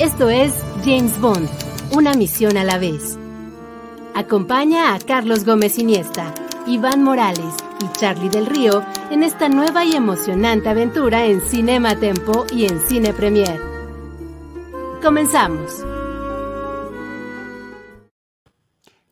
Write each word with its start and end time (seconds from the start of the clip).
Esto 0.00 0.30
es 0.30 0.54
James 0.82 1.20
Bond, 1.20 1.46
una 1.92 2.14
misión 2.14 2.56
a 2.56 2.64
la 2.64 2.78
vez. 2.78 3.18
Acompaña 4.14 4.94
a 4.94 4.98
Carlos 4.98 5.44
Gómez 5.44 5.78
Iniesta, 5.78 6.34
Iván 6.66 7.02
Morales 7.02 7.54
y 7.84 7.98
Charlie 7.98 8.30
del 8.30 8.46
Río 8.46 8.82
en 9.10 9.22
esta 9.22 9.50
nueva 9.50 9.84
y 9.84 9.92
emocionante 9.92 10.70
aventura 10.70 11.26
en 11.26 11.42
Cinema 11.42 12.00
Tempo 12.00 12.46
y 12.50 12.64
en 12.64 12.80
Cine 12.88 13.12
Premier. 13.12 13.60
Comenzamos. 15.02 15.84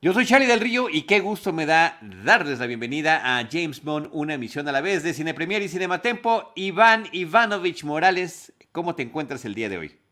Yo 0.00 0.14
soy 0.14 0.24
Charlie 0.24 0.46
del 0.46 0.60
Río 0.60 0.88
y 0.88 1.02
qué 1.02 1.20
gusto 1.20 1.52
me 1.52 1.66
da 1.66 1.98
darles 2.24 2.60
la 2.60 2.66
bienvenida 2.66 3.36
a 3.36 3.46
James 3.46 3.84
Bond, 3.84 4.08
una 4.12 4.32
emisión 4.32 4.66
a 4.68 4.72
la 4.72 4.80
vez 4.80 5.02
de 5.02 5.12
Cine 5.12 5.34
Premier 5.34 5.60
y 5.60 5.68
Cinema 5.68 6.00
Tempo. 6.00 6.50
Iván 6.56 7.08
Ivanovich 7.12 7.84
Morales, 7.84 8.54
¿cómo 8.72 8.94
te 8.94 9.02
encuentras 9.02 9.44
el 9.44 9.54
día 9.54 9.68
de 9.68 9.76
hoy? 9.76 10.07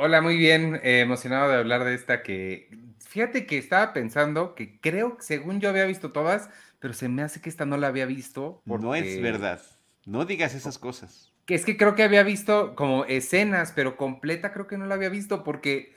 Hola, 0.00 0.20
muy 0.20 0.36
bien, 0.36 0.76
eh, 0.84 1.00
emocionado 1.00 1.50
de 1.50 1.56
hablar 1.56 1.82
de 1.82 1.92
esta 1.92 2.22
que, 2.22 2.70
fíjate 3.04 3.46
que 3.46 3.58
estaba 3.58 3.92
pensando 3.92 4.54
que 4.54 4.78
creo 4.80 5.16
que 5.16 5.24
según 5.24 5.60
yo 5.60 5.68
había 5.68 5.86
visto 5.86 6.12
todas, 6.12 6.50
pero 6.78 6.94
se 6.94 7.08
me 7.08 7.22
hace 7.22 7.40
que 7.40 7.48
esta 7.48 7.66
no 7.66 7.76
la 7.76 7.88
había 7.88 8.06
visto. 8.06 8.62
No 8.64 8.94
es 8.94 9.20
verdad, 9.20 9.60
no 10.06 10.24
digas 10.24 10.54
esas 10.54 10.78
cosas. 10.78 11.32
Que 11.46 11.56
es 11.56 11.64
que 11.64 11.76
creo 11.76 11.96
que 11.96 12.04
había 12.04 12.22
visto 12.22 12.76
como 12.76 13.06
escenas, 13.06 13.72
pero 13.74 13.96
completa 13.96 14.52
creo 14.52 14.68
que 14.68 14.78
no 14.78 14.86
la 14.86 14.94
había 14.94 15.08
visto 15.08 15.42
porque 15.42 15.96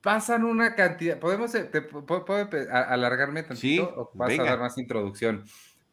pasan 0.00 0.44
una 0.44 0.74
cantidad, 0.74 1.18
¿podemos, 1.18 1.54
eh, 1.54 1.64
te, 1.64 1.82
puedo, 1.82 2.24
alargarme 2.72 3.42
tantito 3.42 3.60
sí, 3.60 3.78
o 3.78 4.10
vas 4.14 4.38
a 4.38 4.42
dar 4.42 4.58
más 4.58 4.78
introducción? 4.78 5.44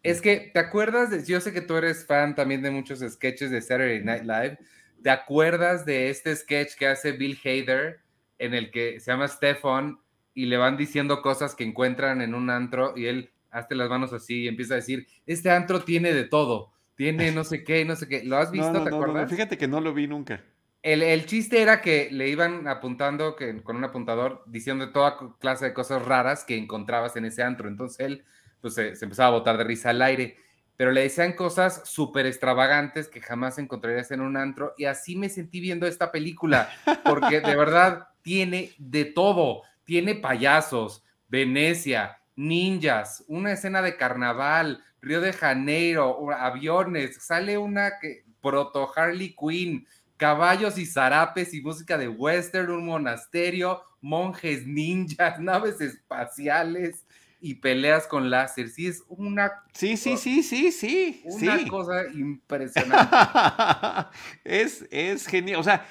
Es 0.04 0.22
que, 0.22 0.52
¿te 0.54 0.59
acuerdas 0.59 1.09
de, 1.09 1.26
yo 1.26 1.42
sé 1.42 1.52
que 1.52 1.59
tú 1.59 1.76
eres 1.76 2.06
fan 2.06 2.34
también 2.34 2.62
de 2.62 2.72
muchos 2.72 3.00
sketches 3.00 3.52
de 3.52 3.62
Saturday 3.62 4.02
Night 4.06 4.24
Live, 4.24 4.58
¿Te 5.06 5.11
acuerdas 5.11 5.86
de 5.86 6.09
este 6.09 6.36
sketch 6.36 6.73
que 6.73 6.88
hace 6.88 7.11
Bill 7.11 7.38
Hader 7.45 8.00
en 8.39 8.56
el 8.56 8.72
que 8.72 9.00
se 9.00 9.12
llama 9.12 9.28
Stefan 9.28 10.00
y 10.34 10.47
le 10.47 10.58
van 10.58 10.78
diciendo 10.78 11.22
cosas 11.22 11.53
que 11.53 11.64
encuentran 11.64 12.23
en 12.23 12.34
un 12.34 12.50
antro 12.50 12.97
y 12.97 13.06
él 13.06 13.30
hace 13.52 13.75
las 13.75 13.88
manos 13.88 14.14
así 14.14 14.42
y 14.42 14.47
empieza 14.47 14.73
a 14.73 14.78
decir, 14.78 15.06
este 15.28 15.52
antro 15.52 15.81
tiene 15.81 16.12
de 16.12 16.23
todo, 16.23 16.72
tiene 16.95 17.31
no 17.31 17.44
sé 17.44 17.64
qué, 17.64 17.86
no 17.86 17.95
sé 17.95 18.08
qué. 18.08 18.23
¿Lo 18.23 18.38
has 18.38 18.50
visto? 18.50 18.73
No, 18.73 18.84
¿Te 18.84 18.89
no, 18.89 18.95
acuerdas? 18.95 19.30
fíjate 19.30 19.59
que 19.59 19.67
no 19.67 19.80
lo 19.80 19.94
vi 19.94 20.08
nunca. 20.08 20.44
El, 20.81 21.03
el, 21.03 21.28
chiste 21.28 21.62
era 21.62 21.81
que 21.81 22.09
le 22.09 22.30
iban 22.30 22.67
apuntando 22.67 23.36
que, 23.36 23.62
con 23.62 23.75
un 23.75 23.84
apuntador 23.84 24.42
diciendo 24.47 24.92
toda 24.92 25.19
clase 25.40 25.66
de 25.66 25.73
cosas 25.75 26.03
raras 26.03 26.45
que 26.45 26.58
encontrabas 26.58 27.16
en 27.16 27.25
ese 27.25 27.44
antro. 27.44 27.67
Entonces 27.67 28.00
él 28.00 28.25
pues, 28.59 28.73
se, 28.73 28.95
se 28.95 29.06
empezaba 29.06 29.28
a 29.28 29.38
botar 29.38 29.56
de 29.59 29.66
risa 29.66 29.92
al 29.92 30.02
aire 30.02 30.36
pero 30.78 30.92
le 30.92 31.02
decían 31.02 31.34
cosas 31.34 31.81
súper 31.86 32.26
extravagantes 32.26 33.08
que 33.08 33.22
jamás 33.22 33.58
encontrarías 33.58 34.12
en 34.12 34.22
un 34.22 34.38
antro 34.38 34.73
y 34.78 34.86
así 34.86 35.16
me 35.16 35.30
sentí 35.30 35.59
viendo 35.59 35.88
esta 35.88 36.12
película, 36.12 36.70
porque 37.04 37.42
de 37.42 37.56
verdad 37.56 38.09
tiene 38.22 38.73
de 38.78 39.06
todo, 39.06 39.62
tiene 39.84 40.16
payasos, 40.16 41.03
Venecia, 41.28 42.20
ninjas, 42.36 43.23
una 43.28 43.53
escena 43.53 43.81
de 43.81 43.98
carnaval, 43.98 44.84
Río 45.02 45.22
de 45.22 45.34
Janeiro, 45.34 46.31
aviones, 46.31 47.24
sale 47.24 47.57
una 47.57 48.00
que 48.00 48.25
proto 48.42 48.92
Harley 48.96 49.36
Quinn, 49.36 49.88
caballos 50.18 50.78
y 50.78 50.86
zarapes 50.86 51.53
y 51.53 51.62
música 51.62 51.97
de 51.97 52.07
western, 52.07 52.72
un 52.72 52.86
monasterio, 52.86 53.81
monjes 54.02 54.66
ninjas, 54.66 55.40
naves 55.40 55.81
espaciales 55.81 57.05
y 57.45 57.53
peleas 57.53 58.07
con 58.07 58.31
láser. 58.31 58.69
Sí, 58.69 58.88
es 58.88 59.03
una. 59.07 59.51
Sí, 59.72 59.97
sí, 59.97 60.17
sí, 60.17 60.41
sí, 60.41 60.72
sí. 60.72 61.22
Una 61.25 61.59
sí. 61.59 61.67
cosa 61.67 62.07
impresionante. 62.11 63.16
es, 64.44 64.88
es 64.89 65.28
genial. 65.28 65.59
O 65.59 65.63
sea, 65.63 65.85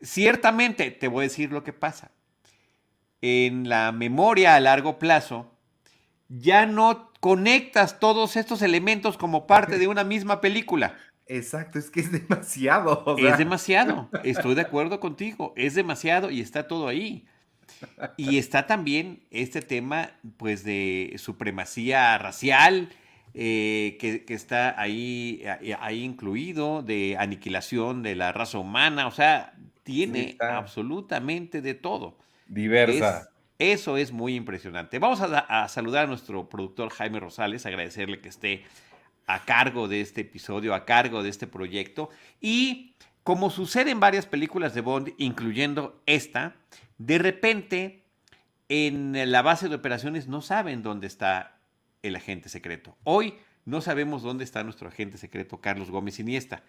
ciertamente 0.00 0.92
te 0.92 1.08
voy 1.08 1.24
a 1.24 1.28
decir 1.28 1.50
lo 1.50 1.64
que 1.64 1.72
pasa. 1.72 2.12
En 3.22 3.68
la 3.68 3.90
memoria 3.90 4.54
a 4.54 4.60
largo 4.60 5.00
plazo, 5.00 5.52
ya 6.28 6.64
no 6.64 7.10
conectas 7.18 7.98
todos 7.98 8.36
estos 8.36 8.62
elementos 8.62 9.18
como 9.18 9.48
parte 9.48 9.78
de 9.78 9.88
una 9.88 10.04
misma 10.04 10.40
película. 10.40 10.96
Exacto, 11.26 11.80
es 11.80 11.90
que 11.90 12.00
es 12.00 12.12
demasiado. 12.12 13.02
O 13.04 13.18
sea. 13.18 13.32
Es 13.32 13.38
demasiado. 13.38 14.08
Estoy 14.22 14.54
de 14.54 14.60
acuerdo 14.62 15.00
contigo. 15.00 15.54
Es 15.56 15.74
demasiado 15.74 16.30
y 16.30 16.40
está 16.40 16.68
todo 16.68 16.86
ahí. 16.86 17.26
Y 18.16 18.38
está 18.38 18.66
también 18.66 19.22
este 19.30 19.62
tema, 19.62 20.12
pues, 20.36 20.64
de 20.64 21.14
supremacía 21.18 22.18
racial, 22.18 22.90
eh, 23.34 23.96
que, 24.00 24.24
que, 24.24 24.34
está 24.34 24.80
ahí, 24.80 25.42
ahí 25.78 26.02
incluido, 26.02 26.82
de 26.82 27.16
aniquilación 27.18 28.02
de 28.02 28.16
la 28.16 28.32
raza 28.32 28.58
humana, 28.58 29.06
o 29.06 29.12
sea, 29.12 29.54
tiene 29.82 30.32
sí, 30.32 30.38
absolutamente 30.40 31.62
de 31.62 31.74
todo. 31.74 32.18
Diversa. 32.46 33.30
Es, 33.58 33.76
eso 33.76 33.96
es 33.96 34.10
muy 34.10 34.34
impresionante. 34.34 34.98
Vamos 34.98 35.20
a, 35.20 35.38
a, 35.38 35.68
saludar 35.68 36.04
a 36.04 36.06
nuestro 36.08 36.48
productor 36.48 36.90
Jaime 36.90 37.20
Rosales, 37.20 37.66
agradecerle 37.66 38.20
que 38.20 38.28
esté 38.28 38.64
a 39.26 39.44
cargo 39.44 39.86
de 39.86 40.00
este 40.00 40.22
episodio, 40.22 40.74
a 40.74 40.84
cargo 40.84 41.22
de 41.22 41.28
este 41.28 41.46
proyecto. 41.46 42.10
Y 42.40 42.89
como 43.22 43.50
sucede 43.50 43.90
en 43.90 44.00
varias 44.00 44.26
películas 44.26 44.74
de 44.74 44.80
Bond, 44.80 45.12
incluyendo 45.18 46.00
esta, 46.06 46.56
de 46.98 47.18
repente, 47.18 48.04
en 48.68 49.30
la 49.30 49.42
base 49.42 49.68
de 49.68 49.74
operaciones 49.74 50.28
no 50.28 50.42
saben 50.42 50.82
dónde 50.82 51.06
está 51.06 51.58
el 52.02 52.16
agente 52.16 52.48
secreto. 52.48 52.96
Hoy 53.04 53.34
no 53.64 53.80
sabemos 53.80 54.22
dónde 54.22 54.44
está 54.44 54.64
nuestro 54.64 54.88
agente 54.88 55.18
secreto 55.18 55.60
Carlos 55.60 55.90
Gómez 55.90 56.18
Iniesta. 56.18 56.62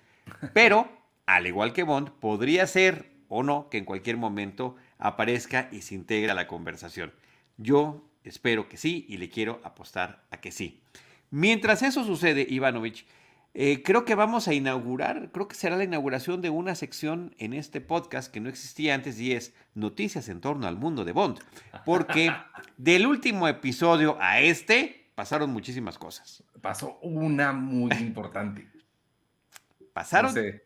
Pero, 0.53 0.89
al 1.25 1.47
igual 1.47 1.73
que 1.73 1.83
Bond, 1.83 2.09
podría 2.11 2.67
ser 2.67 3.11
o 3.29 3.43
no 3.43 3.69
que 3.69 3.77
en 3.77 3.85
cualquier 3.85 4.17
momento 4.17 4.75
aparezca 4.97 5.69
y 5.71 5.81
se 5.81 5.95
integre 5.95 6.31
a 6.31 6.35
la 6.35 6.47
conversación. 6.47 7.13
Yo 7.57 8.05
espero 8.23 8.67
que 8.67 8.77
sí 8.77 9.05
y 9.07 9.17
le 9.17 9.29
quiero 9.29 9.61
apostar 9.63 10.23
a 10.31 10.41
que 10.41 10.51
sí. 10.51 10.81
Mientras 11.29 11.81
eso 11.81 12.03
sucede, 12.03 12.45
Ivanovich, 12.49 13.05
eh, 13.53 13.83
creo 13.83 14.05
que 14.05 14.15
vamos 14.15 14.47
a 14.47 14.53
inaugurar, 14.53 15.29
creo 15.33 15.47
que 15.47 15.55
será 15.55 15.75
la 15.75 15.83
inauguración 15.83 16.41
de 16.41 16.49
una 16.49 16.73
sección 16.75 17.35
en 17.37 17.53
este 17.53 17.81
podcast 17.81 18.31
que 18.31 18.39
no 18.39 18.47
existía 18.47 18.95
antes 18.95 19.19
y 19.19 19.33
es 19.33 19.53
noticias 19.73 20.29
en 20.29 20.39
torno 20.39 20.67
al 20.67 20.77
mundo 20.77 21.03
de 21.03 21.11
Bond. 21.11 21.39
Porque 21.83 22.33
del 22.77 23.05
último 23.05 23.49
episodio 23.49 24.17
a 24.21 24.39
este 24.39 25.11
pasaron 25.15 25.51
muchísimas 25.51 25.97
cosas. 25.97 26.43
Pasó 26.61 26.97
una 27.01 27.51
muy 27.51 27.91
importante. 27.97 28.67
Pasaron 29.93 30.33
no 30.33 30.41
sé. 30.41 30.65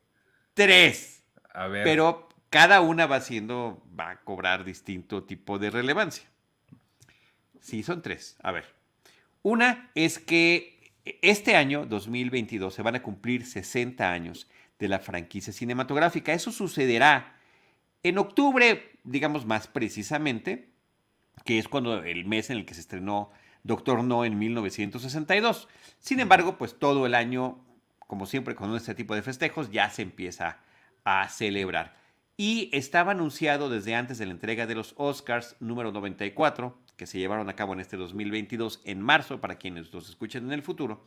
tres. 0.54 1.24
A 1.54 1.68
ver. 1.68 1.84
Pero 1.84 2.30
cada 2.52 2.82
una 2.82 3.08
va 3.08 3.20
siendo, 3.22 3.84
va 4.00 4.12
a 4.12 4.22
cobrar 4.22 4.64
distinto 4.64 5.24
tipo 5.24 5.58
de 5.58 5.72
relevancia. 5.72 6.30
Sí, 7.60 7.82
son 7.82 8.04
tres. 8.04 8.38
A 8.44 8.52
ver. 8.52 8.66
Una 9.42 9.90
es 9.96 10.20
que 10.20 10.75
este 11.22 11.56
año, 11.56 11.86
2022, 11.86 12.74
se 12.74 12.82
van 12.82 12.96
a 12.96 13.04
cumplir 13.04 13.46
60 13.46 14.12
años 14.12 14.48
de 14.80 14.88
la 14.88 15.00
franquicia 15.00 15.54
cinematográfica. 15.54 16.34
Eso 16.34 16.52
sucederá 16.52 17.38
en 18.04 18.18
octubre, 18.18 18.92
digamos 19.04 19.46
más 19.46 19.68
precisamente, 19.68 20.70
que 21.44 21.60
es 21.60 21.68
cuando 21.68 22.04
el 22.04 22.26
mes 22.26 22.50
en 22.50 22.58
el 22.58 22.66
que 22.66 22.74
se 22.74 22.82
estrenó 22.82 23.32
Doctor 23.64 24.04
No 24.04 24.26
en 24.26 24.38
1962. 24.38 25.68
Sin 26.00 26.20
embargo, 26.20 26.58
pues 26.58 26.78
todo 26.78 27.06
el 27.06 27.16
año, 27.16 27.64
como 28.00 28.26
siempre 28.26 28.56
con 28.56 28.76
este 28.76 28.96
tipo 28.96 29.16
de 29.16 29.22
festejos, 29.22 29.72
ya 29.72 29.90
se 29.90 30.02
empieza 30.02 30.60
a 31.04 31.28
celebrar. 31.30 31.96
Y 32.38 32.70
estaba 32.74 33.12
anunciado 33.12 33.70
desde 33.70 33.96
antes 33.96 34.18
de 34.18 34.26
la 34.26 34.34
entrega 34.34 34.68
de 34.68 34.76
los 34.76 34.94
Oscars 34.98 35.56
número 35.60 35.92
94, 35.92 36.78
que 36.98 37.08
se 37.08 37.20
llevaron 37.20 37.50
a 37.50 37.56
cabo 37.56 37.74
en 37.74 37.80
este 37.80 37.98
2022 37.98 38.82
en 38.86 39.02
marzo, 39.02 39.42
para 39.42 39.56
quienes 39.56 39.94
los 39.94 40.10
escuchen 40.10 40.46
en 40.46 40.52
el 40.54 40.62
futuro, 40.62 41.04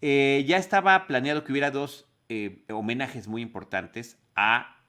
eh, 0.00 0.44
ya 0.46 0.58
estaba 0.58 1.06
planeado 1.06 1.44
que 1.44 1.52
hubiera 1.52 1.70
dos 1.70 2.06
eh, 2.28 2.64
homenajes 2.68 3.28
muy 3.28 3.42
importantes 3.42 4.18
a 4.34 4.82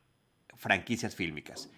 franquicias 0.56 1.16
fílmicas. 1.16 1.70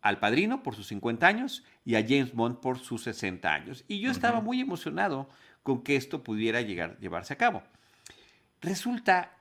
Al 0.00 0.20
Padrino 0.20 0.62
por 0.62 0.76
sus 0.76 0.86
50 0.88 1.26
años 1.26 1.64
y 1.84 1.96
a 1.96 2.02
James 2.02 2.32
Bond 2.34 2.60
por 2.60 2.78
sus 2.78 3.02
60 3.02 3.52
años. 3.52 3.84
Y 3.88 4.00
yo 4.00 4.10
estaba 4.10 4.38
uh 4.38 4.40
-huh. 4.40 4.44
muy 4.44 4.60
emocionado 4.60 5.28
con 5.62 5.82
que 5.82 5.96
esto 5.96 6.22
pudiera 6.22 6.60
llegar, 6.60 6.98
llevarse 7.00 7.32
a 7.32 7.38
cabo. 7.38 7.62
Resulta, 8.60 9.36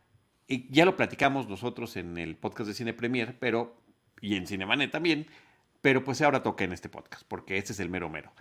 eh, 0.47 0.65
ya 0.69 0.85
lo 0.85 0.95
platicamos 0.95 1.47
nosotros 1.47 1.95
en 1.95 2.17
el 2.17 2.35
podcast 2.35 2.67
de 2.67 2.73
Cine 2.73 2.93
Premier, 2.93 3.37
pero, 3.39 3.81
y 4.19 4.35
en 4.35 4.47
Cinemanet 4.47 4.91
también, 4.91 5.27
pero 5.81 6.03
pues 6.03 6.21
ahora 6.21 6.43
toca 6.43 6.63
en 6.63 6.73
este 6.73 6.89
podcast, 6.89 7.23
porque 7.27 7.57
este 7.57 7.73
es 7.73 7.79
el 7.79 7.89
mero 7.89 8.09
mero. 8.09 8.31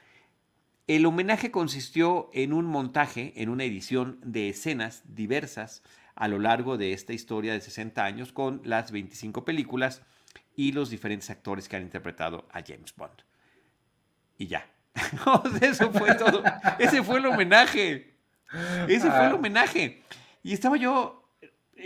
El 0.86 1.04
homenaje 1.04 1.50
consistió 1.50 2.30
en 2.32 2.52
un 2.52 2.64
montaje, 2.64 3.32
en 3.36 3.48
una 3.48 3.64
edición 3.64 4.20
de 4.22 4.50
escenas 4.50 5.02
diversas 5.04 5.82
a 6.14 6.28
lo 6.28 6.38
largo 6.38 6.76
de 6.76 6.92
esta 6.92 7.12
historia 7.12 7.52
de 7.52 7.60
60 7.60 8.04
años 8.04 8.32
con 8.32 8.60
las 8.64 8.92
25 8.92 9.44
películas 9.44 10.02
y 10.54 10.70
los 10.70 10.88
diferentes 10.88 11.28
actores 11.28 11.68
que 11.68 11.74
han 11.74 11.82
interpretado 11.82 12.46
a 12.52 12.62
James 12.64 12.94
Bond. 12.96 13.22
Y 14.38 14.46
ya. 14.46 14.64
Eso 15.60 15.90
fue 15.90 16.14
todo. 16.14 16.44
Ese 16.78 17.02
fue 17.02 17.18
el 17.18 17.26
homenaje. 17.26 18.14
Ese 18.86 19.10
fue 19.10 19.26
el 19.26 19.32
ah. 19.32 19.34
homenaje. 19.34 20.02
Y 20.44 20.52
estaba 20.52 20.76
yo, 20.76 21.28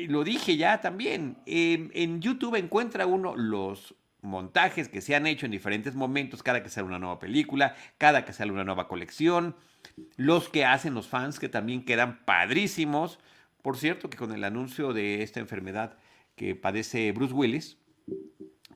lo 0.08 0.24
dije 0.24 0.58
ya 0.58 0.82
también, 0.82 1.38
en 1.46 2.20
YouTube 2.20 2.56
encuentra 2.56 3.06
uno 3.06 3.34
los 3.34 3.94
montajes 4.22 4.88
que 4.88 5.00
se 5.00 5.14
han 5.14 5.26
hecho 5.26 5.46
en 5.46 5.52
diferentes 5.52 5.94
momentos, 5.94 6.42
cada 6.42 6.62
que 6.62 6.68
sale 6.68 6.86
una 6.86 6.98
nueva 6.98 7.18
película, 7.18 7.74
cada 7.98 8.24
que 8.24 8.32
sale 8.32 8.52
una 8.52 8.64
nueva 8.64 8.88
colección, 8.88 9.56
los 10.16 10.48
que 10.48 10.64
hacen 10.64 10.94
los 10.94 11.08
fans 11.08 11.38
que 11.38 11.48
también 11.48 11.84
quedan 11.84 12.24
padrísimos. 12.24 13.18
Por 13.62 13.76
cierto, 13.76 14.08
que 14.10 14.16
con 14.16 14.32
el 14.32 14.44
anuncio 14.44 14.92
de 14.92 15.22
esta 15.22 15.40
enfermedad 15.40 15.96
que 16.36 16.54
padece 16.54 17.12
Bruce 17.12 17.34
Willis, 17.34 17.78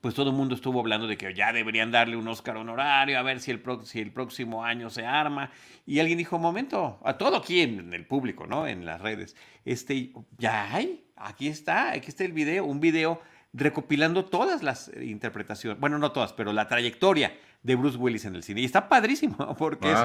pues 0.04 0.14
todo 0.14 0.28
el 0.28 0.36
mundo 0.36 0.54
estuvo 0.54 0.80
hablando 0.80 1.06
de 1.06 1.16
que 1.16 1.32
ya 1.32 1.50
deberían 1.50 1.90
darle 1.90 2.18
un 2.18 2.28
Oscar 2.28 2.58
honorario, 2.58 3.18
a 3.18 3.22
ver 3.22 3.40
si 3.40 3.50
el, 3.50 3.62
si 3.84 4.00
el 4.00 4.12
próximo 4.12 4.62
año 4.62 4.90
se 4.90 5.06
arma. 5.06 5.50
Y 5.86 5.98
alguien 5.98 6.18
dijo, 6.18 6.38
momento, 6.38 7.00
a 7.02 7.16
todo 7.16 7.38
aquí 7.38 7.62
en, 7.62 7.94
el 7.94 8.06
público, 8.06 8.46
¿no? 8.46 8.66
En 8.66 8.84
las 8.84 9.00
redes. 9.00 9.34
Este, 9.64 10.12
ya 10.36 10.74
hay, 10.74 11.06
aquí 11.16 11.48
está, 11.48 11.92
aquí 11.92 12.08
está 12.08 12.22
el 12.24 12.32
video, 12.32 12.66
un 12.66 12.80
video 12.80 13.22
recopilando 13.54 14.24
todas 14.24 14.62
las 14.64 14.90
interpretaciones, 15.00 15.78
bueno, 15.78 15.98
no 15.98 16.10
todas, 16.10 16.32
pero 16.32 16.52
la 16.52 16.66
trayectoria 16.66 17.38
de 17.62 17.76
Bruce 17.76 17.96
Willis 17.96 18.24
en 18.24 18.34
el 18.34 18.42
cine. 18.42 18.60
Y 18.60 18.64
está 18.64 18.88
padrísimo, 18.88 19.36
porque 19.58 19.90
es 19.90 19.98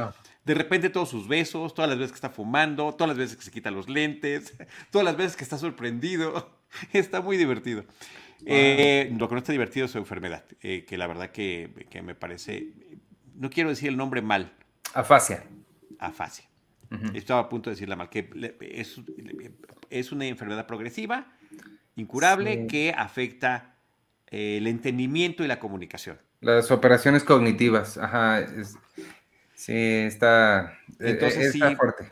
de 0.45 0.53
repente 0.53 0.89
todos 0.89 1.09
sus 1.09 1.27
besos, 1.27 1.73
todas 1.73 1.89
las 1.89 1.97
veces 1.97 2.11
que 2.11 2.17
está 2.17 2.29
fumando, 2.29 2.93
todas 2.93 3.09
las 3.09 3.17
veces 3.17 3.35
que 3.35 3.43
se 3.43 3.51
quita 3.51 3.71
los 3.71 3.89
lentes, 3.89 4.55
todas 4.91 5.03
las 5.03 5.17
veces 5.17 5.35
que 5.35 5.43
está 5.43 5.57
sorprendido. 5.57 6.57
Está 6.93 7.19
muy 7.19 7.35
divertido. 7.35 7.83
Eh, 8.45 9.11
lo 9.17 9.27
que 9.27 9.33
no 9.33 9.39
está 9.39 9.51
divertido 9.51 9.87
es 9.87 9.91
su 9.91 9.97
enfermedad, 9.97 10.45
eh, 10.61 10.85
que 10.85 10.99
la 10.99 11.07
verdad 11.07 11.31
que, 11.31 11.87
me 12.03 12.13
parece, 12.13 12.73
no 13.33 13.49
quiero 13.49 13.69
decir 13.69 13.89
el 13.89 13.97
nombre 13.97 14.21
mal. 14.21 14.53
Afasia. 14.93 15.45
Afasia. 15.97 16.45
Estaba 17.15 17.41
a 17.41 17.49
punto 17.49 17.71
de 17.71 17.75
decirla 17.75 17.95
mal, 17.95 18.11
que 18.11 18.29
es, 18.61 19.01
es 19.89 20.11
una 20.11 20.27
enfermedad 20.27 20.67
progresiva 20.67 21.38
incurable 21.99 22.67
que 22.67 22.93
afecta 22.95 23.75
eh, 24.27 24.57
el 24.57 24.67
entendimiento 24.67 25.43
y 25.43 25.47
la 25.47 25.59
comunicación. 25.59 26.19
Las 26.41 26.71
operaciones 26.71 27.23
cognitivas, 27.23 27.97
ajá. 27.97 28.45
sí, 29.53 29.73
está, 29.73 30.77
e, 30.99 31.07
e, 31.07 31.09
Entonces, 31.11 31.55
está 31.55 31.75
fuerte. 31.75 32.11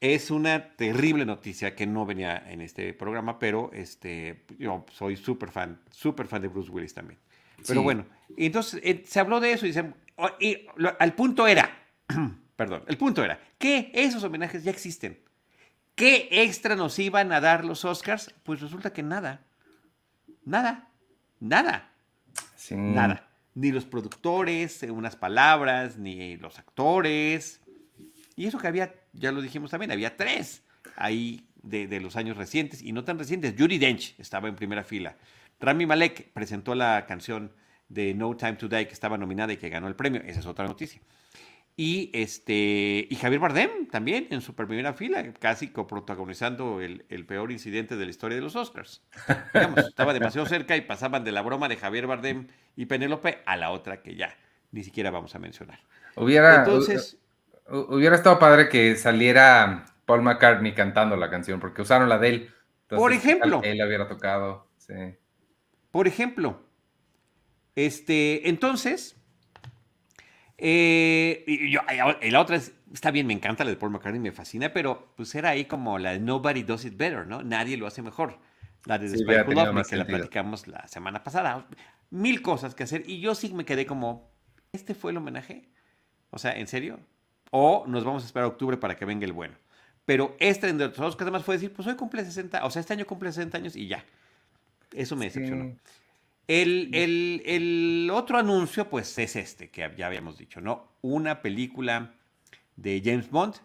Es 0.00 0.30
una 0.30 0.76
terrible 0.76 1.26
noticia 1.26 1.74
que 1.74 1.86
no 1.86 2.06
venía 2.06 2.44
en 2.48 2.60
este 2.60 2.94
programa, 2.94 3.38
pero 3.38 3.70
este, 3.74 4.44
yo 4.58 4.86
soy 4.92 5.16
súper 5.16 5.50
fan, 5.50 5.80
súper 5.90 6.26
fan 6.26 6.40
de 6.40 6.48
Bruce 6.48 6.70
Willis 6.70 6.94
también. 6.94 7.18
Pero 7.66 7.82
bueno, 7.82 8.06
entonces 8.36 8.80
eh, 8.84 9.02
se 9.04 9.18
habló 9.18 9.40
de 9.40 9.52
eso 9.52 9.66
y, 9.66 9.72
se, 9.72 9.92
y 10.38 10.66
al 11.00 11.14
punto 11.14 11.46
era, 11.48 11.68
perdón, 12.56 12.84
el 12.86 12.96
punto 12.96 13.24
era 13.24 13.40
que 13.58 13.90
esos 13.92 14.22
homenajes 14.22 14.62
ya 14.62 14.70
existen. 14.70 15.18
¿Qué 15.98 16.28
extra 16.30 16.76
nos 16.76 16.96
iban 17.00 17.32
a 17.32 17.40
dar 17.40 17.64
los 17.64 17.84
Oscars? 17.84 18.32
Pues 18.44 18.60
resulta 18.60 18.92
que 18.92 19.02
nada. 19.02 19.44
Nada. 20.44 20.88
Nada. 21.40 21.92
Nada. 22.70 23.28
Ni 23.56 23.72
los 23.72 23.84
productores, 23.84 24.80
eh, 24.84 24.92
unas 24.92 25.16
palabras, 25.16 25.98
ni 25.98 26.36
los 26.36 26.60
actores. 26.60 27.60
Y 28.36 28.46
eso 28.46 28.58
que 28.58 28.68
había, 28.68 28.94
ya 29.12 29.32
lo 29.32 29.42
dijimos 29.42 29.72
también, 29.72 29.90
había 29.90 30.16
tres 30.16 30.62
ahí 30.94 31.48
de, 31.64 32.00
los 32.00 32.14
años 32.14 32.36
recientes 32.36 32.80
y 32.80 32.92
no 32.92 33.02
tan 33.02 33.18
recientes. 33.18 33.56
Judy 33.58 33.78
Dench 33.78 34.14
estaba 34.20 34.46
en 34.46 34.54
primera 34.54 34.84
fila. 34.84 35.16
Rami 35.58 35.84
Malek 35.84 36.32
presentó 36.32 36.76
la 36.76 37.06
canción 37.06 37.50
de 37.88 38.14
No 38.14 38.36
Time 38.36 38.52
to 38.52 38.68
Die 38.68 38.86
que 38.86 38.94
estaba 38.94 39.18
nominada 39.18 39.52
y 39.52 39.56
que 39.56 39.68
ganó 39.68 39.88
el 39.88 39.96
premio. 39.96 40.22
Esa 40.24 40.38
es 40.38 40.46
otra 40.46 40.68
noticia. 40.68 41.00
Y, 41.80 42.10
este, 42.12 43.06
y 43.08 43.14
Javier 43.20 43.38
Bardem 43.40 43.86
también 43.86 44.26
en 44.32 44.40
su 44.40 44.56
primera 44.56 44.94
fila, 44.94 45.32
casi 45.34 45.68
coprotagonizando 45.68 46.80
el, 46.80 47.04
el 47.08 47.24
peor 47.24 47.52
incidente 47.52 47.96
de 47.96 48.04
la 48.04 48.10
historia 48.10 48.34
de 48.34 48.42
los 48.42 48.56
Oscars. 48.56 49.00
Digamos, 49.54 49.86
estaba 49.86 50.12
demasiado 50.12 50.48
cerca 50.48 50.76
y 50.76 50.80
pasaban 50.80 51.22
de 51.22 51.30
la 51.30 51.40
broma 51.40 51.68
de 51.68 51.76
Javier 51.76 52.08
Bardem 52.08 52.48
y 52.74 52.86
Penélope 52.86 53.42
a 53.46 53.56
la 53.56 53.70
otra 53.70 54.02
que 54.02 54.16
ya 54.16 54.36
ni 54.72 54.82
siquiera 54.82 55.12
vamos 55.12 55.36
a 55.36 55.38
mencionar. 55.38 55.78
Hubiera, 56.16 56.64
Entonces, 56.64 57.16
hubiera 57.68 58.16
estado 58.16 58.40
padre 58.40 58.68
que 58.68 58.96
saliera 58.96 59.84
Paul 60.04 60.22
McCartney 60.22 60.74
cantando 60.74 61.16
la 61.16 61.30
canción, 61.30 61.60
porque 61.60 61.82
usaron 61.82 62.08
la 62.08 62.18
de 62.18 62.28
él. 62.28 62.54
por 62.88 63.12
ejemplo. 63.12 63.60
Él 63.62 63.80
hubiera 63.86 64.08
tocado, 64.08 64.66
sí. 64.78 65.16
Por 65.92 66.08
ejemplo. 66.08 66.60
Este, 67.76 68.48
entonces, 68.48 69.17
eh, 70.58 71.44
y, 71.46 71.70
yo, 71.70 71.80
la 72.20 72.40
otra 72.40 72.60
está 72.92 73.10
bien, 73.12 73.26
me 73.26 73.32
encanta 73.32 73.64
la 73.64 73.70
de 73.70 73.76
Paul 73.76 73.92
McCartney, 73.92 74.20
me 74.20 74.32
fascina, 74.32 74.72
pero 74.72 75.12
pues 75.16 75.34
era 75.36 75.50
ahí 75.50 75.66
como 75.66 75.98
la 75.98 76.18
Nobody 76.18 76.64
Does 76.64 76.84
It 76.84 76.96
Better, 76.96 77.26
¿no? 77.26 77.42
Nadie 77.42 77.76
lo 77.76 77.86
hace 77.86 78.02
mejor. 78.02 78.38
La 78.84 78.98
de 78.98 79.08
sí, 79.08 79.22
Love 79.24 79.86
que 79.88 79.96
la 79.96 80.06
platicamos 80.06 80.66
la 80.66 80.86
semana 80.88 81.22
pasada. 81.22 81.66
Mil 82.10 82.42
cosas 82.42 82.74
que 82.74 82.82
hacer 82.82 83.04
y 83.06 83.20
yo 83.20 83.34
sí 83.34 83.52
me 83.54 83.64
quedé 83.64 83.86
como, 83.86 84.30
¿este 84.72 84.94
fue 84.94 85.12
el 85.12 85.18
homenaje? 85.18 85.68
O 86.30 86.38
sea, 86.38 86.52
¿en 86.52 86.66
serio? 86.66 86.98
O 87.50 87.84
nos 87.86 88.04
vamos 88.04 88.24
a 88.24 88.26
esperar 88.26 88.44
a 88.44 88.48
octubre 88.48 88.76
para 88.76 88.96
que 88.96 89.04
venga 89.04 89.24
el 89.24 89.32
bueno. 89.32 89.54
Pero 90.04 90.36
este, 90.40 90.68
entre 90.68 90.86
otros 90.86 91.16
que 91.16 91.24
además 91.24 91.44
fue 91.44 91.56
decir, 91.56 91.72
pues 91.72 91.86
hoy 91.86 91.94
cumple 91.94 92.24
60, 92.24 92.64
o 92.64 92.70
sea, 92.70 92.80
este 92.80 92.94
año 92.94 93.06
cumple 93.06 93.30
60 93.30 93.58
años 93.58 93.76
y 93.76 93.88
ya. 93.88 94.04
Eso 94.92 95.16
me 95.16 95.26
decepcionó. 95.26 95.76
El, 96.48 98.10
otro 98.10 98.38
anuncio, 98.38 98.88
pues, 98.88 99.18
es 99.18 99.36
este, 99.36 99.70
que 99.70 99.92
ya 99.96 100.06
habíamos 100.06 100.38
dicho, 100.38 100.62
¿no? 100.62 100.88
Una 101.02 101.42
película 101.42 102.14
de 102.76 103.02
James 103.04 103.30
Bond, 103.30 103.56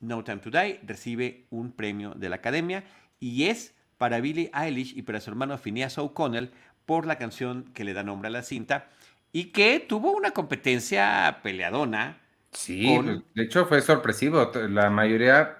No 0.00 0.24
Time 0.24 0.38
to 0.38 0.50
Die, 0.50 0.80
recibe 0.84 1.46
un 1.50 1.70
premio 1.70 2.14
de 2.14 2.28
la 2.28 2.36
Academia 2.36 2.84
y 3.20 3.44
es 3.44 3.74
para 3.96 4.20
Billie 4.20 4.50
Eilish 4.52 4.96
y 4.96 5.02
para 5.02 5.20
su 5.20 5.30
hermano 5.30 5.56
Phineas 5.56 5.98
O'Connell 5.98 6.50
por 6.84 7.06
la 7.06 7.16
canción 7.16 7.70
que 7.72 7.84
le 7.84 7.94
da 7.94 8.02
nombre 8.02 8.26
a 8.26 8.32
la 8.32 8.42
cinta 8.42 8.88
y 9.32 9.46
que 9.46 9.78
tuvo 9.78 10.10
una 10.10 10.32
competencia 10.32 11.40
peleadona. 11.44 12.20
Sí, 12.50 12.98
de 13.34 13.42
hecho 13.44 13.66
fue 13.66 13.80
sorpresivo. 13.82 14.50
La 14.68 14.90
mayoría 14.90 15.58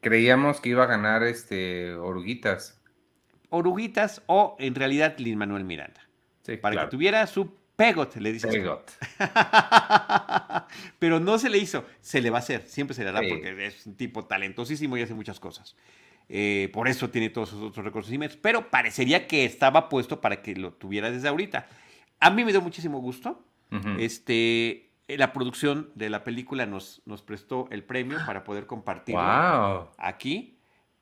creíamos 0.00 0.60
que 0.60 0.70
iba 0.70 0.84
a 0.84 0.86
ganar 0.86 1.22
este 1.22 1.94
Oruguitas. 1.94 2.80
Oruguitas 3.50 4.22
o 4.26 4.56
en 4.58 4.74
realidad 4.74 5.16
Lin 5.18 5.38
Manuel 5.38 5.64
Miranda 5.64 6.07
para 6.56 6.84
que 6.84 6.90
tuviera 6.90 7.26
su 7.26 7.52
pegot, 7.76 8.16
le 8.16 8.32
dice. 8.32 8.48
Pegot. 8.48 8.90
Pero 10.98 11.20
no 11.20 11.38
se 11.38 11.48
le 11.48 11.58
hizo, 11.58 11.84
se 12.00 12.20
le 12.20 12.30
va 12.30 12.38
a 12.38 12.40
hacer, 12.40 12.62
siempre 12.66 12.94
se 12.94 13.04
le 13.04 13.10
hará 13.10 13.20
porque 13.20 13.66
es 13.66 13.86
un 13.86 13.96
tipo 13.96 14.24
talentosísimo 14.24 14.96
y 14.96 15.02
hace 15.02 15.14
muchas 15.14 15.38
cosas. 15.38 15.76
Eh, 16.28 16.70
por 16.72 16.88
eso 16.88 17.08
tiene 17.08 17.30
todos 17.30 17.50
esos 17.50 17.62
otros 17.62 17.84
reconocimientos, 17.84 18.38
pero 18.40 18.70
parecería 18.70 19.26
que 19.26 19.44
estaba 19.44 19.88
puesto 19.88 20.20
para 20.20 20.42
que 20.42 20.56
lo 20.56 20.72
tuviera 20.72 21.10
desde 21.10 21.28
ahorita. 21.28 21.68
A 22.20 22.30
mí 22.30 22.44
me 22.44 22.52
dio 22.52 22.60
muchísimo 22.60 23.00
gusto. 23.00 23.44
este, 23.98 24.90
la 25.06 25.32
producción 25.32 25.90
de 25.94 26.10
la 26.10 26.24
película 26.24 26.66
nos, 26.66 27.02
nos 27.06 27.22
prestó 27.22 27.68
el 27.70 27.84
premio 27.84 28.18
para 28.26 28.44
poder 28.44 28.66
compartirlo 28.66 29.90
aquí. 29.98 30.58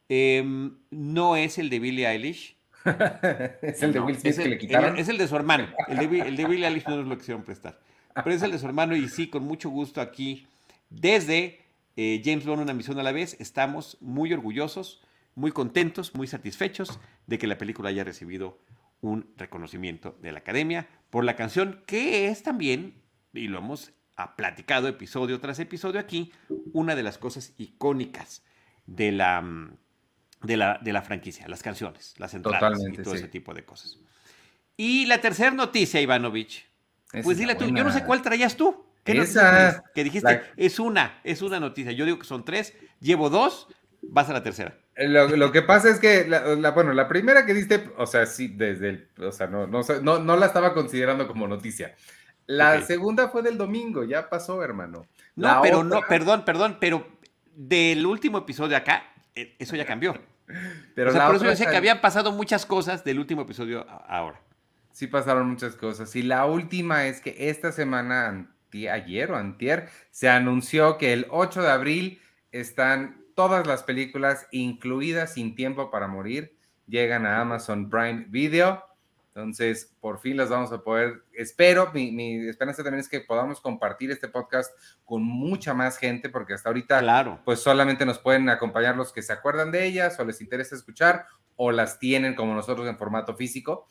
Em, 0.08 0.76
no 0.90 1.36
es 1.36 1.58
el 1.58 1.68
de 1.68 1.80
Billie 1.80 2.06
Eilish, 2.06 2.55
es 3.62 3.82
el 3.82 3.92
de 3.92 4.00
Will 4.00 4.16
Smith 4.16 4.36
que 4.36 4.48
le 4.48 4.58
quitaron. 4.58 4.98
es 4.98 5.08
el 5.08 5.18
de 5.18 5.28
su 5.28 5.36
hermano. 5.36 5.68
El 5.88 5.98
de, 5.98 6.20
el 6.20 6.36
de 6.36 6.42
Eilish 6.44 6.86
no 6.86 6.96
nos 6.96 7.06
lo 7.06 7.18
quisieron 7.18 7.44
prestar. 7.44 7.80
Pero 8.14 8.32
es 8.32 8.42
el 8.42 8.52
de 8.52 8.58
su 8.58 8.66
hermano 8.66 8.96
y 8.96 9.08
sí, 9.08 9.28
con 9.28 9.44
mucho 9.44 9.68
gusto 9.68 10.00
aquí, 10.00 10.46
desde 10.88 11.60
eh, 11.96 12.22
James 12.24 12.46
Bond, 12.46 12.62
una 12.62 12.72
misión 12.72 12.98
a 12.98 13.02
la 13.02 13.12
vez, 13.12 13.36
estamos 13.40 13.98
muy 14.00 14.32
orgullosos, 14.32 15.02
muy 15.34 15.52
contentos, 15.52 16.14
muy 16.14 16.26
satisfechos 16.26 16.98
de 17.26 17.38
que 17.38 17.46
la 17.46 17.58
película 17.58 17.90
haya 17.90 18.04
recibido 18.04 18.58
un 19.00 19.32
reconocimiento 19.36 20.16
de 20.22 20.32
la 20.32 20.38
Academia 20.38 20.88
por 21.10 21.24
la 21.24 21.36
canción 21.36 21.82
que 21.86 22.28
es 22.28 22.42
también, 22.42 22.94
y 23.32 23.48
lo 23.48 23.58
hemos 23.58 23.92
platicado 24.36 24.88
episodio 24.88 25.40
tras 25.40 25.58
episodio 25.58 26.00
aquí, 26.00 26.32
una 26.72 26.94
de 26.94 27.02
las 27.02 27.18
cosas 27.18 27.52
icónicas 27.58 28.42
de 28.86 29.12
la 29.12 29.42
mm, 29.42 29.76
de 30.42 30.56
la, 30.56 30.78
de 30.82 30.92
la 30.92 31.02
franquicia, 31.02 31.48
las 31.48 31.62
canciones, 31.62 32.14
las 32.18 32.34
entradas 32.34 32.78
y 32.92 32.96
todo 32.98 33.14
ese 33.14 33.28
tipo 33.28 33.54
de 33.54 33.64
cosas. 33.64 33.98
Y 34.76 35.06
la 35.06 35.20
tercera 35.20 35.50
noticia, 35.50 36.00
Ivanovich. 36.00 36.66
pues 37.22 37.38
dile 37.38 37.54
tú, 37.54 37.64
yo 37.66 37.84
no 37.84 37.92
sé 37.92 38.04
cuál 38.04 38.22
traías 38.22 38.56
tú. 38.56 38.84
¿Qué 39.04 39.18
Esa, 39.20 39.84
que 39.94 40.02
dijiste, 40.02 40.42
es 40.56 40.80
una, 40.80 41.20
es 41.22 41.40
una 41.40 41.60
noticia. 41.60 41.92
Yo 41.92 42.04
digo 42.04 42.18
que 42.18 42.24
son 42.24 42.44
tres, 42.44 42.74
llevo 42.98 43.30
dos, 43.30 43.68
vas 44.02 44.28
a 44.28 44.32
la 44.32 44.42
tercera. 44.42 44.76
Lo, 44.96 45.52
que 45.52 45.62
pasa 45.62 45.90
es 45.90 46.00
que, 46.00 46.26
la, 46.26 46.70
bueno, 46.70 46.92
la 46.92 47.06
primera 47.06 47.46
que 47.46 47.54
diste, 47.54 47.90
o 47.98 48.06
sea, 48.06 48.26
sí, 48.26 48.48
desde 48.48 48.88
el, 48.88 49.08
o 49.18 49.30
sea, 49.30 49.46
no, 49.46 49.66
no, 49.66 49.82
no, 50.02 50.18
no 50.18 50.36
la 50.36 50.46
estaba 50.46 50.74
considerando 50.74 51.28
como 51.28 51.46
noticia. 51.46 51.94
La 52.46 52.80
segunda 52.82 53.28
fue 53.28 53.42
del 53.42 53.58
domingo, 53.58 54.04
ya 54.04 54.28
pasó, 54.28 54.62
hermano. 54.62 55.06
No, 55.34 55.48
La 55.48 55.62
pero 55.62 55.80
otra- 55.80 56.00
no, 56.00 56.06
perdón, 56.08 56.44
perdón, 56.44 56.78
pero 56.80 57.06
del 57.54 58.06
último 58.06 58.38
episodio 58.38 58.76
acá, 58.76 59.04
eso 59.58 59.76
ya 59.76 59.84
cambió. 59.86 60.18
Pero 60.94 61.10
o 61.10 61.12
sea, 61.12 61.22
la 61.22 61.26
por 61.26 61.36
eso 61.36 61.44
decía 61.44 61.70
que 61.70 61.76
habían 61.76 62.00
pasado 62.00 62.32
muchas 62.32 62.66
cosas 62.66 63.04
del 63.04 63.18
último 63.18 63.42
episodio 63.42 63.84
a- 63.88 63.96
ahora. 64.18 64.40
Sí 64.92 65.06
pasaron 65.06 65.48
muchas 65.48 65.76
cosas. 65.76 66.14
Y 66.16 66.22
la 66.22 66.46
última 66.46 67.06
es 67.06 67.20
que 67.20 67.50
esta 67.50 67.72
semana, 67.72 68.50
ayer 68.90 69.30
o 69.30 69.36
antier, 69.36 69.88
se 70.10 70.28
anunció 70.28 70.98
que 70.98 71.12
el 71.12 71.26
8 71.30 71.62
de 71.62 71.70
abril 71.70 72.20
están 72.52 73.22
todas 73.34 73.66
las 73.66 73.82
películas, 73.82 74.46
incluidas 74.52 75.34
Sin 75.34 75.54
Tiempo 75.54 75.90
para 75.90 76.08
Morir, 76.08 76.56
llegan 76.86 77.26
a 77.26 77.40
Amazon 77.40 77.90
Prime 77.90 78.26
Video. 78.28 78.82
Entonces, 79.36 79.94
por 80.00 80.18
fin 80.18 80.38
las 80.38 80.48
vamos 80.48 80.72
a 80.72 80.82
poder. 80.82 81.22
Espero, 81.34 81.90
mi, 81.92 82.10
mi 82.10 82.48
esperanza 82.48 82.82
también 82.82 83.00
es 83.00 83.08
que 83.08 83.20
podamos 83.20 83.60
compartir 83.60 84.10
este 84.10 84.28
podcast 84.28 84.72
con 85.04 85.22
mucha 85.22 85.74
más 85.74 85.98
gente, 85.98 86.30
porque 86.30 86.54
hasta 86.54 86.70
ahorita 86.70 87.00
Claro. 87.00 87.42
pues 87.44 87.60
solamente 87.60 88.06
nos 88.06 88.18
pueden 88.18 88.48
acompañar 88.48 88.96
los 88.96 89.12
que 89.12 89.20
se 89.20 89.34
acuerdan 89.34 89.70
de 89.70 89.84
ellas 89.84 90.18
o 90.18 90.24
les 90.24 90.40
interesa 90.40 90.74
escuchar 90.74 91.26
o 91.54 91.70
las 91.70 91.98
tienen 91.98 92.34
como 92.34 92.54
nosotros 92.54 92.88
en 92.88 92.96
formato 92.96 93.36
físico. 93.36 93.86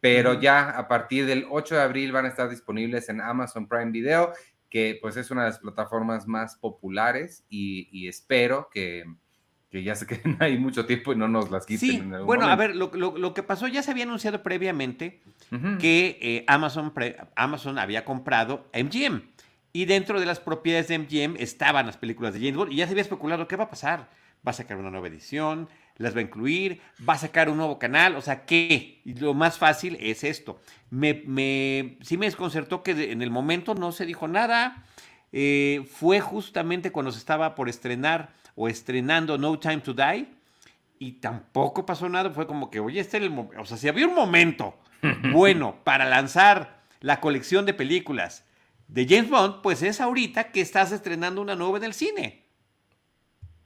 Pero 0.00 0.34
ya 0.38 0.68
a 0.68 0.86
partir 0.86 1.24
del 1.24 1.46
8 1.50 1.76
de 1.76 1.80
abril 1.80 2.12
van 2.12 2.26
a 2.26 2.28
estar 2.28 2.50
disponibles 2.50 3.08
en 3.08 3.22
Amazon 3.22 3.68
Prime 3.68 3.92
Video, 3.92 4.34
que 4.68 4.98
pues 5.00 5.16
es 5.16 5.30
una 5.30 5.44
de 5.44 5.48
las 5.50 5.60
plataformas 5.60 6.26
más 6.26 6.56
populares 6.56 7.46
y, 7.48 7.88
y 7.90 8.06
espero 8.06 8.68
que, 8.70 9.04
que 9.70 9.82
ya 9.82 9.94
se 9.94 10.06
queden 10.08 10.36
ahí 10.40 10.58
mucho 10.58 10.84
tiempo 10.86 11.12
y 11.12 11.16
no 11.16 11.28
nos 11.28 11.50
las 11.50 11.64
quiten. 11.66 11.88
Sí, 11.90 11.96
en 11.96 12.12
algún 12.14 12.26
bueno, 12.26 12.46
a 12.46 12.56
ver, 12.56 12.74
lo, 12.76 12.90
lo- 12.94 13.16
lo 13.16 13.34
que 13.34 13.42
pasó 13.42 13.68
ya 13.68 13.82
se 13.82 13.90
había 13.92 14.04
anunciado 14.04 14.42
previamente 14.42 15.20
que 15.78 16.18
eh, 16.20 16.44
Amazon, 16.46 16.92
pre- 16.92 17.16
Amazon 17.36 17.78
había 17.78 18.04
comprado 18.04 18.68
MGM. 18.74 19.22
Y 19.72 19.84
dentro 19.84 20.18
de 20.18 20.26
las 20.26 20.40
propiedades 20.40 20.88
de 20.88 20.98
MGM 20.98 21.36
estaban 21.38 21.86
las 21.86 21.96
películas 21.96 22.34
de 22.34 22.40
James 22.40 22.56
Bond 22.56 22.72
y 22.72 22.76
ya 22.76 22.86
se 22.86 22.92
había 22.92 23.02
especulado 23.02 23.46
qué 23.46 23.56
va 23.56 23.64
a 23.64 23.70
pasar. 23.70 24.08
Va 24.46 24.50
a 24.50 24.54
sacar 24.54 24.78
una 24.78 24.90
nueva 24.90 25.06
edición, 25.08 25.68
las 25.98 26.14
va 26.16 26.20
a 26.20 26.22
incluir, 26.22 26.80
va 27.08 27.12
a 27.12 27.18
sacar 27.18 27.48
un 27.50 27.58
nuevo 27.58 27.78
canal, 27.78 28.16
o 28.16 28.22
sea, 28.22 28.46
¿qué? 28.46 29.00
Y 29.04 29.14
lo 29.14 29.34
más 29.34 29.58
fácil 29.58 29.96
es 30.00 30.24
esto. 30.24 30.60
Me, 30.90 31.22
me- 31.26 31.98
sí 32.00 32.16
me 32.16 32.26
desconcertó 32.26 32.82
que 32.82 33.12
en 33.12 33.22
el 33.22 33.30
momento 33.30 33.74
no 33.74 33.92
se 33.92 34.06
dijo 34.06 34.26
nada. 34.26 34.84
Eh, 35.32 35.86
fue 35.92 36.20
justamente 36.20 36.90
cuando 36.90 37.12
se 37.12 37.18
estaba 37.18 37.54
por 37.54 37.68
estrenar 37.68 38.32
o 38.54 38.68
estrenando 38.68 39.38
No 39.38 39.58
Time 39.58 39.78
to 39.78 39.94
Die 39.94 40.26
y 40.98 41.12
tampoco 41.12 41.86
pasó 41.86 42.08
nada. 42.08 42.30
Fue 42.30 42.46
como 42.46 42.70
que, 42.70 42.80
oye, 42.80 43.00
este 43.00 43.16
era 43.16 43.26
el 43.26 43.32
momento. 43.32 43.60
O 43.62 43.64
sea, 43.64 43.76
si 43.76 43.88
había 43.88 44.06
un 44.06 44.14
momento 44.14 44.78
bueno 45.32 45.76
para 45.82 46.04
lanzar 46.04 46.80
la 47.00 47.20
colección 47.20 47.66
de 47.66 47.74
películas 47.74 48.44
de 48.88 49.06
James 49.08 49.30
Bond, 49.30 49.62
pues 49.62 49.82
es 49.82 50.00
ahorita 50.00 50.52
que 50.52 50.60
estás 50.60 50.92
estrenando 50.92 51.40
una 51.40 51.56
nueva 51.56 51.78
en 51.78 51.84
el 51.84 51.94
cine. 51.94 52.44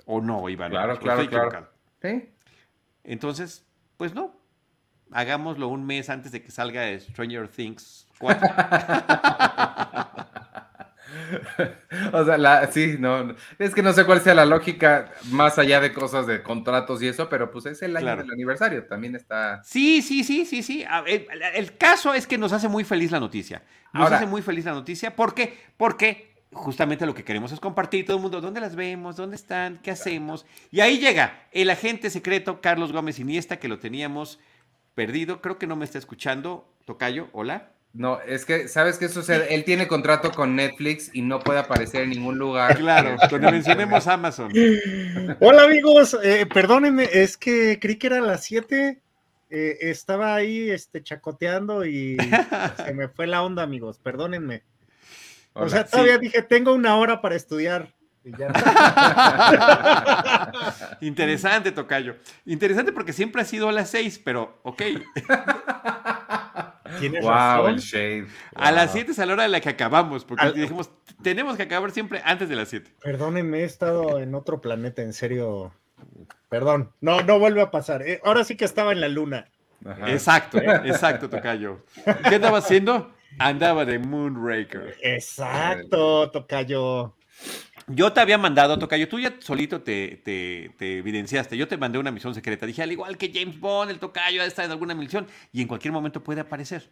¿O 0.07 0.21
no, 0.21 0.49
Iván? 0.49 0.71
Claro, 0.71 0.95
¿O 0.95 0.99
claro, 0.99 1.23
estoy 1.23 1.39
claro. 1.39 1.69
Sí. 2.03 2.29
Entonces, 3.05 3.67
pues 3.97 4.15
no. 4.15 4.35
Hagámoslo 5.11 5.69
un 5.69 5.85
mes 5.85 6.11
antes 6.11 6.33
de 6.33 6.43
que 6.43 6.51
salga 6.51 6.99
Stranger 6.99 7.49
Things 7.49 8.07
4. 8.19 8.49
o 12.13 12.25
sea, 12.25 12.39
la, 12.39 12.67
sí, 12.71 12.97
no, 12.99 13.35
es 13.59 13.75
que 13.75 13.83
no 13.83 13.93
sé 13.93 14.05
cuál 14.05 14.21
sea 14.21 14.35
la 14.35 14.45
lógica 14.45 15.13
más 15.31 15.59
allá 15.59 15.81
de 15.81 15.93
cosas 15.93 16.27
de 16.27 16.43
contratos 16.43 17.03
y 17.03 17.09
eso, 17.09 17.29
pero 17.29 17.51
pues 17.51 17.67
es 17.67 17.83
el 17.83 17.97
año 17.97 18.05
Claro. 18.05 18.23
del 18.23 18.33
aniversario, 18.33 18.85
también 18.87 19.15
está... 19.17 19.63
Sí, 19.65 20.03
sí, 20.03 20.25
sí, 20.25 20.45
sí, 20.47 20.63
sí. 20.63 20.85
El, 21.07 21.27
el 21.55 21.77
caso 21.77 22.15
es 22.15 22.27
que 22.27 22.39
nos 22.39 22.53
hace 22.53 22.69
muy 22.69 22.85
feliz 22.85 23.11
la 23.11 23.21
noticia. 23.21 23.63
Nos 23.93 24.05
Ahora- 24.05 24.17
hace 24.17 24.27
muy 24.27 24.43
feliz 24.43 24.65
la 24.65 24.73
noticia. 24.73 25.15
¿Por 25.15 25.35
qué? 25.35 25.57
Porque 25.77 26.35
justamente 26.53 27.05
lo 27.07 27.15
que 27.15 27.25
queremos 27.25 27.51
es 27.53 27.61
compartir 27.61 28.05
todo 28.07 28.17
el 28.17 28.23
mundo. 28.23 28.41
¿Dónde 28.41 28.61
las 28.61 28.77
vemos? 28.77 29.17
¿Dónde 29.17 29.37
están? 29.37 29.79
¿Qué 29.83 29.91
hacemos? 29.91 30.47
Y 30.71 30.81
ahí 30.81 30.99
llega 30.99 31.47
el 31.53 31.71
agente 31.71 32.11
secreto 32.11 32.61
Carlos 32.61 32.93
Gómez 32.93 33.19
Iniesta, 33.19 33.59
que 33.59 33.69
lo 33.69 33.79
teníamos 33.79 34.39
perdido. 34.95 35.41
Creo 35.41 35.59
que 35.59 35.67
no 35.67 35.77
me 35.77 35.85
está 35.85 35.99
escuchando. 35.99 36.69
Tocayo, 36.85 37.29
hola. 37.33 37.71
No, 37.95 38.21
es 38.27 38.45
que, 38.45 38.67
¿sabes 38.67 38.99
qué 38.99 39.09
sucede? 39.09 39.55
Él 39.55 39.63
tiene 39.63 39.87
contrato 39.87 40.33
con 40.33 40.57
Netflix 40.57 41.11
y 41.13 41.23
no 41.23 41.39
puede 41.39 41.61
aparecer 41.61 42.03
en 42.03 42.11
ningún 42.11 42.39
lugar. 42.39 42.77
Claro, 42.77 43.15
cuando 43.31 43.53
mencionemos 43.53 44.09
Amazon. 44.09 44.51
Hola 45.41 45.63
amigos, 45.63 46.19
eh, 46.25 46.45
perdónenme, 46.53 47.09
es 47.13 47.37
que 47.37 47.79
creí 47.81 47.95
que 47.95 48.09
era 48.09 48.21
las 48.21 48.43
7. 48.43 49.01
eh, 49.49 49.79
estaba 49.81 50.35
ahí 50.35 50.71
este, 50.71 51.05
chacoteando 51.05 51.85
y 51.87 52.17
se 52.85 52.95
me 52.95 53.07
fue 53.07 53.29
la 53.29 53.45
onda, 53.45 53.63
amigos, 53.63 54.01
perdónenme. 54.01 54.65
O 55.53 55.69
sea, 55.69 55.85
sí. 55.85 55.93
todavía 55.93 56.19
dije, 56.19 56.43
tengo 56.43 56.73
una 56.73 56.97
hora 56.97 57.23
para 57.23 57.37
estudiar. 57.37 57.95
y 58.25 58.33
ya 58.37 58.49
no. 58.49 58.55
Interesante, 61.01 61.71
Tocayo. 61.71 62.17
Interesante 62.45 62.91
porque 62.91 63.13
siempre 63.13 63.43
ha 63.43 63.45
sido 63.45 63.69
a 63.69 63.73
las 63.73 63.89
seis, 63.89 64.19
pero 64.19 64.59
ok. 64.65 64.83
Tienes 67.01 67.23
Wow, 67.23 67.31
razón. 67.33 67.71
el 67.75 67.79
shade. 67.81 68.27
A 68.55 68.71
las 68.73 68.87
Wow. 68.87 68.93
7 68.95 69.13
es 69.13 69.19
a 69.19 69.27
la 69.27 69.33
hora 69.33 69.43
de 69.45 69.49
la 69.49 69.61
que 69.61 69.69
acabamos, 69.71 70.25
porque 70.25 70.45
Al- 70.45 70.55
dijimos, 70.55 70.91
tenemos 71.23 71.57
que 71.57 71.63
acabar 71.65 71.91
siempre 71.93 72.21
antes 72.25 72.49
de 72.49 72.57
las 72.57 72.69
7. 72.69 72.91
Perdónenme, 73.03 73.61
he 73.61 73.65
estado 73.65 74.19
en 74.19 74.35
otro 74.35 74.61
planeta, 74.61 75.01
en 75.03 75.13
serio. 75.15 75.73
Perdón, 76.49 76.93
no, 77.01 77.23
no 77.23 77.39
vuelve 77.39 77.63
a 77.63 77.71
pasar. 77.71 78.03
eh, 78.03 78.21
ahora 78.25 78.45
sí 78.45 78.57
que 78.57 78.65
estaba 78.65 78.93
en 78.93 79.01
la 79.01 79.09
luna. 79.09 79.49
Ajá. 79.85 80.11
Exacto, 80.13 80.59
exacto, 80.85 81.29
Tocayo. 81.31 81.85
¿Qué 82.29 82.35
andaba 82.37 82.59
haciendo? 82.59 83.13
Andaba 83.39 83.85
de 83.85 83.99
Moonraker. 83.99 84.97
Exacto, 85.03 86.31
Tocayo. 86.31 87.15
Yo 87.87 88.13
te 88.15 88.21
había 88.21 88.39
mandado, 88.39 88.79
Tocayo, 88.79 89.09
tú 89.09 89.21
ya 89.21 89.35
solito 89.41 89.83
te, 89.83 90.23
te, 90.25 90.71
te 90.79 90.99
evidenciaste. 90.99 91.57
Yo 91.57 91.69
te 91.69 91.77
mandé 91.77 91.99
una 91.99 92.11
misión 92.11 92.35
secreta. 92.35 92.65
Dije, 92.65 92.83
al 92.83 92.93
igual 92.93 93.19
que 93.19 93.31
James 93.33 93.61
Bond, 93.61 93.91
el 93.91 93.99
Tocayo 93.99 94.43
estar 94.43 94.65
en 94.65 94.71
alguna 94.71 94.95
misión 94.95 95.27
y 95.53 95.61
en 95.61 95.69
cualquier 95.69 95.93
momento 95.93 96.23
puede 96.25 96.41
aparecer. 96.41 96.89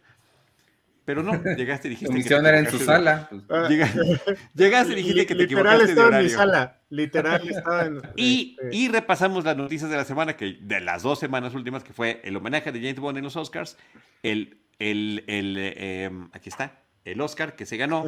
Pero 1.05 1.23
no, 1.23 1.33
llegaste 1.57 1.87
y 1.87 1.91
dijiste. 1.91 2.13
Que 2.13 2.17
misión 2.19 2.45
era 2.45 2.59
en 2.59 2.69
su 2.69 2.77
sala. 2.77 3.27
pues. 3.29 3.69
Llega- 3.69 3.91
llegaste 4.53 4.93
y 4.93 4.95
dijiste 4.97 5.25
que 5.25 5.33
te 5.35 5.41
literal 5.43 5.81
equivocaste 5.81 5.85
de 5.85 5.91
estaba 5.91 6.17
en 6.19 6.23
mi 6.23 6.29
sala. 6.29 6.79
Literal 6.89 7.49
estaba 7.49 7.85
en. 7.85 8.01
Y, 8.15 8.57
este, 8.61 8.75
y 8.77 8.87
repasamos 8.89 9.43
las 9.45 9.57
noticias 9.57 9.89
de 9.89 9.97
la 9.97 10.05
semana, 10.05 10.37
que 10.37 10.57
de 10.61 10.79
las 10.79 11.01
dos 11.01 11.17
semanas 11.19 11.55
últimas, 11.55 11.83
que 11.83 11.91
fue 11.93 12.21
el 12.23 12.35
homenaje 12.37 12.71
de 12.71 12.79
James 12.79 12.99
Bond 12.99 13.17
en 13.17 13.23
los 13.23 13.35
Oscars, 13.35 13.77
el, 14.21 14.59
el, 14.77 15.23
el, 15.27 15.57
eh, 15.57 16.03
em, 16.03 16.29
aquí 16.33 16.49
está, 16.49 16.79
el 17.03 17.19
Oscar 17.19 17.55
que 17.55 17.65
se 17.65 17.77
ganó 17.77 18.05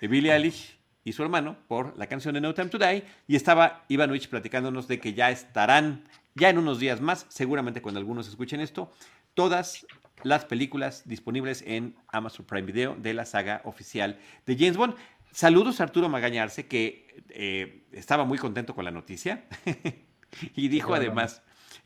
de 0.00 0.08
Billie 0.08 0.32
Eilish 0.34 0.76
y 1.04 1.12
su 1.12 1.22
hermano 1.22 1.56
por 1.68 1.96
la 1.98 2.06
canción 2.06 2.34
de 2.34 2.40
No 2.40 2.54
Time 2.54 2.68
to 2.68 2.78
Die, 2.78 3.04
y 3.28 3.36
estaba 3.36 3.84
Ivanovich 3.88 4.28
platicándonos 4.28 4.88
de 4.88 4.98
que 5.00 5.12
ya 5.14 5.30
estarán, 5.30 6.04
ya 6.34 6.48
en 6.50 6.58
unos 6.58 6.78
días 6.78 7.00
más, 7.00 7.26
seguramente 7.28 7.82
cuando 7.82 8.00
algunos 8.00 8.26
escuchen 8.28 8.60
esto, 8.60 8.90
todas 9.34 9.86
las 10.22 10.44
películas 10.44 11.02
disponibles 11.06 11.62
en 11.66 11.94
Amazon 12.08 12.46
Prime 12.46 12.62
Video 12.66 12.94
de 12.96 13.12
la 13.14 13.26
saga 13.26 13.60
oficial 13.64 14.18
de 14.46 14.56
James 14.56 14.76
Bond. 14.76 14.94
Saludos 15.32 15.80
a 15.80 15.84
Arturo 15.84 16.08
Magañarse, 16.08 16.66
que 16.66 17.22
eh, 17.30 17.82
estaba 17.92 18.24
muy 18.24 18.38
contento 18.38 18.74
con 18.74 18.84
la 18.84 18.90
noticia 18.92 19.44
y 20.56 20.68
dijo 20.68 20.88
Bueno. 20.90 21.04
además 21.06 21.42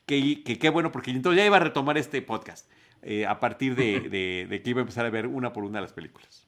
que 0.06 0.42
que 0.44 0.58
qué 0.58 0.68
bueno, 0.70 0.92
porque 0.92 1.10
entonces 1.10 1.38
ya 1.38 1.46
iba 1.46 1.56
a 1.56 1.60
retomar 1.60 1.98
este 1.98 2.22
podcast 2.22 2.70
eh, 3.02 3.26
a 3.26 3.40
partir 3.40 3.74
de, 3.74 4.00
de- 4.08 4.46
de 4.48 4.62
que 4.62 4.70
iba 4.70 4.80
a 4.80 4.82
empezar 4.82 5.04
a 5.06 5.10
ver 5.10 5.26
una 5.26 5.52
por 5.52 5.64
una 5.64 5.80
las 5.80 5.92
películas. 5.92 6.47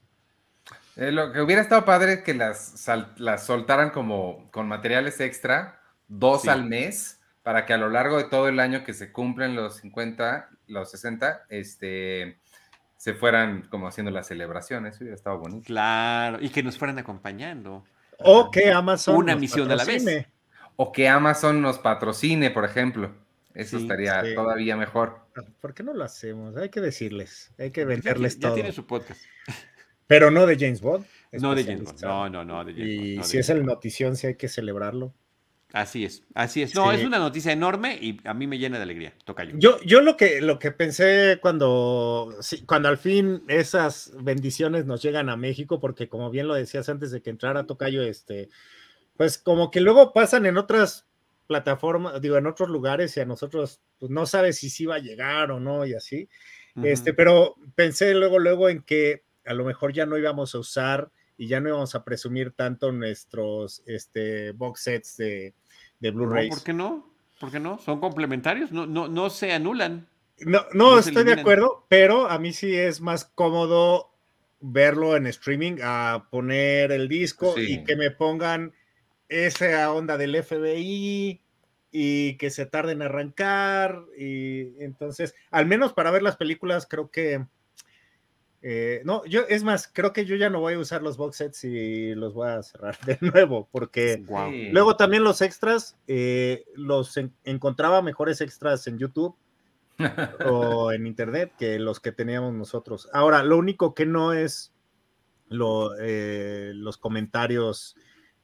Eh, 0.97 1.13
lo 1.13 1.33
que 1.33 1.41
hubiera 1.41 1.63
estado 1.63 1.85
padre 1.85 2.15
es 2.15 2.23
que 2.23 2.35
las, 2.35 2.59
sal- 2.59 3.13
las 3.17 3.45
soltaran 3.47 3.91
como 3.91 4.51
con 4.51 4.69
materiales 4.69 5.21
extra, 5.21 5.81
dos 6.09 6.43
Sí. 6.43 6.49
al 6.49 6.65
mes, 6.65 7.21
para 7.43 7.65
que 7.67 7.73
a 7.73 7.79
lo 7.79 7.89
largo 7.89 8.19
de 8.19 8.25
todo 8.25 8.49
el 8.49 8.61
año 8.61 8.85
que 8.85 8.93
se 8.93 9.13
cumplen 9.13 9.55
los 9.57 9.77
50, 9.77 10.51
los 10.67 10.91
60, 10.91 11.45
este, 11.49 12.39
se 12.97 13.15
fueran 13.15 13.63
como 13.71 13.87
haciendo 13.89 14.11
las 14.11 14.27
celebraciones. 14.27 15.01
Hubiera 15.01 15.15
estado 15.17 15.39
bonito. 15.39 15.65
Claro, 15.67 16.39
y 16.41 16.51
que 16.51 16.63
nos 16.63 16.77
fueran 16.77 16.99
acompañando. 16.99 17.85
O 18.19 18.51
que 18.51 18.71
Amazon. 18.71 19.17
Una 19.17 19.33
nos 19.33 19.41
misión 19.41 19.71
a 19.71 19.77
la 19.77 19.85
vez. 19.85 20.03
patrocine. 20.05 20.29
O 20.77 20.93
que 20.93 21.09
Amazon 21.09 21.63
nos 21.63 21.79
patrocine, 21.79 22.51
por 22.51 22.65
ejemplo. 22.67 23.13
Eso 23.55 23.79
Sí, 23.79 23.83
estaría 23.85 24.23
sí. 24.23 24.35
todavía 24.35 24.77
mejor. 24.77 25.19
¿Por 25.61 25.75
qué 25.75 25.83
no 25.83 25.93
lo 25.95 26.05
hacemos? 26.05 26.57
Hay 26.57 26.69
que 26.69 26.81
decirles, 26.81 27.51
hay 27.59 27.71
que 27.71 27.81
Ya, 27.81 27.87
venderles 27.87 28.35
ya 28.39 28.41
todo. 28.49 28.55
tiene 28.55 28.73
su 28.73 28.87
podcast. 28.87 29.21
Pero 30.11 30.33
no 30.33 30.45
de 30.45 30.59
James 30.59 30.81
Bond. 30.81 31.07
No 31.33 31.55
de 31.55 31.63
James 31.63 31.85
Bond. 31.85 32.03
No, 32.03 32.29
no, 32.29 32.45
no, 32.45 32.65
de 32.65 32.73
James 32.73 32.97
Bond. 32.97 33.07
Y 33.07 33.17
no 33.17 33.23
de 33.23 33.29
si 33.29 33.39
es 33.39 33.49
el 33.49 33.65
notición, 33.65 34.17
sí 34.17 34.27
hay 34.27 34.35
que 34.35 34.49
celebrarlo. 34.49 35.15
Así 35.73 36.05
es, 36.05 36.25
así 36.35 36.63
es. 36.63 36.75
No, 36.75 36.91
Sí. 36.91 36.99
es 36.99 37.07
una 37.07 37.21
noticia 37.21 37.53
enorme 37.53 37.97
y 38.01 38.19
a 38.25 38.35
mí 38.35 38.49
me 38.49 38.59
llena 38.59 38.79
de 38.79 38.83
alegría. 38.83 39.15
Toca 39.25 39.45
yo. 39.45 39.53
Yo, 39.57 39.81
yo 39.83 40.01
lo 40.01 40.17
que 40.17 40.41
lo 40.41 40.59
que 40.59 40.73
pensé 40.73 41.39
cuando, 41.41 42.35
sí, 42.41 42.65
cuando 42.67 42.89
al 42.89 42.99
fin 42.99 43.45
esas 43.47 44.13
bendiciones 44.21 44.85
nos 44.85 45.01
llegan 45.01 45.29
a 45.29 45.37
México, 45.37 45.79
porque 45.79 46.09
como 46.09 46.29
bien 46.31 46.49
lo 46.49 46.55
decías 46.55 46.89
antes 46.89 47.13
de 47.13 47.23
que 47.23 47.31
entrara 47.31 47.67
Tocayo, 47.69 48.03
este, 48.03 48.49
pues 49.17 49.39
como 49.39 49.71
que 49.71 49.81
luego 49.81 50.13
pasan 50.13 50.45
en 50.45 50.59
otras 50.59 51.07
plataformas, 51.47 52.21
digo, 52.21 52.37
en 52.37 52.49
otros 52.49 52.69
lugares 52.69 53.17
y 53.17 53.21
a 53.21 53.25
nosotros 53.25 53.81
pues, 54.01 54.11
no 54.11 54.27
sabes 54.27 54.59
si 54.59 54.71
sí 54.71 54.87
va 54.87 54.97
a 54.97 55.01
llegar 55.01 55.53
o 55.53 55.61
no 55.61 55.87
y 55.87 55.95
así. 55.95 56.29
Este, 56.83 57.15
pero 57.15 57.55
pensé 57.77 58.13
luego, 58.15 58.41
luego 58.41 58.69
en 58.69 58.83
que 58.83 59.23
a 59.47 59.55
lo 59.55 59.65
mejor 59.65 59.93
ya 59.93 60.07
no 60.07 60.19
íbamos 60.19 60.55
a 60.55 60.59
usar 60.59 61.11
y 61.37 61.49
ya 61.49 61.61
no 61.61 61.71
íbamos 61.71 61.95
a 61.95 62.05
presumir 62.05 62.53
tanto 62.53 62.93
nuestros 62.93 63.83
este, 63.87 64.53
box 64.53 64.83
sets 64.83 65.17
de, 65.17 65.55
de 65.99 66.11
Blu-rays. 66.11 66.51
¿Por 66.51 66.63
qué 66.63 66.73
no? 66.73 67.11
¿Por 67.39 67.51
qué 67.51 67.59
no? 67.59 67.79
Son 67.79 68.01
complementarios, 68.01 68.71
no, 68.71 68.87
no, 68.87 69.09
no 69.09 69.31
se 69.31 69.53
anulan. 69.53 70.07
No, 70.41 70.65
no, 70.73 70.99
estoy 70.99 71.25
de 71.25 71.35
acuerdo, 71.35 71.87
pero 71.89 72.29
a 72.29 72.39
mí 72.39 72.53
sí 72.53 72.75
es 72.75 73.01
más 73.01 73.25
cómodo 73.25 74.11
verlo 74.61 75.17
en 75.17 75.27
streaming 75.27 75.79
a 75.83 76.29
poner 76.31 76.93
el 76.93 77.09
disco 77.09 77.55
y 77.59 77.85
que 77.85 77.97
me 77.97 78.11
pongan 78.11 78.75
esa 79.29 79.93
onda 79.93 80.19
del 80.19 80.43
FBI 80.43 81.41
y 81.93 82.37
que 82.37 82.51
se 82.51 82.67
tarden 82.67 83.01
en 83.01 83.09
arrancar 83.09 84.05
y 84.19 84.83
entonces, 84.83 85.35
al 85.51 85.67
menos 85.67 85.93
para 85.93 86.11
ver 86.11 86.23
las 86.23 86.37
películas 86.37 86.87
creo 86.87 87.11
que 87.11 87.47
eh, 88.63 89.01
no, 89.05 89.25
yo 89.25 89.43
es 89.49 89.63
más, 89.63 89.91
creo 89.93 90.13
que 90.13 90.27
yo 90.27 90.37
ya 90.37 90.51
no 90.51 90.61
voy 90.61 90.75
a 90.75 90.79
usar 90.79 91.03
los 91.03 91.17
box 91.17 91.37
sets 91.37 91.65
y 91.65 92.15
los 92.15 92.35
voy 92.35 92.49
a 92.49 92.63
cerrar 92.63 92.99
de 93.07 93.19
nuevo, 93.21 93.69
porque 93.73 94.23
luego 94.71 94.97
también 94.97 95.25
los 95.25 95.41
extras, 95.41 95.97
eh, 96.07 96.65
los 96.75 97.19
encontraba 97.45 98.03
mejores 98.03 98.41
extras 98.41 98.87
en 98.87 98.99
YouTube 98.99 99.35
o 100.47 100.93
en 100.93 101.07
internet 101.07 101.53
que 101.59 101.79
los 101.79 102.01
que 102.01 102.13
teníamos 102.13 102.53
nosotros. 102.53 103.09
Ahora, 103.13 103.43
lo 103.43 103.57
único 103.57 103.95
que 103.95 104.07
no 104.07 104.33
es 104.33 104.73
lo, 105.49 105.93
eh, 105.99 106.73
los 106.75 106.99
comentarios 106.99 107.97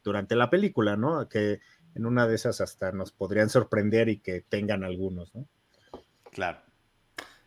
durante 0.02 0.35
la 0.35 0.49
película, 0.49 0.96
¿no? 0.96 1.28
Que 1.28 1.61
en 1.94 2.06
una 2.06 2.26
de 2.26 2.37
esas 2.37 2.61
hasta 2.61 2.92
nos 2.92 3.12
podrían 3.12 3.50
sorprender 3.50 4.08
y 4.08 4.18
que 4.18 4.42
tengan 4.42 4.82
algunos, 4.82 5.35
¿no? 5.35 5.46
Claro. 6.30 6.61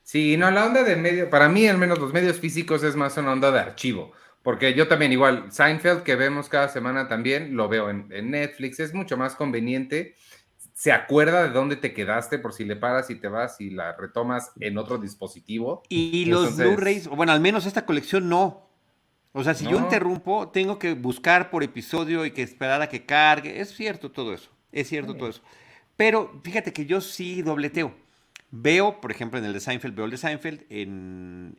Sí, 0.10 0.38
no, 0.38 0.50
la 0.50 0.66
onda 0.66 0.84
de 0.84 0.96
medio, 0.96 1.30
para 1.30 1.50
mí 1.50 1.68
al 1.68 1.78
menos 1.78 2.00
los 2.00 2.14
medios 2.14 2.40
físicos 2.40 2.82
es 2.82 2.96
más 2.96 3.16
una 3.18 3.32
onda 3.32 3.52
de 3.52 3.60
archivo, 3.60 4.12
porque 4.42 4.74
yo 4.74 4.88
también 4.88 5.12
igual, 5.12 5.52
Seinfeld 5.52 6.02
que 6.02 6.16
vemos 6.16 6.50
cada 6.50 6.68
semana 6.68 7.08
también, 7.08 7.56
lo 7.56 7.70
veo 7.70 7.92
en, 7.92 8.32
Netflix, 8.32 8.80
es 8.80 8.96
mucho 8.96 9.18
más 9.18 9.36
conveniente, 9.36 10.16
se 10.74 10.92
acuerda 10.92 11.44
de 11.44 11.50
dónde 11.50 11.76
te 11.76 11.94
quedaste 11.94 12.40
por 12.40 12.54
si 12.54 12.66
le 12.66 12.76
paras 12.76 13.12
y 13.12 13.18
te 13.18 13.28
vas 13.28 13.62
y 13.62 13.70
la 13.70 13.96
retomas 13.96 14.52
en 14.60 14.80
otro 14.80 14.98
dispositivo. 14.98 15.84
Y 15.90 16.26
los 16.26 16.58
Blu-rays, 16.58 17.08
bueno, 17.08 17.32
al 17.32 17.40
menos 17.40 17.68
esta 17.68 17.86
colección 17.86 18.30
no. 18.30 18.68
O 19.34 19.44
sea, 19.44 19.54
si 19.54 19.66
yo 19.66 19.78
interrumpo, 19.78 20.50
tengo 20.50 20.80
que 20.80 20.96
buscar 20.96 21.52
por 21.52 21.62
episodio 21.62 22.26
y 22.26 22.32
que 22.32 22.42
esperar 22.42 22.82
a 22.82 22.90
que 22.90 23.06
cargue. 23.06 23.62
Es 23.62 23.76
cierto 23.76 24.10
todo 24.10 24.34
eso, 24.34 24.50
es 24.72 24.88
cierto 24.88 25.14
todo 25.14 25.30
eso. 25.30 25.44
Pero 25.96 26.42
fíjate 26.44 26.74
que 26.74 26.88
yo 26.88 27.00
sí 27.00 27.44
dobleteo. 27.44 28.09
Veo, 28.52 29.00
por 29.00 29.12
ejemplo, 29.12 29.38
en 29.38 29.46
el 29.46 29.54
de 29.54 29.60
Seinfeld, 29.60 29.96
veo 29.96 30.06
el 30.06 30.12
de 30.12 30.18
Seinfeld 30.18 30.66
en, 30.70 31.56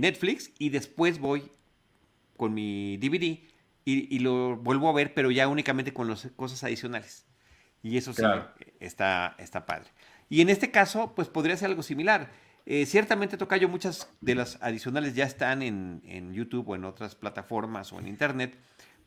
Netflix 0.00 0.50
y 0.58 0.70
después 0.70 1.20
voy 1.20 1.50
con 2.36 2.52
mi 2.52 2.96
DVD 2.96 3.38
y, 3.84 4.18
lo 4.18 4.56
vuelvo 4.56 4.88
a 4.88 4.92
ver, 4.92 5.14
pero 5.14 5.30
ya 5.30 5.46
únicamente 5.46 5.92
con 5.92 6.08
las 6.08 6.26
cosas 6.34 6.64
adicionales. 6.64 7.24
Y 7.82 7.96
eso 7.96 8.12
sí 8.12 8.22
está, 8.80 9.36
está 9.38 9.64
padre. 9.64 9.88
Y 10.28 10.40
en 10.40 10.48
este 10.48 10.72
caso, 10.72 11.14
pues 11.14 11.28
podría 11.28 11.56
ser 11.56 11.68
algo 11.68 11.84
similar. 11.84 12.30
Eh, 12.66 12.84
ciertamente, 12.84 13.36
Tocayo, 13.36 13.68
muchas 13.68 14.10
de 14.20 14.34
las 14.34 14.60
adicionales 14.60 15.14
ya 15.14 15.24
están 15.24 15.62
en, 15.62 16.02
en, 16.04 16.32
YouTube 16.32 16.68
o 16.68 16.74
en 16.74 16.84
otras 16.84 17.14
plataformas 17.14 17.92
o 17.92 18.00
en 18.00 18.08
Internet. 18.08 18.58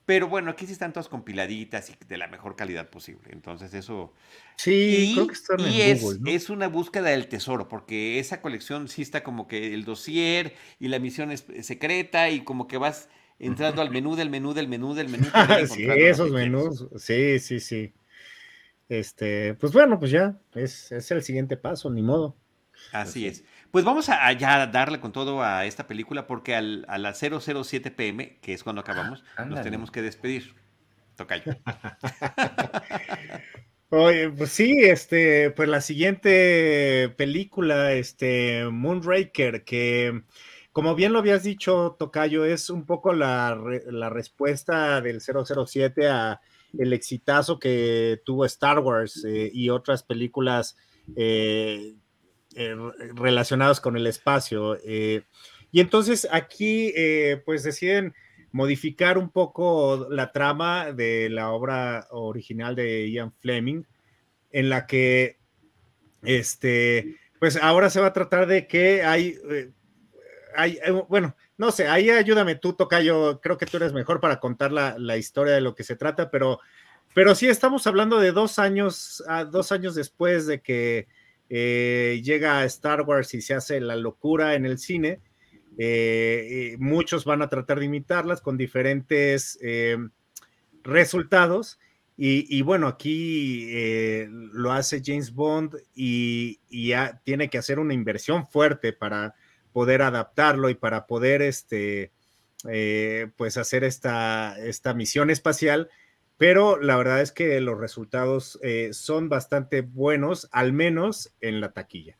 Pero 0.05 0.27
bueno, 0.27 0.51
aquí 0.51 0.65
sí 0.65 0.73
están 0.73 0.91
todas 0.91 1.07
compiladitas 1.07 1.89
y 1.89 1.93
de 2.07 2.17
la 2.17 2.27
mejor 2.27 2.55
calidad 2.55 2.89
posible. 2.89 3.29
Entonces 3.31 3.73
eso... 3.73 4.13
Sí, 4.55 5.11
creo 5.13 5.27
que 5.27 5.33
están 5.33 5.59
y 5.61 5.81
es, 5.81 6.19
es 6.25 6.49
una 6.49 6.67
búsqueda 6.67 7.09
del 7.09 7.27
tesoro, 7.27 7.67
porque 7.67 8.19
esa 8.19 8.41
colección 8.41 8.87
sí 8.87 9.03
está 9.03 9.23
como 9.23 9.47
que 9.47 9.73
el 9.73 9.85
dossier 9.85 10.55
y 10.79 10.87
la 10.87 10.99
misión 10.99 11.31
es 11.31 11.45
secreta 11.61 12.29
y 12.29 12.43
como 12.43 12.67
que 12.67 12.77
vas 12.77 13.09
entrando 13.37 13.81
al 13.81 13.89
menú 13.91 14.15
del 14.15 14.29
menú 14.29 14.53
del 14.53 14.67
menú 14.67 14.93
del 14.95 15.09
menú. 15.09 15.27
sí, 15.67 15.85
esos 15.87 16.31
menús. 16.31 16.87
Sí, 16.97 17.39
sí, 17.39 17.59
sí. 17.59 17.93
Este, 18.89 19.53
pues 19.53 19.71
bueno, 19.71 19.99
pues 19.99 20.09
ya, 20.09 20.39
es, 20.55 20.91
es 20.91 21.11
el 21.11 21.21
siguiente 21.21 21.55
paso, 21.55 21.91
ni 21.91 22.01
modo. 22.01 22.35
Así 22.91 23.27
es. 23.27 23.43
Pues 23.71 23.85
vamos 23.85 24.09
a, 24.09 24.31
ya 24.33 24.65
darle 24.67 24.99
con 24.99 25.11
todo 25.11 25.43
a 25.43 25.65
esta 25.65 25.85
película 25.85 26.25
porque 26.25 26.55
al, 26.55 26.85
a 26.87 26.97
las 26.97 27.19
007 27.19 27.91
pm, 27.91 28.39
que 28.41 28.53
es 28.53 28.63
cuando 28.63 28.81
acabamos, 28.81 29.23
nos 29.47 29.61
tenemos 29.61 29.91
que 29.91 30.01
despedir. 30.01 30.55
Tocayo. 31.15 31.55
Oye, 33.91 34.29
pues 34.29 34.51
sí, 34.51 34.79
este, 34.83 35.51
pues 35.51 35.67
la 35.67 35.81
siguiente 35.81 37.09
película, 37.17 37.93
este, 37.93 38.65
Moonraker, 38.69 39.63
que 39.63 40.23
como 40.71 40.95
bien 40.95 41.11
lo 41.11 41.19
habías 41.19 41.43
dicho, 41.43 41.95
Tocayo, 41.97 42.45
es 42.45 42.69
un 42.69 42.85
poco 42.85 43.13
la, 43.13 43.55
respuesta 44.09 45.01
del 45.01 45.19
007 45.19 46.07
a 46.07 46.39
el 46.77 46.93
exitazo 46.93 47.59
que 47.59 48.21
tuvo 48.23 48.45
Star 48.45 48.79
Wars 48.79 49.25
eh, 49.27 49.49
y 49.51 49.69
otras 49.69 50.03
películas 50.03 50.77
eh, 51.15 51.95
eh, 52.55 52.75
relacionados 53.13 53.79
con 53.79 53.95
el 53.95 54.07
espacio. 54.07 54.77
Eh, 54.83 55.23
y 55.71 55.81
entonces 55.81 56.27
aquí 56.31 56.91
eh, 56.95 57.41
pues 57.45 57.63
deciden 57.63 58.13
modificar 58.51 59.19
un 59.19 59.29
poco 59.29 60.07
la 60.09 60.31
trama 60.31 60.91
de 60.91 61.29
la 61.29 61.51
obra 61.51 62.07
original 62.09 62.75
de 62.75 63.11
Ian 63.11 63.31
Fleming, 63.33 63.83
en 64.51 64.69
la 64.69 64.87
que 64.87 65.37
este, 66.23 67.17
pues 67.39 67.55
ahora 67.57 67.91
se 67.91 68.01
va 68.01 68.07
a 68.07 68.13
tratar 68.13 68.47
de 68.47 68.65
que 68.65 69.03
hay, 69.03 69.37
hay 70.55 70.79
bueno, 71.07 71.35
no 71.59 71.71
sé, 71.71 71.87
ahí 71.87 72.09
ayúdame 72.09 72.55
tú, 72.55 72.73
Tocayo, 72.73 73.39
creo 73.41 73.57
que 73.57 73.67
tú 73.67 73.77
eres 73.77 73.93
mejor 73.93 74.19
para 74.19 74.39
contar 74.39 74.71
la, 74.71 74.97
la 74.97 75.17
historia 75.17 75.53
de 75.53 75.61
lo 75.61 75.75
que 75.75 75.83
se 75.83 75.95
trata, 75.95 76.31
pero, 76.31 76.59
pero 77.13 77.35
sí 77.35 77.47
estamos 77.47 77.85
hablando 77.85 78.17
de 78.17 78.31
dos 78.31 78.57
años, 78.57 79.23
ah, 79.27 79.43
dos 79.43 79.71
años 79.71 79.93
después 79.93 80.47
de 80.47 80.61
que 80.61 81.07
eh, 81.49 82.21
llega 82.23 82.59
a 82.59 82.65
Star 82.65 83.01
Wars 83.01 83.33
y 83.33 83.41
se 83.41 83.55
hace 83.55 83.81
la 83.81 83.95
locura 83.95 84.55
en 84.55 84.65
el 84.65 84.77
cine. 84.77 85.21
Eh, 85.77 86.75
muchos 86.79 87.25
van 87.25 87.41
a 87.41 87.49
tratar 87.49 87.79
de 87.79 87.85
imitarlas 87.85 88.41
con 88.41 88.57
diferentes 88.57 89.57
eh, 89.61 89.97
resultados. 90.83 91.79
Y, 92.21 92.63
bueno, 92.63 92.87
aquí 92.87 93.65
lo 94.27 94.73
hace 94.73 95.01
James 95.01 95.33
Bond 95.33 95.77
y, 95.95 96.59
tiene 97.23 97.49
que 97.49 97.57
hacer 97.57 97.79
una 97.79 97.93
inversión 97.93 98.45
fuerte 98.45 98.91
para 98.91 99.35
poder 99.71 100.01
adaptarlo 100.01 100.69
y 100.69 100.75
para 100.75 101.07
poder 101.07 101.41
este, 101.41 102.11
pues 103.37 103.55
hacer 103.55 103.85
esta, 103.85 104.59
esta 104.59 104.93
misión 104.93 105.29
espacial 105.29 105.89
pero 106.39 106.81
la 106.81 106.95
verdad 106.95 107.19
es 107.19 107.33
que 107.33 107.59
los 107.59 107.77
resultados 107.77 108.57
eh, 108.63 108.91
son 108.93 109.27
bastante 109.27 109.81
buenos, 109.81 110.47
al 110.53 110.71
menos 110.71 111.35
en 111.41 111.59
la 111.59 111.73
taquilla. 111.73 112.17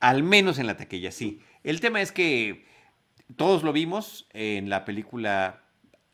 Al 0.00 0.22
menos 0.22 0.58
en 0.58 0.66
la 0.66 0.78
taquilla, 0.78 1.12
sí. 1.12 1.40
El 1.62 1.82
tema 1.82 2.00
es 2.00 2.10
que 2.10 2.64
todos 3.36 3.62
lo 3.62 3.74
vimos 3.74 4.26
en 4.32 4.70
la 4.70 4.86
película 4.86 5.60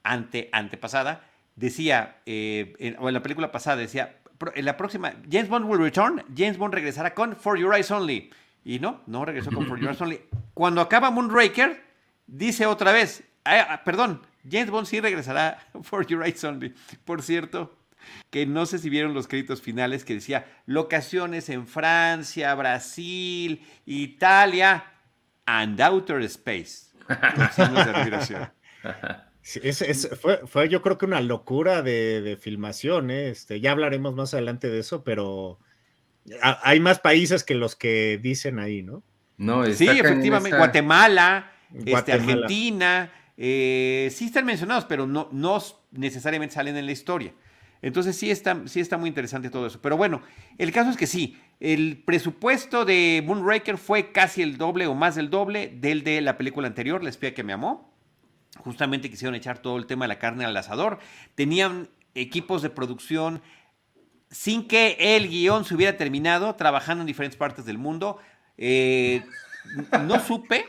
ante, 0.02 0.48
antepasada. 0.50 1.30
Decía, 1.54 2.20
eh, 2.26 2.96
o 2.98 3.06
en 3.06 3.14
la 3.14 3.22
película 3.22 3.52
pasada 3.52 3.76
decía, 3.76 4.18
en 4.56 4.64
la 4.64 4.76
próxima, 4.76 5.14
James 5.30 5.48
Bond 5.48 5.66
will 5.70 5.80
return, 5.80 6.24
James 6.36 6.58
Bond 6.58 6.74
regresará 6.74 7.14
con 7.14 7.36
For 7.36 7.56
Your 7.56 7.72
Eyes 7.76 7.92
Only. 7.92 8.28
Y 8.64 8.80
no, 8.80 9.02
no 9.06 9.24
regresó 9.24 9.52
con 9.52 9.68
For 9.68 9.78
Your 9.78 9.90
Eyes 9.90 10.00
Only. 10.02 10.20
Cuando 10.52 10.80
acaba 10.80 11.12
Moonraker, 11.12 11.80
dice 12.26 12.66
otra 12.66 12.90
vez, 12.90 13.22
ah, 13.44 13.66
ah, 13.70 13.84
perdón, 13.84 14.22
James 14.50 14.70
Bond 14.70 14.86
sí 14.86 15.00
regresará 15.00 15.58
For 15.82 16.06
Your 16.06 16.24
Eyes 16.24 16.42
Only. 16.44 16.74
Por 17.04 17.22
cierto, 17.22 17.76
que 18.30 18.46
no 18.46 18.66
sé 18.66 18.78
si 18.78 18.90
vieron 18.90 19.14
los 19.14 19.26
créditos 19.26 19.62
finales 19.62 20.04
que 20.04 20.14
decía 20.14 20.46
locaciones 20.66 21.48
en 21.48 21.66
Francia, 21.66 22.54
Brasil, 22.54 23.64
Italia 23.84 24.84
and 25.46 25.80
Outer 25.80 26.20
Space. 26.22 26.86
fue, 30.46 30.68
yo 30.68 30.82
creo 30.82 30.98
que 30.98 31.06
una 31.06 31.20
locura 31.20 31.82
de, 31.82 32.38
filmación, 32.40 33.10
¿eh? 33.10 33.28
este, 33.28 33.60
ya 33.60 33.72
hablaremos 33.72 34.14
más 34.14 34.34
adelante 34.34 34.68
de 34.68 34.80
eso, 34.80 35.04
pero 35.04 35.58
hay 36.40 36.80
más 36.80 36.98
países 36.98 37.44
que 37.44 37.54
los 37.54 37.76
que 37.76 38.18
dicen 38.20 38.58
ahí, 38.58 38.82
¿no? 38.82 39.04
No, 39.36 39.64
sí, 39.66 39.88
efectivamente, 39.88 40.56
Guatemala, 40.56 41.52
Este, 41.84 42.12
Argentina, 42.12 43.12
eh, 43.36 44.08
sí 44.12 44.26
están 44.26 44.46
mencionados, 44.46 44.84
pero 44.86 45.06
no, 45.06 45.28
no 45.32 45.62
necesariamente 45.92 46.54
salen 46.54 46.76
en 46.76 46.86
la 46.86 46.92
historia. 46.92 47.32
Entonces 47.82 48.16
sí 48.16 48.30
está, 48.30 48.62
sí 48.66 48.80
está 48.80 48.96
muy 48.96 49.08
interesante 49.08 49.50
todo 49.50 49.66
eso. 49.66 49.80
Pero 49.80 49.96
bueno, 49.96 50.22
el 50.58 50.72
caso 50.72 50.90
es 50.90 50.96
que 50.96 51.06
sí, 51.06 51.38
el 51.60 52.02
presupuesto 52.04 52.84
de 52.84 53.22
Moonraker 53.24 53.78
fue 53.78 54.12
casi 54.12 54.42
el 54.42 54.56
doble 54.56 54.86
o 54.86 54.94
más 54.94 55.14
del 55.14 55.30
doble 55.30 55.68
del 55.68 56.02
de 56.02 56.20
la 56.20 56.36
película 56.36 56.66
anterior, 56.66 57.02
La 57.02 57.10
espía 57.10 57.34
que 57.34 57.44
me 57.44 57.52
amó. 57.52 57.94
Justamente 58.58 59.10
quisieron 59.10 59.34
echar 59.34 59.58
todo 59.58 59.76
el 59.76 59.86
tema 59.86 60.06
de 60.06 60.08
la 60.08 60.18
carne 60.18 60.44
al 60.44 60.56
asador. 60.56 60.98
Tenían 61.34 61.90
equipos 62.14 62.62
de 62.62 62.70
producción 62.70 63.42
sin 64.30 64.66
que 64.66 64.96
el 64.98 65.28
guion 65.28 65.64
se 65.64 65.74
hubiera 65.74 65.96
terminado, 65.96 66.54
trabajando 66.56 67.02
en 67.02 67.06
diferentes 67.06 67.36
partes 67.36 67.66
del 67.66 67.78
mundo. 67.78 68.18
Eh, 68.56 69.22
no 70.02 70.18
supe, 70.20 70.64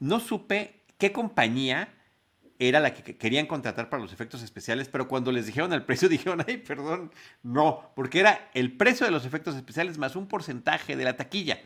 no 0.00 0.18
supe 0.20 0.82
qué 0.96 1.12
compañía 1.12 1.94
era 2.58 2.80
la 2.80 2.92
que 2.92 3.16
querían 3.16 3.46
contratar 3.46 3.88
para 3.88 4.02
los 4.02 4.12
efectos 4.12 4.42
especiales, 4.42 4.88
pero 4.88 5.06
cuando 5.06 5.30
les 5.30 5.46
dijeron 5.46 5.72
el 5.72 5.84
precio 5.84 6.08
dijeron, 6.08 6.44
ay, 6.46 6.58
perdón, 6.58 7.12
no, 7.42 7.92
porque 7.94 8.20
era 8.20 8.50
el 8.54 8.76
precio 8.76 9.06
de 9.06 9.12
los 9.12 9.24
efectos 9.24 9.54
especiales 9.54 9.98
más 9.98 10.16
un 10.16 10.26
porcentaje 10.26 10.96
de 10.96 11.04
la 11.04 11.16
taquilla. 11.16 11.60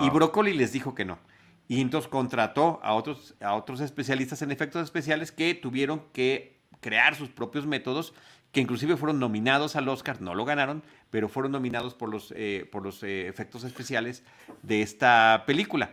Y 0.00 0.10
Broccoli 0.10 0.52
les 0.52 0.72
dijo 0.72 0.94
que 0.94 1.04
no. 1.04 1.18
Y 1.66 1.80
entonces 1.80 2.08
contrató 2.08 2.78
a 2.84 2.94
otros, 2.94 3.34
a 3.40 3.54
otros 3.54 3.80
especialistas 3.80 4.42
en 4.42 4.52
efectos 4.52 4.84
especiales 4.84 5.32
que 5.32 5.54
tuvieron 5.54 6.04
que 6.12 6.60
crear 6.80 7.16
sus 7.16 7.30
propios 7.30 7.66
métodos, 7.66 8.14
que 8.52 8.60
inclusive 8.60 8.96
fueron 8.96 9.18
nominados 9.18 9.74
al 9.74 9.88
Oscar, 9.88 10.20
no 10.20 10.34
lo 10.34 10.44
ganaron, 10.44 10.84
pero 11.10 11.28
fueron 11.28 11.50
nominados 11.50 11.94
por 11.94 12.10
los, 12.10 12.32
eh, 12.36 12.68
por 12.70 12.82
los 12.82 13.02
eh, 13.02 13.26
efectos 13.26 13.64
especiales 13.64 14.22
de 14.62 14.82
esta 14.82 15.44
película. 15.46 15.92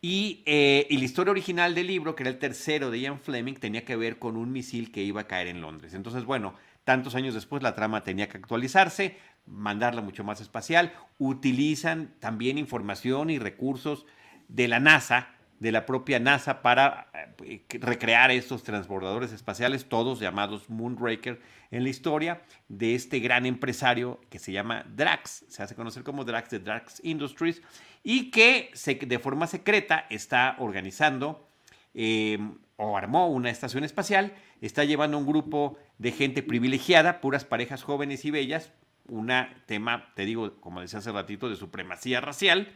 Eh, 0.00 0.86
y, 0.88 0.96
la 0.96 1.04
historia 1.04 1.32
original 1.32 1.74
del 1.74 1.88
libro, 1.88 2.14
que 2.14 2.22
era 2.22 2.30
el 2.30 2.38
tercero 2.38 2.90
de 2.90 3.00
Ian 3.00 3.18
Fleming, 3.18 3.54
tenía 3.54 3.84
que 3.84 3.96
ver 3.96 4.18
con 4.18 4.36
un 4.36 4.52
misil 4.52 4.92
que 4.92 5.02
iba 5.02 5.22
a 5.22 5.26
caer 5.26 5.48
en 5.48 5.60
Londres. 5.60 5.94
Entonces, 5.94 6.24
bueno, 6.24 6.54
tantos 6.84 7.14
años 7.14 7.34
después 7.34 7.62
la 7.62 7.74
trama 7.74 8.04
tenía 8.04 8.28
que 8.28 8.38
actualizarse, 8.38 9.18
mandarla 9.46 10.00
mucho 10.00 10.22
más 10.22 10.40
espacial. 10.40 10.92
Utilizan 11.18 12.14
también 12.20 12.58
información 12.58 13.30
y 13.30 13.38
recursos 13.38 14.06
de 14.46 14.68
la 14.68 14.78
NASA, 14.78 15.30
de 15.60 15.72
la 15.72 15.86
propia 15.86 16.20
NASA, 16.20 16.62
para 16.62 17.08
eh, 17.42 17.64
recrear 17.80 18.30
estos 18.30 18.62
transbordadores 18.62 19.32
espaciales, 19.32 19.88
todos 19.88 20.20
llamados 20.20 20.70
Moonraker 20.70 21.40
en 21.70 21.82
la 21.82 21.88
historia, 21.88 22.42
de 22.68 22.94
este 22.94 23.18
gran 23.18 23.44
empresario 23.46 24.20
que 24.30 24.38
se 24.38 24.52
llama 24.52 24.84
Drax, 24.94 25.44
se 25.48 25.62
hace 25.62 25.74
conocer 25.74 26.02
como 26.02 26.24
Drax 26.24 26.50
de 26.50 26.60
Drax 26.60 27.00
Industries 27.04 27.62
y 28.02 28.30
que 28.30 28.70
de 29.06 29.18
forma 29.18 29.46
secreta 29.46 30.06
está 30.10 30.56
organizando 30.58 31.48
em, 31.94 32.58
o 32.76 32.96
armó 32.96 33.28
una 33.28 33.50
estación 33.50 33.84
espacial, 33.84 34.34
está 34.60 34.84
llevando 34.84 35.18
un 35.18 35.26
grupo 35.26 35.76
de 35.98 36.12
gente 36.12 36.42
privilegiada, 36.42 37.20
puras 37.20 37.44
parejas 37.44 37.82
jóvenes 37.82 38.24
y 38.24 38.30
bellas, 38.30 38.70
un 39.08 39.32
tema, 39.66 40.12
te 40.14 40.24
digo, 40.24 40.60
como 40.60 40.80
decía 40.80 41.00
hace 41.00 41.10
ratito, 41.12 41.48
de 41.48 41.56
supremacía 41.56 42.20
racial, 42.20 42.68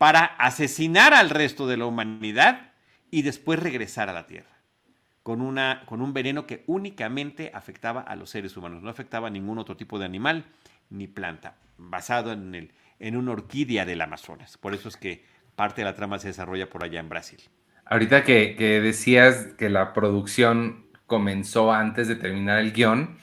para 0.00 0.24
asesinar 0.24 1.12
al 1.12 1.28
resto 1.28 1.66
de 1.66 1.76
la 1.76 1.84
humanidad 1.84 2.72
y 3.10 3.20
después 3.20 3.58
regresar 3.58 4.08
a 4.08 4.14
la 4.14 4.26
Tierra. 4.26 4.48
Con, 5.22 5.42
una, 5.42 5.82
con 5.84 6.00
un 6.00 6.14
veneno 6.14 6.46
que 6.46 6.64
únicamente 6.66 7.50
afectaba 7.52 8.00
a 8.00 8.16
los 8.16 8.30
seres 8.30 8.56
humanos, 8.56 8.82
no 8.82 8.88
afectaba 8.88 9.26
a 9.26 9.30
ningún 9.30 9.58
otro 9.58 9.76
tipo 9.76 9.98
de 9.98 10.06
animal 10.06 10.46
ni 10.88 11.06
planta, 11.06 11.56
basado 11.76 12.32
en 12.32 12.54
el, 12.54 12.72
en 12.98 13.14
una 13.14 13.32
orquídea 13.32 13.84
del 13.84 14.00
Amazonas. 14.00 14.56
Por 14.56 14.72
eso 14.72 14.88
es 14.88 14.96
que 14.96 15.26
parte 15.54 15.82
de 15.82 15.84
la 15.84 15.94
trama 15.94 16.18
se 16.18 16.28
desarrolla 16.28 16.70
por 16.70 16.82
allá 16.82 16.98
en 16.98 17.10
Brasil. 17.10 17.42
Ahorita 17.84 18.24
que, 18.24 18.54
decías 18.82 19.48
que 19.58 19.68
la 19.68 19.92
producción 19.92 20.86
comenzó 21.04 21.74
antes 21.74 22.08
de 22.08 22.16
terminar 22.16 22.58
el 22.60 22.72
guion, 22.72 23.18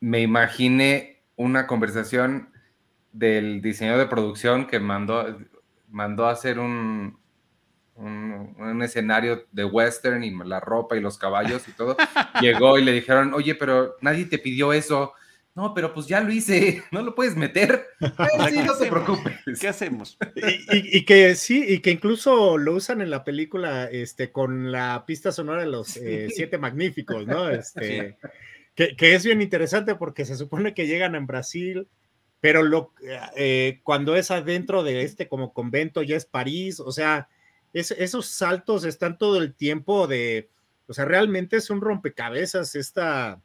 me 0.00 0.22
imaginé 0.22 1.24
una 1.36 1.66
conversación 1.66 2.48
del 3.12 3.60
diseñador 3.60 4.00
de 4.00 4.06
producción 4.06 4.66
que 4.66 4.80
mandó, 4.80 5.26
mandó 5.92 6.26
a 6.26 6.32
hacer 6.32 6.58
un, 6.58 7.16
un, 7.94 8.54
un, 8.58 8.82
escenario 8.82 9.46
de 9.52 9.64
western 9.64 10.24
y 10.24 10.32
la 10.44 10.58
ropa 10.58 10.96
y 10.96 11.00
los 11.00 11.18
caballos 11.18 11.68
y 11.68 11.72
todo. 11.72 11.96
Llegó 12.40 12.78
y 12.78 12.84
le 12.84 12.92
dijeron, 12.92 13.32
oye, 13.34 13.54
pero 13.54 13.96
nadie 14.00 14.24
te 14.24 14.38
pidió 14.38 14.72
eso. 14.72 15.12
No, 15.54 15.74
pero 15.74 15.92
pues 15.92 16.06
ya 16.06 16.20
lo 16.20 16.32
hice, 16.32 16.82
no 16.92 17.02
lo 17.02 17.14
puedes 17.14 17.36
meter. 17.36 17.86
sí, 18.48 18.58
no 18.64 18.76
te 18.76 18.86
preocupes. 18.88 19.60
¿Qué 19.60 19.68
hacemos? 19.68 20.16
Y, 20.72 21.04
que 21.04 21.34
sí, 21.34 21.64
y 21.68 21.80
que 21.80 21.90
incluso 21.90 22.56
lo 22.56 22.74
usan 22.74 23.02
en 23.02 23.10
la 23.10 23.22
película 23.22 23.84
este, 23.84 24.32
con 24.32 24.72
la 24.72 25.04
pista 25.06 25.30
sonora 25.30 25.62
de 25.62 25.70
los 25.70 25.96
eh, 25.98 26.28
Siete 26.34 26.56
Magníficos, 26.56 27.26
¿no? 27.26 27.50
Este, 27.50 28.16
que, 28.74 29.14
es 29.14 29.24
bien 29.24 29.42
interesante 29.42 29.94
porque 29.94 30.24
se 30.24 30.36
supone 30.36 30.72
que 30.72 30.86
llegan 30.86 31.14
en 31.14 31.26
Brasil, 31.26 31.86
pero 32.42 32.92
eh, 33.34 33.80
cuando 33.82 34.14
es 34.14 34.30
adentro 34.30 34.82
de 34.82 35.00
este 35.00 35.28
como 35.28 35.54
convento 35.54 36.02
ya 36.02 36.16
es 36.16 36.26
París, 36.26 36.78
o 36.78 36.92
sea, 36.92 37.30
esos 37.72 38.26
saltos 38.26 38.84
están 38.84 39.16
todo 39.16 39.38
el 39.38 39.54
tiempo 39.54 40.06
de, 40.06 40.50
o 40.86 40.92
sea, 40.92 41.06
realmente 41.06 41.56
es 41.56 41.70
un 41.70 41.80
rompecabezas 41.80 42.74
esta, 42.74 43.40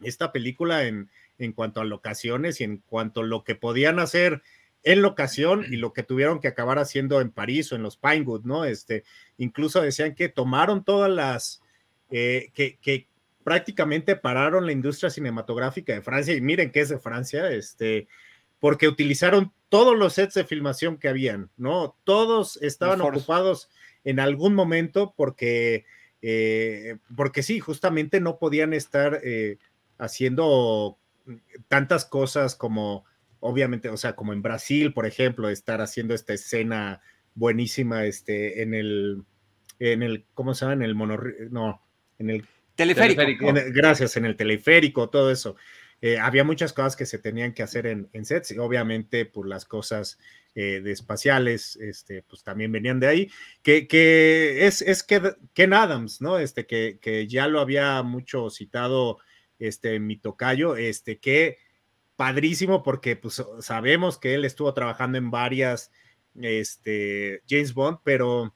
esta 0.00 0.30
película 0.30 0.84
en 0.84 1.10
en 1.38 1.52
cuanto 1.52 1.80
a 1.80 1.84
locaciones 1.84 2.60
y 2.60 2.64
en 2.64 2.78
cuanto 2.78 3.20
a 3.20 3.24
lo 3.24 3.44
que 3.44 3.54
podían 3.54 3.98
hacer 3.98 4.42
en 4.82 5.02
locación 5.02 5.64
y 5.68 5.76
lo 5.76 5.92
que 5.92 6.02
tuvieron 6.02 6.40
que 6.40 6.48
acabar 6.48 6.78
haciendo 6.78 7.20
en 7.20 7.30
París 7.30 7.72
o 7.72 7.76
en 7.76 7.82
los 7.82 7.96
Pinewood, 7.96 8.44
¿no? 8.44 8.64
Este, 8.64 9.04
incluso 9.36 9.80
decían 9.80 10.14
que 10.14 10.28
tomaron 10.28 10.84
todas 10.84 11.10
las, 11.10 11.62
eh, 12.10 12.50
que, 12.54 13.08
prácticamente 13.48 14.14
pararon 14.14 14.66
la 14.66 14.72
industria 14.72 15.08
cinematográfica 15.08 15.94
de 15.94 16.02
Francia, 16.02 16.34
y 16.34 16.42
miren 16.42 16.70
que 16.70 16.80
es 16.80 16.90
de 16.90 16.98
Francia, 16.98 17.50
este, 17.50 18.06
porque 18.60 18.86
utilizaron 18.86 19.54
todos 19.70 19.96
los 19.96 20.12
sets 20.12 20.34
de 20.34 20.44
filmación 20.44 20.98
que 20.98 21.08
habían, 21.08 21.50
¿no? 21.56 21.96
Todos 22.04 22.58
estaban 22.60 23.00
ocupados 23.00 23.70
en 24.04 24.20
algún 24.20 24.54
momento 24.54 25.14
porque, 25.16 25.86
eh, 26.20 26.98
porque 27.16 27.42
sí, 27.42 27.58
justamente 27.58 28.20
no 28.20 28.38
podían 28.38 28.74
estar 28.74 29.18
eh, 29.24 29.56
haciendo 29.96 30.98
tantas 31.68 32.04
cosas 32.04 32.54
como, 32.54 33.06
obviamente, 33.40 33.88
o 33.88 33.96
sea, 33.96 34.14
como 34.14 34.34
en 34.34 34.42
Brasil, 34.42 34.92
por 34.92 35.06
ejemplo, 35.06 35.48
estar 35.48 35.80
haciendo 35.80 36.12
esta 36.12 36.34
escena 36.34 37.00
buenísima, 37.34 38.04
este, 38.04 38.60
en 38.60 38.74
el, 38.74 39.24
en 39.78 40.02
el, 40.02 40.26
¿cómo 40.34 40.52
se 40.52 40.66
llama? 40.66 40.74
En 40.74 40.82
el 40.82 40.94
monorriel, 40.94 41.50
no, 41.50 41.80
en 42.18 42.28
el 42.28 42.46
teleférico. 42.78 43.52
gracias, 43.72 44.16
en 44.16 44.24
el 44.24 44.36
teleférico, 44.36 45.10
todo 45.10 45.30
eso. 45.30 45.56
Eh, 46.00 46.16
había 46.18 46.44
muchas 46.44 46.72
cosas 46.72 46.94
que 46.94 47.06
se 47.06 47.18
tenían 47.18 47.52
que 47.52 47.64
hacer 47.64 47.86
en, 47.86 48.08
en 48.12 48.24
sets, 48.24 48.52
y 48.52 48.58
obviamente 48.58 49.26
por 49.26 49.48
las 49.48 49.64
cosas 49.64 50.18
eh, 50.54 50.80
de 50.80 50.92
espaciales, 50.92 51.76
este, 51.76 52.22
pues 52.22 52.44
también 52.44 52.70
venían 52.70 53.00
de 53.00 53.08
ahí, 53.08 53.30
que, 53.62 53.88
que 53.88 54.66
es, 54.66 54.80
es 54.80 55.02
que 55.02 55.34
Ken 55.54 55.74
Adams, 55.74 56.20
¿no? 56.20 56.38
Este, 56.38 56.66
que, 56.66 56.98
que 57.00 57.26
ya 57.26 57.48
lo 57.48 57.60
había 57.60 58.02
mucho 58.04 58.48
citado 58.48 59.18
este, 59.58 59.98
mi 59.98 60.16
tocayo, 60.16 60.76
este, 60.76 61.18
que 61.18 61.58
padrísimo 62.14 62.82
porque 62.82 63.14
pues 63.14 63.42
sabemos 63.60 64.18
que 64.18 64.34
él 64.34 64.44
estuvo 64.44 64.72
trabajando 64.74 65.18
en 65.18 65.30
varias, 65.30 65.90
este, 66.40 67.42
James 67.48 67.74
Bond, 67.74 67.98
pero 68.04 68.54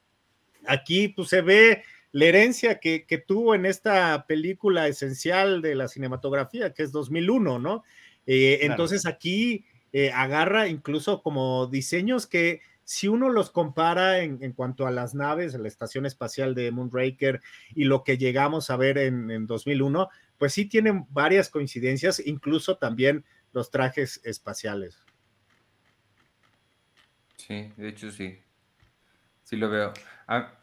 aquí 0.67 1.09
pues 1.09 1.29
se 1.29 1.43
ve 1.43 1.83
la 2.13 2.27
herencia 2.27 2.79
que, 2.79 3.25
tuvo 3.27 3.55
en 3.55 3.67
esta 3.67 4.27
película 4.27 4.87
esencial 4.87 5.63
de 5.63 5.75
la 5.75 5.89
cinematografía, 5.89 6.75
que 6.75 6.83
es 6.83 6.93
2001, 6.93 7.59
¿no? 7.59 7.85
Eh, 8.27 8.61
entonces 8.63 9.07
aquí 9.07 9.65
eh, 9.93 10.13
agarra 10.13 10.69
incluso 10.69 11.23
como 11.23 11.67
diseños 11.67 12.27
que 12.27 12.61
si 12.85 13.09
uno 13.09 13.31
los 13.31 13.51
compara 13.51 14.21
en, 14.21 14.53
cuanto 14.53 14.87
a 14.87 14.91
las 14.91 15.15
naves, 15.15 15.55
la 15.55 15.69
estación 15.69 16.05
espacial 16.05 16.55
de 16.55 16.71
Moonraker 16.71 17.41
y 17.75 17.85
lo 17.85 18.05
que 18.05 18.19
llegamos 18.19 18.71
a 18.71 18.77
ver 18.77 18.99
en, 18.99 19.31
en 19.31 19.47
2001, 19.47 20.09
pues 20.37 20.53
sí 20.53 20.67
tienen 20.67 21.07
varias 21.11 21.49
coincidencias, 21.49 22.21
incluso 22.25 22.77
también 22.77 23.25
los 23.53 23.71
trajes 23.71 24.21
espaciales. 24.25 24.99
Sí, 27.37 27.73
de 27.77 27.89
hecho 27.89 28.11
sí. 28.11 28.39
Sí 29.45 29.57
lo 29.57 29.71
veo. 29.71 29.93
Ah, 30.27 30.59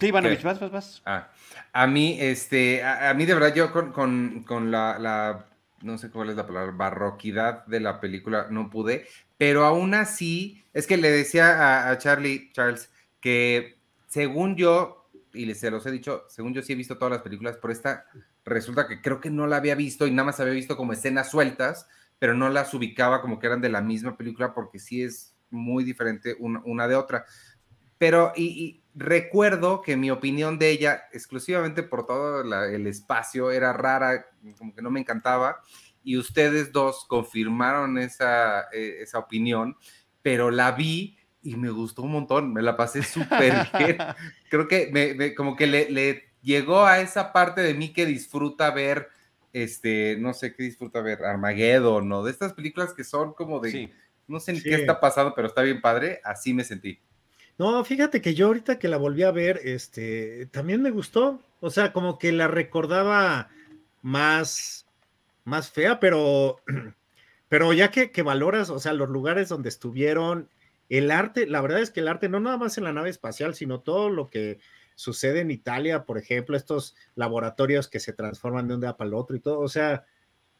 sí, 0.00 0.06
Ivanovich, 0.08 0.42
vas, 0.42 0.60
vas, 0.60 0.70
vas. 0.70 1.02
Ah, 1.04 1.30
a 1.72 1.86
mí, 1.86 2.16
este, 2.20 2.82
a, 2.82 3.12
mí 3.14 3.24
de 3.24 3.34
verdad 3.34 3.54
yo 3.54 3.72
con, 3.72 4.70
la, 4.70 5.46
no 5.82 5.98
sé 5.98 6.10
cuál 6.10 6.30
es 6.30 6.36
la 6.36 6.46
palabra, 6.46 6.72
barroquidad 6.72 7.66
de 7.66 7.80
la 7.80 8.00
película 8.00 8.48
no 8.50 8.70
pude, 8.70 9.06
pero 9.38 9.64
aún 9.64 9.94
así, 9.94 10.64
es 10.72 10.86
que 10.86 10.96
le 10.96 11.10
decía 11.10 11.48
a, 11.48 11.90
a 11.90 11.98
Charlie, 11.98 12.50
Charles, 12.52 12.90
que 13.20 13.78
según 14.06 14.56
yo, 14.56 15.08
y 15.32 15.52
se 15.54 15.70
los 15.70 15.84
he 15.86 15.90
dicho, 15.90 16.24
según 16.28 16.54
yo 16.54 16.62
sí 16.62 16.72
he 16.72 16.76
visto 16.76 16.96
todas 16.96 17.12
las 17.12 17.22
películas, 17.22 17.56
por 17.56 17.70
esta 17.70 18.06
resulta 18.46 18.86
que 18.86 19.02
creo 19.02 19.20
que 19.20 19.28
no 19.28 19.46
la 19.46 19.56
había 19.56 19.74
visto 19.74 20.06
y 20.06 20.12
nada 20.12 20.26
más 20.26 20.40
había 20.40 20.54
visto 20.54 20.76
como 20.76 20.92
escenas 20.92 21.30
sueltas, 21.30 21.88
pero 22.18 22.34
no 22.34 22.48
las 22.48 22.72
ubicaba 22.72 23.20
como 23.20 23.38
que 23.38 23.48
eran 23.48 23.60
de 23.60 23.68
la 23.68 23.82
misma 23.82 24.16
película 24.16 24.54
porque 24.54 24.78
sí 24.78 25.02
es 25.02 25.34
muy 25.50 25.84
diferente 25.84 26.36
una, 26.38 26.88
de 26.88 26.94
otra. 26.94 27.26
Pero 27.98 28.32
y, 28.36 28.82
recuerdo 28.96 29.82
que 29.82 29.96
mi 29.96 30.10
opinión 30.10 30.58
de 30.58 30.70
ella, 30.70 31.04
exclusivamente 31.12 31.82
por 31.82 32.06
todo 32.06 32.40
el 32.64 32.86
espacio, 32.86 33.50
era 33.50 33.72
rara, 33.72 34.26
como 34.58 34.74
que 34.74 34.82
no 34.82 34.90
me 34.90 35.00
encantaba, 35.00 35.60
y 36.02 36.16
ustedes 36.16 36.72
dos 36.72 37.04
confirmaron 37.06 37.98
esa, 37.98 38.68
e, 38.72 39.02
esa 39.02 39.18
opinión, 39.18 39.76
pero 40.22 40.50
la 40.50 40.72
vi 40.72 41.18
y 41.42 41.56
me 41.56 41.70
gustó 41.70 42.02
un 42.02 42.12
montón, 42.12 42.52
me 42.52 42.62
la 42.62 42.76
pasé 42.76 43.02
súper 43.02 43.68
bien. 43.78 43.98
Creo 44.50 44.66
que 44.66 44.90
me, 44.92 45.34
como 45.34 45.54
que 45.54 45.66
le, 45.66 45.90
le 45.90 46.24
llegó 46.42 46.84
a 46.86 47.00
esa 47.00 47.32
parte 47.32 47.60
de 47.60 47.74
mí 47.74 47.92
que 47.92 48.06
disfruta 48.06 48.70
ver, 48.70 49.08
este, 49.52 50.16
no 50.18 50.32
sé 50.32 50.54
qué 50.54 50.62
disfruta 50.62 51.00
ver, 51.02 51.24
Armageddon, 51.24 52.08
¿no? 52.08 52.22
De 52.22 52.30
estas 52.30 52.52
películas 52.54 52.94
que 52.94 53.04
son 53.04 53.34
como 53.34 53.60
de, 53.60 53.92
no 54.26 54.40
sé 54.40 54.54
ni 54.54 54.62
qué 54.62 54.74
está 54.74 54.98
pasando, 55.00 55.34
pero 55.34 55.48
está 55.48 55.62
bien 55.62 55.80
padre, 55.80 56.20
así 56.24 56.54
me 56.54 56.64
sentí. 56.64 57.00
No, 57.58 57.82
fíjate 57.84 58.20
que 58.20 58.34
yo 58.34 58.48
ahorita 58.48 58.78
que 58.78 58.88
la 58.88 58.98
volví 58.98 59.22
a 59.22 59.30
ver, 59.30 59.60
este, 59.64 60.46
también 60.46 60.82
me 60.82 60.90
gustó. 60.90 61.40
O 61.60 61.70
sea, 61.70 61.92
como 61.92 62.18
que 62.18 62.32
la 62.32 62.48
recordaba 62.48 63.48
más, 64.02 64.86
más 65.44 65.70
fea, 65.70 65.98
pero, 65.98 66.60
pero 67.48 67.72
ya 67.72 67.90
que, 67.90 68.10
que 68.10 68.22
valoras, 68.22 68.68
o 68.70 68.78
sea, 68.78 68.92
los 68.92 69.08
lugares 69.08 69.48
donde 69.48 69.70
estuvieron, 69.70 70.50
el 70.88 71.10
arte, 71.10 71.46
la 71.46 71.60
verdad 71.62 71.80
es 71.80 71.90
que 71.90 72.00
el 72.00 72.08
arte, 72.08 72.28
no 72.28 72.40
nada 72.40 72.58
más 72.58 72.76
en 72.78 72.84
la 72.84 72.92
nave 72.92 73.10
espacial, 73.10 73.54
sino 73.54 73.80
todo 73.80 74.10
lo 74.10 74.28
que 74.28 74.58
sucede 74.94 75.40
en 75.40 75.50
Italia, 75.50 76.04
por 76.04 76.18
ejemplo, 76.18 76.56
estos 76.56 76.94
laboratorios 77.14 77.88
que 77.88 78.00
se 78.00 78.12
transforman 78.12 78.68
de 78.68 78.74
un 78.74 78.80
día 78.82 78.96
para 78.96 79.08
el 79.08 79.14
otro 79.14 79.36
y 79.36 79.40
todo, 79.40 79.60
o 79.60 79.68
sea, 79.68 80.04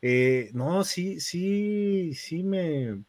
eh, 0.03 0.51
no, 0.53 0.85
sí, 0.85 1.21
sí, 1.21 2.13
sí 2.15 2.43
me, 2.43 3.03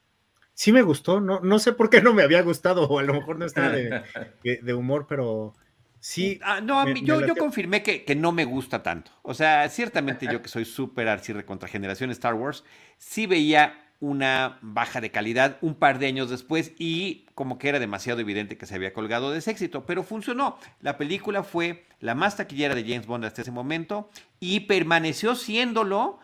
sí 0.57 0.71
me 0.71 0.81
gustó, 0.81 1.21
no, 1.21 1.39
no 1.41 1.59
sé 1.59 1.71
por 1.71 1.91
qué 1.91 2.01
no 2.01 2.15
me 2.15 2.23
había 2.23 2.41
gustado, 2.41 2.87
o 2.89 2.97
a 2.97 3.03
lo 3.03 3.13
mejor 3.13 3.37
no 3.37 3.45
está 3.45 3.69
de, 3.69 4.01
de, 4.63 4.73
humor, 4.73 5.05
pero 5.07 5.53
sí. 5.99 6.39
Ah, 6.43 6.61
no, 6.61 6.79
a 6.79 6.85
mí, 6.87 7.03
yo, 7.03 7.21
yo 7.21 7.35
confirmé 7.35 7.83
que, 7.83 8.03
que, 8.03 8.15
no 8.15 8.31
me 8.31 8.43
gusta 8.43 8.81
tanto. 8.81 9.11
O 9.21 9.35
sea, 9.35 9.69
ciertamente 9.69 10.25
yo 10.25 10.41
que 10.41 10.49
soy 10.49 10.65
súper 10.65 11.09
arcirre 11.09 11.45
contra 11.45 11.69
generación 11.69 12.09
Star 12.09 12.33
Wars, 12.33 12.63
sí 12.97 13.27
veía 13.27 13.83
una 13.99 14.57
baja 14.63 14.99
de 14.99 15.11
calidad 15.11 15.57
un 15.61 15.75
par 15.75 15.99
de 15.99 16.07
años 16.07 16.31
después 16.31 16.71
y 16.79 17.27
como 17.35 17.59
que 17.59 17.69
era 17.69 17.77
demasiado 17.77 18.19
evidente 18.19 18.57
que 18.57 18.65
se 18.65 18.73
había 18.73 18.93
colgado 18.93 19.31
de 19.31 19.37
ese 19.37 19.51
éxito, 19.51 19.85
pero 19.85 20.01
funcionó. 20.01 20.57
La 20.81 20.97
película 20.97 21.43
fue 21.43 21.85
la 21.99 22.15
más 22.15 22.35
taquillera 22.35 22.73
de 22.73 22.81
James 22.81 23.05
Bond 23.05 23.25
hasta 23.25 23.43
ese 23.43 23.51
momento 23.51 24.09
y 24.39 24.61
permaneció 24.61 25.35
siéndolo 25.35 26.17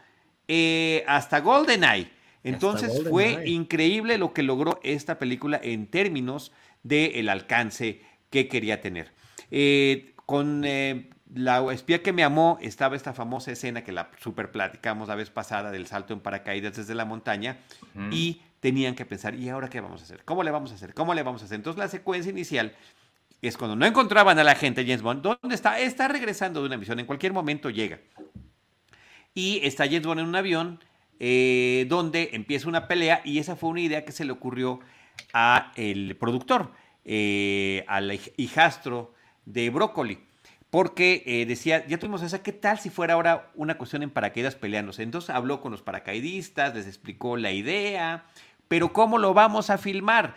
eh, 0.48 1.04
hasta 1.08 1.40
GoldenEye. 1.40 2.23
Entonces 2.44 3.04
fue 3.10 3.48
increíble 3.48 4.18
lo 4.18 4.34
que 4.34 4.44
logró 4.44 4.80
esta 4.84 5.18
película 5.18 5.60
en 5.64 5.88
términos 5.88 6.52
del 6.84 7.30
alcance 7.30 8.02
que 8.30 8.48
quería 8.48 8.82
tener. 8.82 9.12
Eh, 9.52 10.14
con 10.26 10.64
eh, 10.66 11.10
La 11.34 11.64
espía 11.74 12.04
que 12.04 12.14
me 12.14 12.24
amó 12.24 12.58
estaba 12.62 12.96
esta 12.96 13.14
famosa 13.14 13.52
escena 13.52 13.84
que 13.84 13.92
la 13.92 14.10
super 14.20 14.52
platicamos 14.52 15.08
la 15.08 15.16
vez 15.16 15.30
pasada 15.30 15.72
del 15.72 15.88
salto 15.88 16.14
en 16.14 16.20
paracaídas 16.20 16.76
desde 16.76 16.96
la 16.96 17.06
montaña 17.06 17.58
y 18.12 18.42
tenían 18.60 18.96
que 18.96 19.06
pensar, 19.06 19.36
¿y 19.36 19.50
ahora 19.50 19.70
qué 19.70 19.82
vamos 19.82 20.02
a 20.02 20.04
hacer? 20.06 20.24
¿Cómo 20.24 20.44
le 20.44 20.52
vamos 20.52 20.72
a 20.72 20.76
hacer? 20.76 20.94
¿Cómo 20.94 21.14
le 21.14 21.24
vamos 21.24 21.42
a 21.42 21.46
hacer? 21.46 21.56
Entonces 21.56 21.80
la 21.80 21.88
secuencia 21.88 22.32
inicial 22.32 22.74
es 23.42 23.58
cuando 23.58 23.76
no 23.76 23.86
encontraban 23.86 24.40
a 24.40 24.44
la 24.44 24.56
gente 24.56 24.84
James 24.84 25.02
Bond, 25.02 25.22
¿dónde 25.22 25.56
está? 25.56 25.80
Está 25.80 26.08
regresando 26.08 26.62
de 26.62 26.68
una 26.68 26.78
misión, 26.78 27.00
en 27.00 27.06
cualquier 27.06 27.34
momento 27.34 27.70
llega. 27.70 28.00
Y 29.34 29.60
está 29.64 29.86
James 29.86 30.06
Bond 30.06 30.22
en 30.22 30.28
un 30.28 30.36
avión 30.36 30.80
eh, 31.20 31.86
donde 31.90 32.30
empieza 32.34 32.68
una 32.68 32.88
pelea 32.88 33.22
y 33.24 33.40
esa 33.40 33.56
fue 33.56 33.70
una 33.70 33.82
idea 33.82 34.06
que 34.06 34.12
se 34.12 34.26
le 34.26 34.32
ocurrió 34.32 34.80
a 35.34 35.72
el 35.76 36.16
productor, 36.18 36.72
eh, 37.06 37.86
al 37.88 38.20
hijastro 38.38 39.14
de 39.46 39.70
Brócoli, 39.70 40.20
porque 40.70 41.24
eh, 41.26 41.46
decía, 41.46 41.86
ya 41.88 42.00
tuvimos 42.00 42.24
esa, 42.24 42.42
¿qué 42.42 42.52
tal 42.52 42.80
si 42.80 42.90
fuera 42.90 43.14
ahora 43.14 43.52
una 43.56 43.78
cuestión 43.78 44.04
en 44.04 44.10
paracaídas 44.10 44.56
peleándose? 44.56 45.04
Entonces 45.04 45.30
habló 45.30 45.62
con 45.62 45.72
los 45.72 45.82
paracaidistas, 45.82 46.74
les 46.76 46.88
explicó 46.88 47.38
la 47.38 47.52
idea, 47.52 48.26
pero 48.68 48.92
¿cómo 48.92 49.18
lo 49.18 49.34
vamos 49.34 49.70
a 49.70 49.78
filmar? 49.78 50.36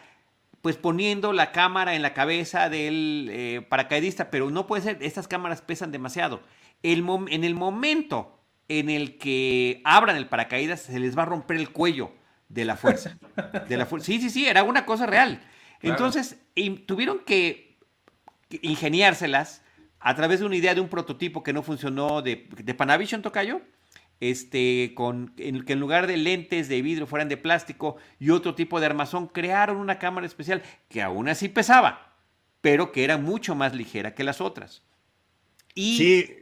Pues 0.61 0.77
poniendo 0.77 1.33
la 1.33 1.53
cámara 1.53 1.95
en 1.95 2.03
la 2.03 2.12
cabeza 2.12 2.69
del 2.69 3.65
paracaidista, 3.69 4.31
pero 4.31 4.51
no 4.51 4.67
puede 4.67 4.83
ser, 4.83 4.99
estas 5.01 5.29
cámaras 5.29 5.62
pesan 5.62 5.93
demasiado. 5.93 6.43
En 6.83 7.45
el 7.45 7.55
momento 7.55 8.36
en 8.68 8.90
el 8.90 9.18
que 9.18 9.81
abran 9.85 10.16
el 10.16 10.29
paracaídas 10.29 10.83
se 10.83 10.98
les 10.98 11.16
va 11.16 11.22
a 11.22 11.26
romper 11.26 11.57
el 11.57 11.70
cuello 11.70 12.12
de 12.48 12.64
la 12.64 12.76
fuerza. 12.76 13.16
De 13.68 13.76
la 13.76 13.87
Sí, 14.00 14.20
sí, 14.20 14.31
sí, 14.31 14.46
era 14.46 14.62
una 14.62 14.87
cosa 14.87 15.07
real. 15.07 15.42
Entonces, 15.83 16.38
tuvieron 16.87 17.20
que 17.20 17.79
ingeniárselas 18.62 19.62
a 20.00 20.14
través 20.14 20.40
de 20.40 20.46
una 20.46 20.57
idea 20.57 20.74
de 20.74 20.81
un 20.81 20.88
prototipo 20.88 21.42
que 21.42 21.52
no 21.52 21.62
funcionó 21.62 22.22
de, 22.22 22.48
de 22.57 22.74
Panavision 22.74 23.22
Tocayo, 23.22 23.61
este, 24.20 24.92
con, 24.94 25.35
en 25.37 25.64
que 25.64 25.74
en 25.74 25.81
lugar 25.81 26.07
de 26.07 26.16
lentes 26.16 26.68
de 26.68 26.81
vidrio 26.81 27.07
fueran 27.07 27.29
de 27.29 27.37
plástico 27.37 27.96
y 28.18 28.31
otro 28.31 28.55
tipo 28.55 28.81
de 28.81 28.87
armazón, 28.87 29.26
crearon 29.26 29.76
una 29.76 29.98
cámara 29.98 30.26
especial 30.26 30.62
que 30.88 31.02
aún 31.02 31.29
así 31.29 31.48
pesaba, 31.48 32.14
pero 32.61 32.92
que 32.92 33.05
era 33.05 33.18
mucho 33.18 33.55
más 33.55 33.74
ligera 33.74 34.14
que 34.14 34.24
las 34.24 34.40
otras. 34.40 34.83
Y 35.74 35.98
sí, 35.98 36.37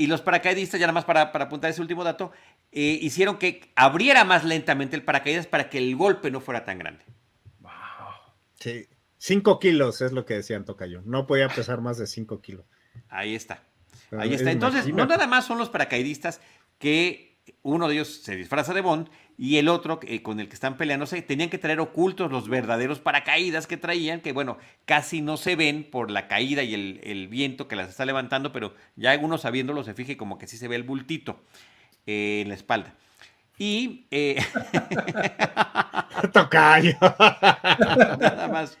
y 0.00 0.06
los 0.06 0.22
paracaidistas, 0.22 0.80
ya 0.80 0.86
nada 0.86 0.94
más 0.94 1.04
para, 1.04 1.24
apuntar 1.24 1.70
ese 1.70 1.82
último 1.82 2.04
dato, 2.04 2.32
eh, 2.72 2.98
hicieron 3.02 3.36
que 3.36 3.70
abriera 3.76 4.24
más 4.24 4.44
lentamente 4.44 4.96
el 4.96 5.02
paracaídas 5.02 5.46
para 5.46 5.68
que 5.68 5.76
el 5.76 5.94
golpe 5.94 6.30
no 6.30 6.40
fuera 6.40 6.64
tan 6.64 6.78
grande. 6.78 7.04
Wow. 7.58 7.70
Sí, 8.58 8.88
5 9.18 9.58
kilos 9.60 10.00
es 10.00 10.12
lo 10.12 10.24
que 10.24 10.32
decían 10.32 10.64
Tocayo. 10.64 11.02
No 11.04 11.26
podía 11.26 11.50
pesar 11.50 11.82
más 11.82 11.98
de 11.98 12.06
5 12.06 12.40
kilos. 12.40 12.64
Ahí 13.10 13.34
está. 13.34 13.62
Ahí 14.18 14.32
está. 14.32 14.50
Entonces, 14.50 14.88
no 14.88 15.04
nada 15.04 15.26
más 15.26 15.44
son 15.44 15.58
los 15.58 15.68
paracaidistas 15.68 16.40
que 16.78 17.36
uno 17.60 17.86
de 17.86 17.96
ellos 17.96 18.22
se 18.22 18.36
disfraza 18.36 18.72
de 18.72 18.80
Bond 18.80 19.10
y 19.42 19.56
el 19.56 19.68
otro 19.68 20.00
eh, 20.02 20.20
con 20.20 20.38
el 20.38 20.48
que 20.48 20.54
están 20.54 20.76
peleándose 20.76 21.22
tenían 21.22 21.48
que 21.48 21.56
traer 21.56 21.80
ocultos 21.80 22.30
los 22.30 22.50
verdaderos 22.50 23.00
paracaídas 23.00 23.66
que 23.66 23.78
traían, 23.78 24.20
que 24.20 24.32
bueno, 24.32 24.58
casi 24.84 25.22
no 25.22 25.38
se 25.38 25.56
ven 25.56 25.88
por 25.90 26.10
la 26.10 26.28
caída 26.28 26.62
y 26.62 26.74
el, 26.74 27.28
viento 27.28 27.66
que 27.66 27.74
las 27.74 27.88
está 27.88 28.04
levantando, 28.04 28.52
pero 28.52 28.74
ya 28.96 29.16
uno 29.16 29.38
sabiéndolo 29.38 29.82
se 29.82 29.94
fije 29.94 30.18
como 30.18 30.36
que 30.36 30.46
sí 30.46 30.58
se 30.58 30.68
ve 30.68 30.76
el 30.76 30.82
bultito 30.82 31.42
eh, 32.04 32.40
en 32.42 32.50
la 32.50 32.54
espalda. 32.54 32.92
Y... 33.56 34.04
Eh, 34.10 34.44
Tocayo. 36.34 36.98
Nada 37.00 38.46
más 38.46 38.76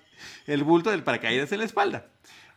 el 0.46 0.62
bulto 0.62 0.90
del 0.90 1.02
paracaídas 1.02 1.50
en 1.52 1.60
la 1.60 1.64
espalda. 1.64 2.04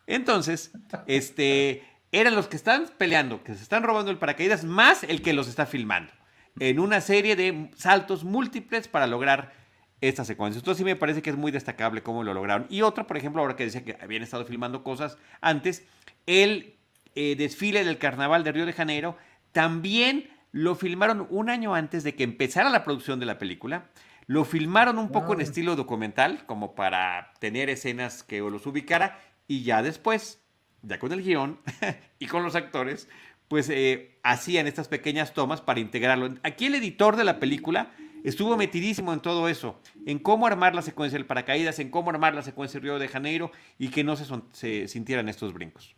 Entonces, 0.07 0.73
este, 1.07 1.83
eran 2.11 2.35
los 2.35 2.49
que 2.49 2.57
están 2.57 2.89
peleando, 2.97 3.41
que 3.45 3.53
se 3.55 3.63
están 3.63 3.81
robando 3.81 4.11
el 4.11 4.17
paracaídas, 4.17 4.65
más 4.65 5.05
el 5.05 5.21
que 5.21 5.31
los 5.31 5.47
está 5.47 5.65
filmando 5.65 6.11
en 6.59 6.79
una 6.79 7.01
serie 7.01 7.35
de 7.35 7.69
saltos 7.75 8.23
múltiples 8.23 8.87
para 8.87 9.07
lograr 9.07 9.53
esta 10.01 10.25
secuencia. 10.25 10.57
Esto 10.57 10.75
sí 10.75 10.83
me 10.83 10.95
parece 10.95 11.21
que 11.21 11.29
es 11.29 11.37
muy 11.37 11.51
destacable 11.51 12.03
cómo 12.03 12.23
lo 12.23 12.33
lograron. 12.33 12.67
Y 12.69 12.81
otra, 12.81 13.07
por 13.07 13.17
ejemplo, 13.17 13.41
ahora 13.41 13.55
que 13.55 13.65
decía 13.65 13.85
que 13.85 13.97
habían 14.01 14.23
estado 14.23 14.45
filmando 14.45 14.83
cosas 14.83 15.17
antes, 15.41 15.85
el 16.25 16.75
eh, 17.15 17.35
desfile 17.35 17.83
del 17.83 17.97
Carnaval 17.97 18.43
de 18.43 18.51
Río 18.51 18.65
de 18.65 18.73
Janeiro 18.73 19.17
también 19.51 20.29
lo 20.51 20.75
filmaron 20.75 21.27
un 21.29 21.49
año 21.49 21.73
antes 21.73 22.03
de 22.03 22.15
que 22.15 22.23
empezara 22.23 22.69
la 22.69 22.83
producción 22.83 23.19
de 23.19 23.25
la 23.25 23.37
película. 23.37 23.89
Lo 24.27 24.45
filmaron 24.45 24.97
un 24.97 25.09
poco 25.09 25.33
en 25.33 25.41
estilo 25.41 25.75
documental, 25.75 26.45
como 26.45 26.75
para 26.75 27.33
tener 27.39 27.69
escenas 27.69 28.23
que 28.23 28.39
los 28.39 28.65
ubicara, 28.65 29.19
y 29.47 29.63
ya 29.63 29.81
después, 29.81 30.41
ya 30.81 30.99
con 30.99 31.11
el 31.11 31.23
guion 31.23 31.59
y 32.19 32.27
con 32.27 32.43
los 32.43 32.55
actores, 32.55 33.09
pues 33.53 33.69
eh, 33.69 34.17
hacían 34.23 34.65
estas 34.65 34.87
pequeñas 34.87 35.35
tomas 35.35 35.61
para 35.61 35.79
integrarlo. 35.79 36.33
Aquí 36.41 36.65
el 36.65 36.73
editor 36.73 37.15
de 37.15 37.23
la 37.23 37.39
película 37.39 37.91
estuvo 38.23 38.57
metidísimo 38.57 39.13
en 39.13 39.19
todo 39.19 39.47
eso, 39.47 39.79
en 40.07 40.17
cómo 40.17 40.47
armar 40.47 40.73
la 40.73 40.81
secuencia 40.81 41.19
del 41.19 41.27
paracaídas, 41.27 41.77
en 41.77 41.91
cómo 41.91 42.09
armar 42.09 42.33
la 42.33 42.41
secuencia 42.41 42.79
del 42.79 42.85
Río 42.85 42.97
de 42.97 43.07
Janeiro 43.07 43.51
y 43.77 43.89
que 43.89 44.03
no 44.03 44.15
se, 44.15 44.87
sintieran 44.87 45.29
estos 45.29 45.53
brincos. 45.53 45.95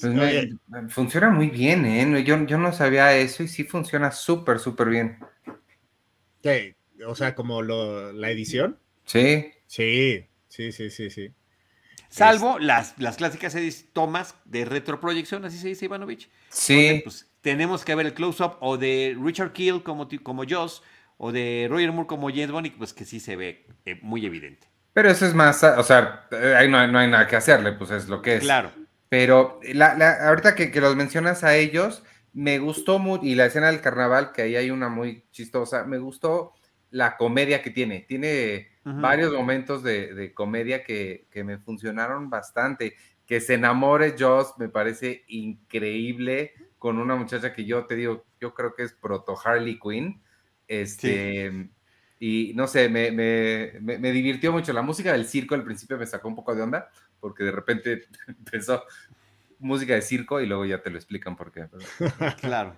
Pues 0.00 0.12
funciona 0.88 1.30
muy 1.30 1.50
bien, 1.50 1.86
¿eh? 1.86 2.24
Yo, 2.24 2.44
yo 2.46 2.58
no 2.58 2.72
sabía 2.72 3.16
eso 3.16 3.44
y 3.44 3.46
sí 3.46 3.62
funciona 3.62 4.10
súper, 4.10 4.58
súper 4.58 4.88
bien. 4.88 5.18
O 7.06 7.14
sea, 7.14 7.36
como 7.36 7.62
la 7.62 8.28
edición. 8.32 8.76
Sí. 9.04 9.52
Sí, 9.68 10.26
sí, 10.48 10.72
sí, 10.72 10.90
sí, 10.90 11.10
sí. 11.10 11.32
Salvo 12.14 12.60
las, 12.60 12.94
las 12.98 13.16
clásicas 13.16 13.56
tomas 13.92 14.36
de 14.44 14.64
retroproyección, 14.64 15.44
así 15.44 15.58
se 15.58 15.68
dice 15.68 15.86
Ivanovich. 15.86 16.30
Sí. 16.48 17.00
pues, 17.02 17.28
tenemos 17.40 17.84
que 17.84 17.94
ver 17.96 18.06
el 18.06 18.14
close-up 18.14 18.56
o 18.60 18.76
de 18.76 19.16
Richard 19.20 19.52
Keel 19.52 19.82
como, 19.82 20.08
como 20.22 20.44
Joss 20.48 20.82
o 21.16 21.32
de 21.32 21.66
Roger 21.68 21.90
Moore 21.90 22.06
como 22.06 22.28
James 22.28 22.52
Bond, 22.52 22.70
pues 22.78 22.92
que 22.92 23.04
sí 23.04 23.18
se 23.18 23.34
ve 23.34 23.66
eh, 23.84 23.98
muy 24.00 24.24
evidente. 24.24 24.68
Pero 24.92 25.10
eso 25.10 25.26
es 25.26 25.34
más, 25.34 25.64
o 25.64 25.82
sea, 25.82 26.28
ahí 26.56 26.68
no, 26.68 26.78
hay 26.78 26.88
nada 26.88 27.26
que 27.26 27.34
hacerle, 27.34 27.72
pues 27.72 27.90
es 27.90 28.08
lo 28.08 28.22
que 28.22 28.36
es. 28.36 28.42
Claro. 28.42 28.70
Pero 29.08 29.58
la, 29.72 30.28
ahorita 30.28 30.54
que, 30.54 30.70
que, 30.70 30.80
los 30.80 30.94
mencionas 30.94 31.42
a 31.42 31.56
ellos, 31.56 32.04
me 32.32 32.60
gustó 32.60 33.00
mucho, 33.00 33.24
y 33.24 33.34
la 33.34 33.46
escena 33.46 33.72
del 33.72 33.80
carnaval, 33.80 34.30
que 34.30 34.42
ahí 34.42 34.54
hay 34.54 34.70
una 34.70 34.88
muy 34.88 35.24
chistosa, 35.32 35.82
me 35.82 35.98
gustó 35.98 36.54
la 36.90 37.16
comedia 37.16 37.60
que 37.60 37.70
tiene. 37.70 38.00
Tiene 38.00 38.68
varios 38.84 39.32
momentos 39.32 39.82
de, 39.82 40.32
comedia 40.34 40.84
que, 40.84 41.26
me 41.44 41.58
funcionaron 41.58 42.30
bastante. 42.30 42.94
Que 43.26 43.40
se 43.40 43.54
enamore 43.54 44.16
Joss 44.18 44.54
me 44.58 44.68
parece 44.68 45.24
increíble 45.28 46.52
con 46.78 46.98
una 46.98 47.16
muchacha 47.16 47.54
que 47.54 47.64
yo 47.64 47.86
te 47.86 47.96
digo, 47.96 48.26
yo 48.40 48.52
creo 48.52 48.74
que 48.74 48.82
es 48.82 48.92
proto 48.92 49.34
Harley 49.42 49.78
Quinn. 49.78 50.20
Este, 50.68 51.70
Y 52.18 52.52
no 52.54 52.66
sé, 52.66 52.88
me, 52.88 53.10
me, 53.10 54.12
divirtió 54.12 54.52
mucho. 54.52 54.72
La 54.72 54.82
música 54.82 55.12
del 55.12 55.26
circo 55.26 55.54
al 55.54 55.64
principio 55.64 55.98
me 55.98 56.06
sacó 56.06 56.28
un 56.28 56.36
poco 56.36 56.54
de 56.54 56.62
onda, 56.62 56.90
porque 57.20 57.44
de 57.44 57.52
repente 57.52 58.04
empezó 58.28 58.84
música 59.58 59.94
de 59.94 60.02
circo 60.02 60.40
y 60.40 60.46
luego 60.46 60.64
ya 60.64 60.82
te 60.82 60.90
lo 60.90 60.96
explican 60.96 61.36
por 61.36 61.50
qué. 61.50 61.66
claro. 62.40 62.76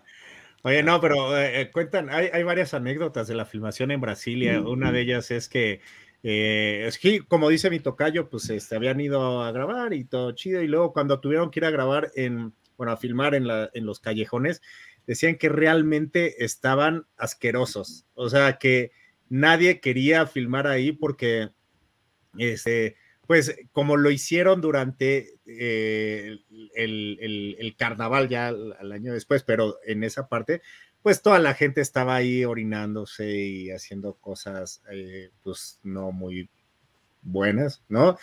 Oye, 0.63 0.83
no, 0.83 1.01
pero 1.01 1.37
eh, 1.37 1.61
eh, 1.61 1.71
cuentan, 1.71 2.11
hay, 2.11 2.29
hay, 2.33 2.43
varias 2.43 2.75
anécdotas 2.75 3.29
de 3.29 3.35
la 3.35 3.45
filmación 3.45 3.91
en 3.93 4.01
Brasilia. 4.01 4.61
Una 4.61 4.91
de 4.91 5.01
ellas 5.01 5.31
es 5.31 5.49
que 5.49 5.81
eh, 6.29 6.91
como 7.29 7.49
dice 7.49 7.71
mi 7.71 7.79
tocayo, 7.79 8.29
pues 8.29 8.51
este, 8.51 8.75
habían 8.75 9.01
ido 9.01 9.43
a 9.43 9.53
grabar 9.53 9.93
y 9.93 10.05
todo 10.05 10.33
chido, 10.33 10.61
y 10.61 10.67
luego 10.67 10.93
cuando 10.93 11.21
tuvieron 11.21 11.53
que 11.53 11.61
ir 11.61 11.65
a 11.67 11.71
grabar 11.71 12.11
en, 12.17 12.53
bueno, 12.77 12.93
a 12.93 12.97
filmar 12.97 13.37
en, 13.37 13.47
la, 13.47 13.71
en 13.75 13.87
los 13.87 14.01
callejones, 14.01 14.61
decían 15.07 15.37
que 15.37 15.49
realmente 15.49 16.45
estaban 16.45 17.07
asquerosos, 17.17 18.07
o 18.15 18.29
sea, 18.29 18.59
que 18.59 18.91
nadie 19.29 19.81
quería 19.81 20.27
filmar 20.27 20.67
ahí 20.67 20.91
porque, 20.91 21.51
este, 22.37 22.97
pues 23.27 23.57
como 23.73 23.97
lo 23.97 24.11
hicieron 24.11 24.61
durante 24.61 25.35
eh, 25.47 26.39
el, 26.75 27.75
carnaval 27.79 28.29
ya 28.29 28.49
al, 28.49 28.93
año 28.93 29.13
después, 29.13 29.43
pero 29.43 29.77
en 29.85 30.05
esa 30.05 30.29
parte, 30.29 30.63
pues 31.03 31.23
toda 31.23 31.39
la 31.39 31.55
gente 31.55 31.81
estaba 31.81 32.17
ahí 32.17 32.45
orinándose 32.45 33.37
y 33.37 33.71
haciendo 33.71 34.15
cosas, 34.15 34.83
eh, 34.91 35.31
pues 35.43 35.81
no 35.83 36.13
muy 36.13 36.49
buenas, 37.23 37.83
¿no? 37.89 38.19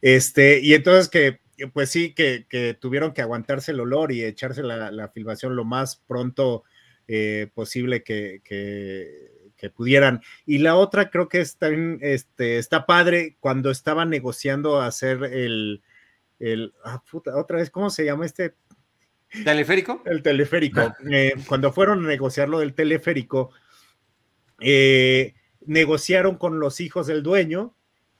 Este, 0.00 0.60
y 0.60 0.74
entonces 0.74 1.08
que, 1.08 1.40
pues 1.72 1.90
sí, 1.90 2.14
que, 2.14 2.76
tuvieron 2.80 3.12
que 3.12 3.22
aguantarse 3.22 3.72
el 3.72 3.80
olor 3.80 4.12
y 4.12 4.24
echarse 4.24 4.62
la, 4.62 5.08
filmación 5.08 5.56
lo 5.56 5.64
más 5.64 5.96
pronto 6.06 6.64
eh, 7.08 7.50
posible 7.54 8.02
que, 8.02 8.40
que, 8.44 9.31
pudieran. 9.70 10.22
Y 10.46 10.58
la 10.58 10.76
otra 10.76 11.10
creo 11.10 11.28
que 11.28 11.40
está, 11.40 11.68
este, 12.00 12.58
está 12.58 12.86
padre 12.86 13.36
cuando 13.40 13.70
estaban 13.70 14.10
negociando 14.10 14.80
hacer 14.80 15.24
el, 15.24 15.82
el 16.38 16.74
ah, 16.84 17.02
puta, 17.10 17.36
otra 17.36 17.58
vez, 17.58 17.70
¿cómo 17.70 17.90
se 17.90 18.04
llama 18.04 18.26
este 18.26 18.54
¿Teleférico? 19.44 20.02
El 20.04 20.22
teleférico. 20.22 20.94
Eh, 21.10 21.32
cuando 21.48 21.72
fueron 21.72 22.04
a 22.04 22.08
negociar 22.08 22.48
lo 22.48 22.58
del 22.58 22.74
teleférico, 22.74 23.50
eh, 24.60 25.34
negociaron 25.64 26.36
con 26.36 26.60
los 26.60 26.80
hijos 26.80 27.06
del 27.06 27.22
dueño 27.22 27.74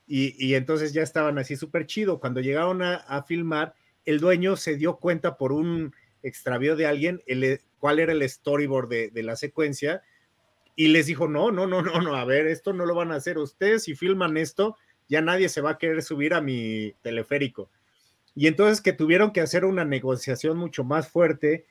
y, 0.06 0.54
entonces 0.54 0.92
ya 0.92 1.02
estaban 1.02 1.38
así 1.38 1.56
súper 1.56 1.86
chido. 1.86 2.18
Cuando 2.18 2.40
llegaron 2.40 2.82
a, 2.82 3.22
filmar, 3.26 3.74
el 4.04 4.20
dueño 4.20 4.56
se 4.56 4.76
dio 4.76 4.96
cuenta 4.96 5.36
por 5.36 5.52
un 5.52 5.94
extravío 6.22 6.76
de 6.76 6.86
alguien 6.86 7.22
el, 7.26 7.60
cuál 7.78 7.98
era 7.98 8.12
el 8.12 8.28
storyboard 8.28 8.88
de, 8.88 9.22
la 9.22 9.36
secuencia 9.36 10.02
y 10.74 10.88
les 10.88 11.06
dijo, 11.06 11.28
no, 11.28 11.52
no, 11.52 11.66
no, 11.66 11.82
no, 11.82 12.00
no, 12.00 12.14
a 12.14 12.24
ver, 12.24 12.46
esto 12.46 12.72
no 12.72 12.86
lo 12.86 12.94
van 12.94 13.12
a 13.12 13.16
hacer 13.16 13.38
ustedes, 13.38 13.84
si 13.84 13.94
filman 13.94 14.36
esto, 14.36 14.76
ya 15.08 15.20
nadie 15.20 15.48
se 15.48 15.60
va 15.60 15.72
a 15.72 15.78
querer 15.78 16.02
subir 16.02 16.34
a 16.34 16.40
mi 16.40 16.94
teleférico 17.02 17.70
y 18.34 18.46
entonces 18.46 18.80
que 18.80 18.92
tuvieron 18.92 19.32
que 19.32 19.40
hacer 19.40 19.64
una 19.64 19.84
negociación 19.84 20.56
mucho 20.56 20.84
más 20.84 21.08
fuerte 21.08 21.66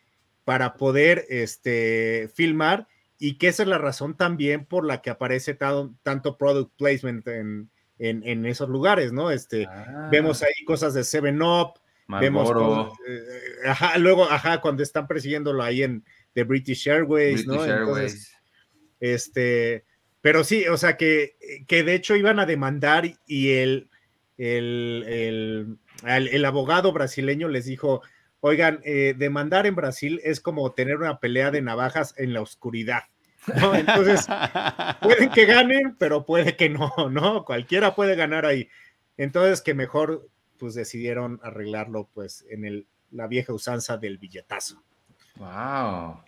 para 0.46 0.76
poder 0.76 1.26
este, 1.30 2.30
filmar 2.34 2.88
y 3.18 3.38
que 3.38 3.48
esa 3.48 3.64
es 3.64 3.70
la 3.70 3.78
razón 3.78 4.16
también 4.16 4.66
por 4.66 4.86
la 4.86 5.02
que 5.02 5.10
aparece 5.10 5.54
tanto 5.54 6.38
product 6.38 6.72
placement 6.78 7.28
en, 7.28 7.70
en, 8.00 8.46
esos 8.48 8.68
lugares, 8.68 9.12
¿no? 9.12 9.30
Este, 9.30 9.68
ah. 9.68 10.10
Vemos 10.12 10.42
ahí 10.42 10.66
cosas 10.66 10.96
de 10.96 11.04
Seven 11.04 11.42
Up, 11.42 11.74
vemos 12.08 12.50
eh, 13.08 13.22
ajá, 13.68 13.98
luego, 14.00 14.24
ajá, 14.24 14.60
cuando 14.60 14.82
están 14.82 15.08
persiguiéndolo 15.08 15.62
ahí 15.62 15.84
en 15.84 16.04
The 16.34 16.44
British 16.44 16.90
Airways, 16.90 17.46
¿no? 17.46 17.64
Entonces, 17.64 18.36
este, 19.02 19.84
pero 20.22 20.46
sí, 20.46 20.68
o 20.68 20.78
sea, 20.78 20.96
que, 20.96 21.36
que 21.68 21.84
de 21.84 21.96
hecho 21.96 22.16
iban 22.16 22.40
a 22.40 22.46
demandar 22.46 23.12
y 23.28 23.50
el, 23.54 23.90
el, 24.38 25.78
el, 26.06 26.46
abogado 26.46 26.94
brasileño 26.94 27.50
les 27.50 27.66
dijo, 27.66 28.02
oigan, 28.40 28.80
eh, 28.86 29.16
demandar 29.18 29.66
en 29.66 29.76
Brasil 29.76 30.22
es 30.24 30.40
como 30.40 30.72
tener 30.72 30.98
una 30.98 31.20
pelea 31.20 31.52
de 31.52 31.62
navajas 31.62 32.14
en 32.18 32.34
la 32.34 32.42
oscuridad. 32.42 33.04
Entonces, 33.74 34.28
pueden 35.02 35.32
que 35.32 35.46
ganen, 35.46 35.96
pero 35.98 36.26
puede 36.26 36.56
que 36.56 36.70
no, 36.70 36.94
¿no? 37.10 37.44
Cualquiera 37.44 37.96
puede 37.96 38.16
ganar 38.16 38.46
ahí. 38.46 38.70
Entonces, 39.18 39.62
que 39.62 39.74
mejor, 39.74 40.30
pues 40.60 40.76
decidieron 40.76 41.40
arreglarlo, 41.44 42.08
pues, 42.14 42.46
en 42.50 42.66
el, 42.66 42.88
la 43.10 43.26
vieja 43.26 43.54
usanza 43.54 43.98
del 43.98 44.20
billetazo. 44.20 44.84
Wow. 45.38 46.24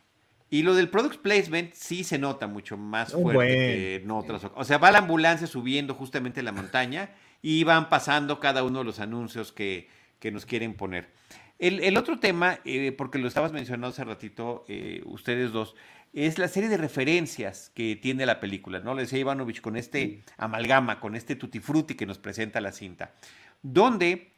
Y 0.54 0.62
lo 0.62 0.76
del 0.76 0.88
product 0.88 1.20
placement 1.22 1.74
sí 1.74 2.04
se 2.04 2.20
nota 2.20 2.46
mucho 2.46 2.78
más 2.78 3.14
fuerte 3.14 3.48
que 3.48 3.96
en 3.96 4.12
otras. 4.12 4.44
O 4.54 4.64
sea, 4.64 4.78
va 4.78 4.92
la 4.92 5.00
ambulancia 5.00 5.48
subiendo 5.48 5.96
justamente 5.96 6.44
la 6.44 6.52
montaña 6.52 7.10
y 7.42 7.64
van 7.64 7.90
pasando 7.90 8.40
cada 8.40 8.64
uno 8.64 8.78
de 8.78 8.86
los 8.86 9.00
anuncios 9.00 9.52
que, 9.52 9.90
nos 10.32 10.46
quieren 10.46 10.76
poner. 10.76 11.10
El, 11.58 11.98
otro 11.98 12.20
tema, 12.20 12.60
eh, 12.66 12.92
porque 12.92 13.18
lo 13.18 13.28
estabas 13.28 13.52
mencionando 13.52 13.88
hace 13.88 14.04
ratito, 14.04 14.64
eh, 14.68 15.02
ustedes 15.06 15.52
dos, 15.52 15.74
es 16.14 16.38
la 16.38 16.48
serie 16.48 16.70
de 16.70 16.78
referencias 16.78 17.72
que 17.74 17.96
tiene 17.96 18.28
la 18.28 18.40
película, 18.40 18.80
¿no? 18.80 18.94
Le 18.94 19.02
decía 19.02 19.18
Ivanovich 19.18 19.60
con 19.60 19.76
este 19.76 20.22
amalgama, 20.38 21.00
con 21.00 21.16
este 21.16 21.36
tutti 21.36 21.62
frutti 21.62 21.96
que 21.96 22.06
nos 22.06 22.20
presenta 22.20 22.62
la 22.62 22.72
cinta, 22.72 23.16
donde 23.64 24.34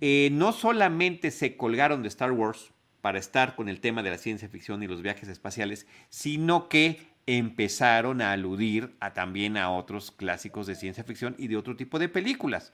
eh, 0.00 0.30
no 0.32 0.52
solamente 0.52 1.30
se 1.30 1.58
colgaron 1.58 2.00
de 2.00 2.08
Star 2.08 2.32
Wars 2.32 2.72
para 3.08 3.20
estar 3.20 3.56
con 3.56 3.70
el 3.70 3.80
tema 3.80 4.02
de 4.02 4.10
la 4.10 4.18
ciencia 4.18 4.50
ficción 4.50 4.82
y 4.82 4.86
los 4.86 5.00
viajes 5.00 5.30
espaciales, 5.30 5.86
sino 6.10 6.68
que 6.68 7.08
empezaron 7.24 8.20
a 8.20 8.32
aludir 8.32 8.98
a, 9.00 9.14
también 9.14 9.56
a 9.56 9.70
otros 9.70 10.10
clásicos 10.10 10.66
de 10.66 10.74
ciencia 10.74 11.04
ficción 11.04 11.34
y 11.38 11.48
de 11.48 11.56
otro 11.56 11.74
tipo 11.74 11.98
de 11.98 12.10
películas. 12.10 12.70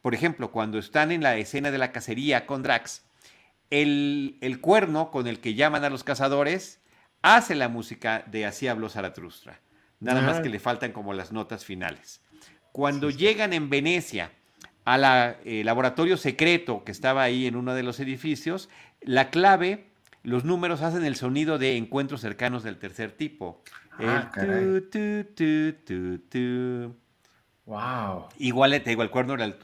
Por 0.00 0.14
ejemplo, 0.14 0.52
cuando 0.52 0.78
están 0.78 1.10
en 1.10 1.24
la 1.24 1.34
escena 1.34 1.72
de 1.72 1.78
la 1.78 1.90
cacería 1.90 2.46
con 2.46 2.62
Drax, 2.62 3.02
el, 3.70 4.38
cuerno 4.60 5.10
con 5.10 5.26
el 5.26 5.40
que 5.40 5.54
llaman 5.54 5.82
a 5.82 5.90
los 5.90 6.04
cazadores 6.04 6.78
hace 7.20 7.56
la 7.56 7.66
música 7.66 8.22
de 8.30 8.46
Así 8.46 8.68
habló 8.68 8.88
Zaratustra. 8.88 9.58
Nada 9.98 10.22
más 10.22 10.38
que 10.38 10.48
le 10.48 10.60
faltan 10.60 10.92
como 10.92 11.12
las 11.12 11.32
notas 11.32 11.64
finales. 11.64 12.20
Cuando 12.70 13.10
llegan 13.10 13.52
en 13.52 13.68
Venecia 13.68 14.30
al 14.84 15.38
eh, 15.44 15.62
laboratorio 15.64 16.16
secreto 16.16 16.84
que 16.84 16.92
estaba 16.92 17.22
ahí 17.22 17.46
en 17.46 17.56
uno 17.56 17.74
de 17.74 17.82
los 17.82 18.00
edificios, 18.00 18.68
la 19.04 19.30
clave, 19.30 19.86
los 20.22 20.44
números 20.44 20.82
hacen 20.82 21.04
el 21.04 21.16
sonido 21.16 21.58
de 21.58 21.76
encuentros 21.76 22.20
cercanos 22.20 22.62
del 22.62 22.78
tercer 22.78 23.12
tipo. 23.12 23.62
Ah, 23.98 24.30
Wow. 27.64 28.28
Igual 28.38 28.72
te 28.82 28.90
digo, 28.90 29.02
el 29.02 29.10
cuerno 29.10 29.34
era 29.34 29.44
el. 29.44 29.54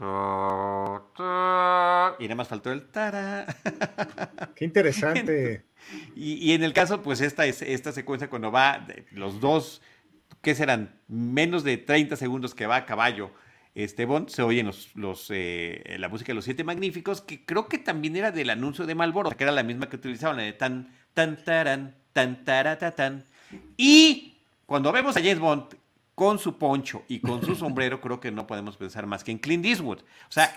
Y 2.19 2.23
nada 2.25 2.35
más 2.37 2.49
faltó 2.49 2.71
el. 2.71 2.87
Tara. 2.89 3.47
Qué 4.55 4.65
interesante. 4.65 5.65
Y, 6.15 6.53
en 6.53 6.63
el 6.63 6.73
caso, 6.73 7.03
pues 7.03 7.21
esta, 7.21 7.47
esta 7.47 7.93
secuencia 7.93 8.31
cuando 8.31 8.53
va 8.53 8.87
los 9.13 9.41
dos, 9.41 9.83
¿qué 10.43 10.55
serán? 10.55 11.01
Menos 11.09 11.65
de 11.65 11.77
30 11.77 12.17
segundos 12.17 12.55
que 12.55 12.67
va 12.67 12.77
a 12.77 12.87
caballo. 12.87 13.31
Este 13.75 14.07
Bond, 14.07 14.29
se 14.29 14.43
oyen 14.43 14.67
los, 14.67 14.95
los 14.97 15.29
eh, 15.31 15.97
la 15.99 16.09
música 16.09 16.33
de 16.33 16.35
los 16.35 16.45
siete 16.45 16.65
magníficos, 16.65 17.21
que 17.21 17.45
creo 17.45 17.69
que 17.69 17.79
también 17.79 18.17
era 18.17 18.33
del 18.33 18.51
anuncio 18.51 18.87
de 18.87 18.95
Malboro, 18.95 19.31
que 19.31 19.45
era 19.45 19.53
la 19.53 19.63
misma 19.63 19.89
que 19.89 19.97
utilizaban, 19.97 20.37
la 20.37 20.43
de 20.43 20.53
tan, 20.53 20.93
tan, 21.15 21.37
taran, 21.45 21.95
tan, 22.13 22.45
tan 22.45 23.25
y 23.77 24.39
cuando 24.67 24.93
vemos 24.93 25.17
a 25.17 25.21
James 25.21 25.39
Bond 25.39 25.77
con 26.15 26.39
su 26.39 26.59
poncho 26.59 27.05
y 27.09 27.21
con 27.21 27.43
su 27.43 27.55
sombrero, 27.57 28.01
creo 28.01 28.21
que 28.21 28.31
no 28.31 28.47
podemos 28.47 28.77
pensar 28.77 29.07
más 29.07 29.25
que 29.25 29.31
en 29.31 29.39
Clint 29.39 29.65
Eastwood. 29.65 30.01
O 30.01 30.33
sea, 30.33 30.55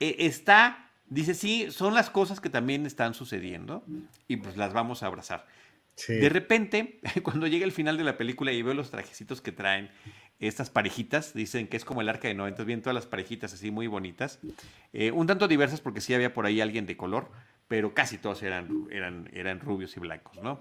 e, 0.00 0.16
está, 0.18 0.90
dice, 1.06 1.34
sí, 1.34 1.70
son 1.70 1.94
las 1.94 2.10
cosas 2.10 2.40
que 2.40 2.50
también 2.50 2.86
están 2.86 3.14
sucediendo 3.14 3.84
y 4.28 4.36
pues 4.36 4.56
las 4.56 4.72
vamos 4.72 5.02
a 5.02 5.06
abrazar. 5.06 5.46
De 6.08 6.28
repente, 6.28 6.98
cuando 7.22 7.46
llega 7.46 7.64
el 7.64 7.72
final 7.72 7.96
de 7.96 8.04
la 8.04 8.16
película 8.16 8.50
y 8.52 8.62
veo 8.62 8.74
los 8.74 8.90
trajecitos 8.90 9.40
que 9.40 9.52
traen 9.52 9.90
estas 10.38 10.70
parejitas, 10.70 11.32
dicen 11.34 11.68
que 11.68 11.76
es 11.76 11.84
como 11.84 12.00
el 12.00 12.08
arca 12.08 12.28
de 12.28 12.34
90, 12.34 12.64
bien 12.64 12.82
todas 12.82 12.94
las 12.94 13.06
parejitas 13.06 13.52
así 13.54 13.70
muy 13.70 13.86
bonitas, 13.86 14.40
eh, 14.92 15.10
un 15.10 15.26
tanto 15.26 15.48
diversas 15.48 15.80
porque 15.80 16.00
sí 16.00 16.14
había 16.14 16.34
por 16.34 16.46
ahí 16.46 16.60
alguien 16.60 16.86
de 16.86 16.96
color, 16.96 17.30
pero 17.68 17.94
casi 17.94 18.18
todos 18.18 18.42
eran, 18.42 18.88
eran, 18.90 19.30
eran 19.32 19.60
rubios 19.60 19.96
y 19.96 20.00
blancos, 20.00 20.36
¿no? 20.42 20.60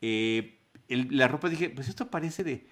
Eh, 0.00 0.58
la 0.88 1.28
ropa 1.28 1.48
dije, 1.48 1.70
pues 1.70 1.88
esto 1.88 2.10
parece 2.10 2.44
de, 2.44 2.66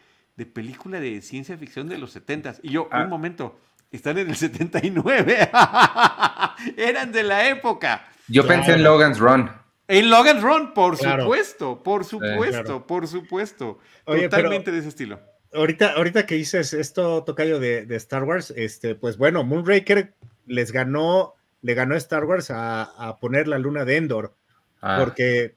película 0.47 1.01
de 1.01 1.23
ciencia 1.23 1.57
ficción 1.57 1.89
de 1.89 1.99
los 1.99 2.13
70 2.13 2.57
Y 2.63 2.73
yo, 2.73 2.85
un 2.85 2.91
ah. 2.93 3.07
momento, 3.07 3.59
están 3.91 4.19
en 4.19 4.29
el 4.29 4.37
79. 4.37 5.51
Eran 6.77 7.13
de 7.13 7.23
la 7.23 7.49
época. 7.49 8.07
Yo 8.29 8.47
pensé 8.47 8.73
en 8.73 8.83
Logan's 8.83 9.19
Run. 9.19 9.51
En 9.89 10.11
Logan's 10.11 10.43
Run, 10.43 10.75
por 10.75 10.97
supuesto, 10.97 11.83
por 11.83 12.05
supuesto, 12.05 12.87
por 12.87 13.07
supuesto. 13.07 13.79
Totalmente 14.05 14.71
de 14.71 14.79
ese 14.79 14.89
estilo. 14.89 15.21
Ahorita, 15.53 15.93
ahorita 15.93 16.27
que 16.27 16.37
dices 16.37 16.73
esto, 16.73 17.25
Tocayo, 17.25 17.61
de, 17.61 17.85
de, 17.87 17.97
Star 17.97 18.25
Wars, 18.25 18.53
este, 18.57 18.95
pues 18.95 19.19
bueno, 19.19 19.45
Moonraker 19.45 20.15
les 20.47 20.73
ganó, 20.73 21.35
le 21.61 21.75
ganó 21.75 21.95
a 21.95 21.99
Star 21.99 22.25
Wars 22.25 22.51
a, 22.51 23.19
poner 23.21 23.49
la 23.49 23.59
luna 23.59 23.85
de 23.85 23.97
Endor. 23.97 24.35
Ah. 24.81 24.97
Porque 24.99 25.55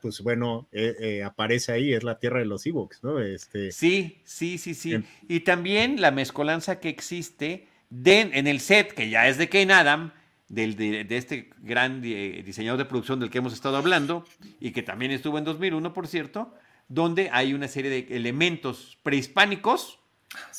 pues 0.00 0.20
bueno, 0.20 0.68
eh, 0.72 0.94
eh, 1.00 1.24
aparece 1.24 1.72
ahí, 1.72 1.92
es 1.92 2.04
la 2.04 2.18
tierra 2.18 2.38
de 2.38 2.44
los 2.44 2.66
Ewoks, 2.66 3.02
¿no? 3.02 3.20
Este, 3.20 3.72
sí, 3.72 4.20
sí, 4.24 4.58
sí, 4.58 4.74
sí. 4.74 5.02
y 5.28 5.40
también 5.40 6.00
la 6.00 6.10
mezcolanza 6.10 6.80
que 6.80 6.88
existe 6.88 7.66
en 7.90 8.46
el 8.46 8.60
set, 8.60 8.92
que 8.92 9.08
ya 9.10 9.28
es 9.28 9.38
de 9.38 9.48
Kane 9.48 9.72
Adam, 9.72 10.12
del, 10.48 10.76
de, 10.76 11.06
este 11.10 11.50
gran 11.62 12.02
eh, 12.04 12.42
diseñador 12.44 12.78
de 12.78 12.84
producción 12.84 13.20
del 13.20 13.30
que 13.30 13.38
hemos 13.38 13.52
estado 13.52 13.76
hablando, 13.76 14.24
y 14.60 14.72
que 14.72 14.82
también 14.82 15.10
estuvo 15.10 15.38
en 15.38 15.44
2001, 15.44 15.92
por 15.92 16.06
cierto, 16.06 16.54
donde 16.88 17.28
hay 17.32 17.54
una 17.54 17.68
serie 17.68 17.90
de 17.90 18.16
elementos 18.16 18.98
prehispánicos 19.02 19.98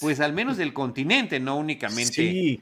pues 0.01 0.19
al 0.19 0.33
menos 0.33 0.57
del 0.57 0.73
continente, 0.73 1.39
no 1.39 1.55
únicamente 1.57 2.11
Sí. 2.13 2.61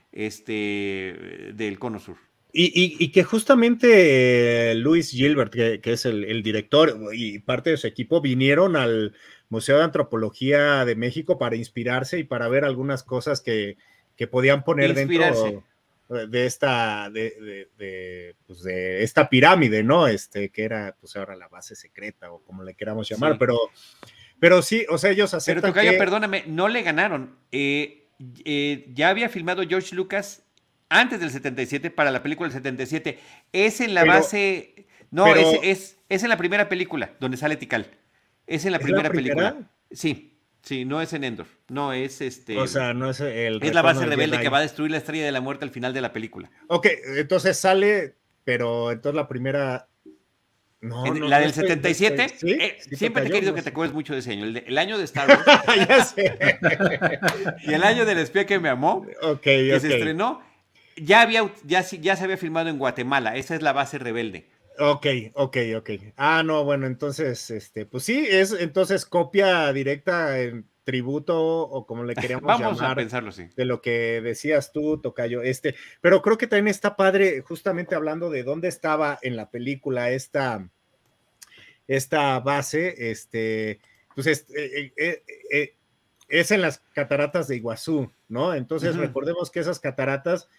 este, 0.61 1.51
del 1.55 1.79
cono 1.79 1.99
sur. 1.99 2.17
Y, 2.53 2.65
y- 2.65 2.95
y 2.99 3.11
que 3.11 3.23
justamente 3.23 4.71
eh, 4.71 4.75
Luis 4.75 5.11
Gilbert, 5.11 5.53
que, 5.53 5.79
que 5.81 5.93
es 5.93 6.05
el, 6.05 6.23
el 6.23 6.43
director 6.43 6.97
y 7.13 7.39
parte 7.39 7.69
de 7.71 7.77
su 7.77 7.87
equipo, 7.87 8.19
vinieron 8.21 8.75
al 8.75 9.13
Museo 9.49 9.77
de 9.77 9.83
Antropología 9.83 10.83
de 10.85 10.95
México 10.95 11.37
para 11.37 11.55
inspirarse 11.55 12.19
y 12.19 12.23
para 12.23 12.47
ver 12.49 12.63
algunas 12.65 13.03
cosas 13.03 13.41
que, 13.41 13.77
que 14.15 14.27
podían 14.27 14.63
poner 14.63 14.89
Inspirarse. 14.97 15.43
dentro 15.43 15.63
de 16.09 16.45
esta, 16.45 17.09
de, 17.09 17.31
de- 17.41 17.69
de, 17.77 18.35
pues, 18.45 18.63
de 18.63 19.03
esta 19.03 19.29
pirámide, 19.29 19.83
¿no? 19.83 20.07
Este, 20.07 20.49
que 20.49 20.63
era 20.63 20.95
pues 20.99 21.15
ahora 21.15 21.35
la 21.35 21.47
base 21.47 21.75
secreta 21.75 22.31
o 22.31 22.43
como 22.43 22.63
le 22.63 22.75
queramos 22.75 23.09
llamar, 23.09 23.33
Sí. 23.33 23.37
pero, 23.39 23.57
pero 24.39 24.61
sí, 24.61 24.85
o 24.89 24.97
sea, 24.97 25.11
ellos 25.11 25.31
Pero 25.31 25.37
aceptan 25.37 25.71
Tocayo, 25.71 25.91
que- 25.91 25.97
perdóname, 25.97 26.43
no 26.47 26.67
le 26.67 26.81
ganaron. 26.83 27.37
Eh, 27.51 28.07
eh, 28.45 28.85
ya 28.93 29.09
había 29.09 29.29
filmado 29.29 29.63
George 29.67 29.93
Lucas 29.95 30.43
antes 30.89 31.19
del 31.19 31.29
77 31.31 31.89
para 31.91 32.11
la 32.11 32.23
película 32.23 32.47
del 32.47 32.53
77. 32.57 33.19
Es 33.51 33.81
en 33.81 33.93
la 33.93 34.01
Pero- 34.01 34.13
base. 34.13 34.87
No, 35.11 35.25
pero- 35.25 35.39
es, 35.39 35.59
es, 35.63 35.97
es 36.09 36.23
en 36.23 36.29
la 36.29 36.37
primera 36.37 36.69
película 36.69 37.13
donde 37.19 37.37
sale 37.37 37.57
Tikal. 37.57 37.91
Es 38.45 38.65
en 38.65 38.71
la 38.71 38.77
¿Es 38.77 38.83
la 38.83 38.85
primera 38.85 39.09
primera? 39.09 39.35
película. 39.51 39.71
Sí, 39.91 40.36
sí, 40.61 40.85
no 40.85 41.01
es 41.01 41.13
en 41.13 41.23
Endor. 41.23 41.47
No, 41.69 41.93
es 41.93 42.21
este. 42.21 42.57
o 42.57 42.67
sea, 42.67 42.93
no 42.93 43.09
es 43.09 43.19
el 43.19 43.59
es 43.63 43.73
la 43.73 43.81
base 43.81 44.05
rebelde 44.05 44.39
que 44.39 44.49
va 44.49 44.59
a 44.59 44.61
destruir 44.61 44.91
la 44.91 44.97
estrella 44.97 45.25
de 45.25 45.31
la 45.31 45.41
muerte 45.41 45.65
al 45.65 45.71
final 45.71 45.93
de 45.93 46.01
la 46.01 46.13
película. 46.13 46.49
Ok, 46.67 46.87
entonces 47.17 47.57
sale, 47.57 48.15
pero 48.43 48.91
entonces 48.91 49.15
la 49.15 49.27
primera. 49.27 49.87
No, 50.79 51.07
En- 51.07 51.19
no, 51.19 51.27
la 51.27 51.37
no 51.37 51.41
del 51.41 51.49
estoy- 51.49 51.67
77, 51.69 52.23
estoy- 52.25 52.49
sí, 52.51 52.57
eh, 52.61 52.77
sí, 52.79 52.95
siempre 52.95 53.23
te 53.23 53.29
he 53.29 53.31
querido 53.31 53.51
no 53.51 53.55
que 53.55 53.61
sé. 53.61 53.65
te 53.65 53.69
acuerdes 53.71 53.95
mucho 53.95 54.13
de 54.13 54.19
ese 54.19 54.31
año. 54.33 54.45
El, 54.45 54.53
de- 54.53 54.63
el 54.67 54.77
año 54.77 54.97
de 54.99 55.03
Star 55.05 55.27
Wars 55.27 55.43
ya 55.89 56.05
sé. 56.05 56.37
y 57.63 57.73
el 57.73 57.83
año 57.83 58.05
del 58.05 58.19
espía 58.19 58.45
que 58.45 58.59
me 58.59 58.69
amó. 58.69 59.05
Ok, 59.23 59.41
que 59.41 59.79
se 59.79 59.95
estrenó, 59.95 60.41
ya, 60.95 61.21
había, 61.21 61.51
ya, 61.65 61.81
sí- 61.81 61.99
ya 61.99 62.15
se 62.15 62.25
había 62.25 62.37
filmado 62.37 62.69
en 62.69 62.77
Guatemala. 62.77 63.35
Esa 63.37 63.55
es 63.55 63.63
la 63.63 63.73
base 63.73 63.97
rebelde. 63.97 64.47
Ok, 64.79 65.07
ok, 65.33 65.57
ok. 65.77 65.89
Ah, 66.17 66.43
no, 66.43 66.63
bueno, 66.63 66.85
entonces, 66.85 67.49
este, 67.49 67.85
pues 67.85 68.03
sí, 68.03 68.25
es 68.29 68.51
entonces 68.51 69.05
copia 69.05 69.71
directa 69.73 70.39
en 70.39 70.67
tributo 70.83 71.37
o 71.37 71.85
como 71.85 72.03
le 72.03 72.15
queríamos 72.39 72.45
Vamos 72.45 72.81
a 72.81 72.95
pensarlo 72.95 73.29
así. 73.29 73.49
de 73.55 73.65
lo 73.65 73.81
que 73.81 74.21
decías 74.21 74.71
tú, 74.71 75.01
Tocayo, 75.01 75.41
este, 75.41 75.75
pero 75.99 76.21
creo 76.21 76.37
que 76.37 76.47
también 76.47 76.67
está 76.67 76.95
padre, 76.95 77.41
justamente 77.41 77.95
hablando 77.95 78.29
de 78.29 78.43
dónde 78.43 78.69
estaba 78.69 79.19
en 79.21 79.35
la 79.35 79.49
película 79.49 80.11
esta, 80.11 80.69
esta 81.87 82.39
base, 82.39 83.11
este, 83.11 83.81
pues 84.15 84.27
es, 84.27 84.45
eh, 84.55 84.93
eh, 84.95 85.23
eh, 85.51 85.75
es 86.29 86.51
en 86.51 86.61
las 86.61 86.79
cataratas 86.93 87.47
de 87.47 87.57
Iguazú, 87.57 88.11
¿no? 88.27 88.53
Entonces 88.53 88.95
recordemos 88.95 89.51
que 89.51 89.59
esas 89.59 89.79
cataratas 89.79 90.49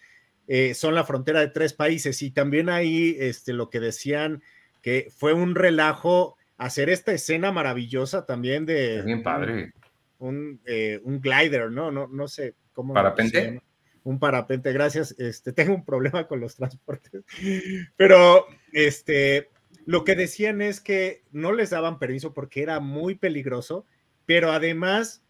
eh, 0.51 0.73
son 0.73 0.95
la 0.95 1.03
frontera 1.03 1.41
de 1.41 1.49
tres 1.49 1.73
países 1.73 2.23
y 2.23 2.31
también 2.31 2.69
ahí, 2.69 3.15
este, 3.19 3.53
lo 3.53 3.69
que 3.69 3.79
decían 3.79 4.41
que 4.81 5.11
fue 5.15 5.31
un 5.31 5.53
relajo 5.53 6.37
hacer 6.57 6.89
esta 6.89 7.11
escena 7.11 7.51
maravillosa 7.51 8.25
también 8.25 8.65
de 8.65 8.97
Es 8.97 9.05
bien 9.05 9.21
padre. 9.21 9.73
un, 10.17 10.59
eh, 10.65 10.99
un 11.03 11.21
glider, 11.21 11.71
¿no? 11.71 11.91
No, 11.91 12.07
no 12.07 12.27
sé 12.27 12.55
cómo. 12.73 12.95
¿Parapente? 12.95 13.61
Un 14.03 14.17
parapente, 14.17 14.73
gracias. 14.73 15.13
Este, 15.19 15.53
tengo 15.53 15.75
un 15.75 15.85
problema 15.85 16.27
con 16.27 16.39
los 16.39 16.55
transportes. 16.55 17.23
Pero, 17.95 18.47
este, 18.73 19.49
lo 19.85 20.03
que 20.03 20.15
decían 20.15 20.63
es 20.63 20.81
que 20.81 21.21
no 21.31 21.51
les 21.51 21.69
daban 21.69 21.99
permiso 21.99 22.33
porque 22.33 22.63
era 22.63 22.79
muy 22.79 23.13
peligroso, 23.13 23.85
pero 24.25 24.51
además 24.51 25.23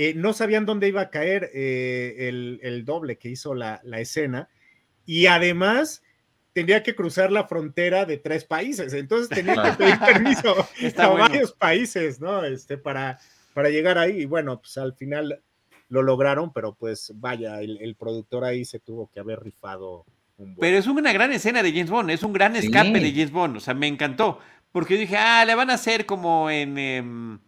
eh, 0.00 0.14
no 0.14 0.32
sabían 0.32 0.64
dónde 0.64 0.86
iba 0.86 1.00
a 1.00 1.10
caer 1.10 1.50
eh, 1.52 2.28
el, 2.28 2.60
el 2.62 2.84
doble 2.84 3.18
que 3.18 3.28
hizo 3.30 3.52
la, 3.54 3.80
la 3.82 3.98
escena. 3.98 4.48
Y 5.04 5.26
además 5.26 6.04
tenía 6.52 6.84
que 6.84 6.94
cruzar 6.94 7.32
la 7.32 7.48
frontera 7.48 8.04
de 8.04 8.16
tres 8.16 8.44
países. 8.44 8.92
Entonces 8.92 9.28
tenía 9.28 9.60
que 9.60 9.72
pedir 9.72 9.98
permiso 10.06 10.54
Está 10.80 11.06
a 11.06 11.08
bueno. 11.08 11.24
varios 11.28 11.52
países, 11.52 12.20
¿no? 12.20 12.44
Este, 12.44 12.78
para, 12.78 13.18
para 13.54 13.70
llegar 13.70 13.98
ahí. 13.98 14.20
Y 14.20 14.24
bueno, 14.24 14.60
pues 14.60 14.78
al 14.78 14.94
final 14.94 15.42
lo 15.88 16.02
lograron, 16.02 16.52
pero 16.52 16.74
pues 16.74 17.10
vaya, 17.16 17.60
el, 17.60 17.78
el 17.80 17.96
productor 17.96 18.44
ahí 18.44 18.64
se 18.64 18.78
tuvo 18.78 19.10
que 19.10 19.18
haber 19.18 19.40
rifado 19.40 20.04
un 20.36 20.54
buen. 20.54 20.58
Pero 20.60 20.78
es 20.78 20.86
una 20.86 21.12
gran 21.12 21.32
escena 21.32 21.60
de 21.62 21.72
James 21.72 21.90
Bond, 21.90 22.10
es 22.10 22.22
un 22.22 22.32
gran 22.32 22.54
Sí. 22.54 22.66
escape 22.66 23.00
de 23.00 23.10
James 23.10 23.32
Bond, 23.32 23.56
o 23.56 23.60
sea, 23.60 23.74
me 23.74 23.88
encantó, 23.88 24.38
porque 24.70 24.94
yo 24.94 25.00
dije, 25.00 25.16
ah, 25.16 25.44
le 25.44 25.54
van 25.56 25.70
a 25.70 25.74
hacer 25.74 26.04
como 26.06 26.50
en, 26.50 26.76
em, 26.78 27.38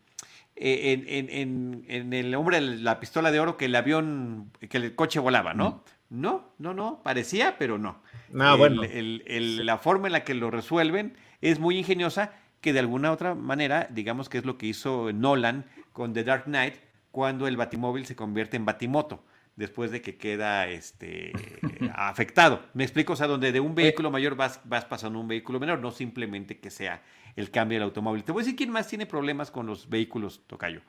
en, 0.63 1.85
en- 1.89 2.13
el 2.13 2.35
hombre 2.35 2.61
de 2.61 2.77
la 2.77 3.01
pistola 3.01 3.31
de 3.33 3.41
oro 3.41 3.57
que 3.57 3.65
el 3.65 3.75
avión, 3.75 4.51
que 4.69 4.77
el 4.77 4.95
coche 4.95 5.19
volaba, 5.19 5.55
¿no? 5.55 5.83
No, 6.11 6.53
no, 6.59 6.75
no, 6.75 7.01
parecía, 7.03 7.57
pero 7.59 7.79
no. 7.79 8.03
Ah, 8.39 8.53
El- 8.53 8.59
bueno. 8.59 8.83
el- 8.85 9.23
el- 9.27 9.65
La 9.65 9.79
forma 9.79 10.09
en 10.09 10.13
la 10.13 10.25
que 10.25 10.35
lo 10.35 10.51
resuelven 10.51 11.17
es 11.41 11.59
muy 11.59 11.79
ingeniosa, 11.79 12.33
que 12.61 12.73
de 12.75 12.81
alguna 12.81 13.11
otra 13.13 13.35
manera, 13.35 13.87
digamos 13.91 14.29
que 14.29 14.37
es 14.39 14.45
lo 14.45 14.59
que 14.59 14.67
hizo 14.67 15.13
Nolan 15.13 15.65
con 15.93 16.13
The 16.13 16.25
Dark 16.25 16.45
Knight, 16.45 16.75
cuando 17.11 17.47
el 17.47 17.57
batimóvil 17.57 18.05
se 18.07 18.15
convierte 18.15 18.57
en 18.57 18.65
batimoto, 18.67 19.25
después 19.57 19.91
de 19.91 20.03
que 20.03 20.17
queda 20.17 20.69
este, 20.69 21.33
afectado. 21.95 22.61
Me 22.75 22.85
explico, 22.85 23.15
o 23.15 23.17
sea, 23.17 23.27
donde 23.27 23.53
de 23.53 23.61
un 23.61 23.75
vehículo 23.75 24.11
mayor 24.11 24.35
vas, 24.37 24.61
vas 24.65 24.85
pasando 24.85 25.19
a 25.19 25.23
un 25.23 25.29
vehículo 25.29 25.59
menor, 25.59 25.79
no 25.81 25.91
simplemente 25.91 26.59
que 26.59 26.71
sea 26.71 27.03
el 27.37 27.51
cambio 27.51 27.77
del 27.77 27.85
automóvil. 27.85 28.25
Te 28.25 28.33
voy 28.33 28.43
a 28.43 28.45
decir 28.45 28.57
quién 28.57 28.71
más 28.71 28.89
tiene 28.89 29.07
problemas 29.07 29.51
con 29.51 29.67
los 29.67 29.89
vehículos, 29.89 30.43
Tocayo. 30.47 30.83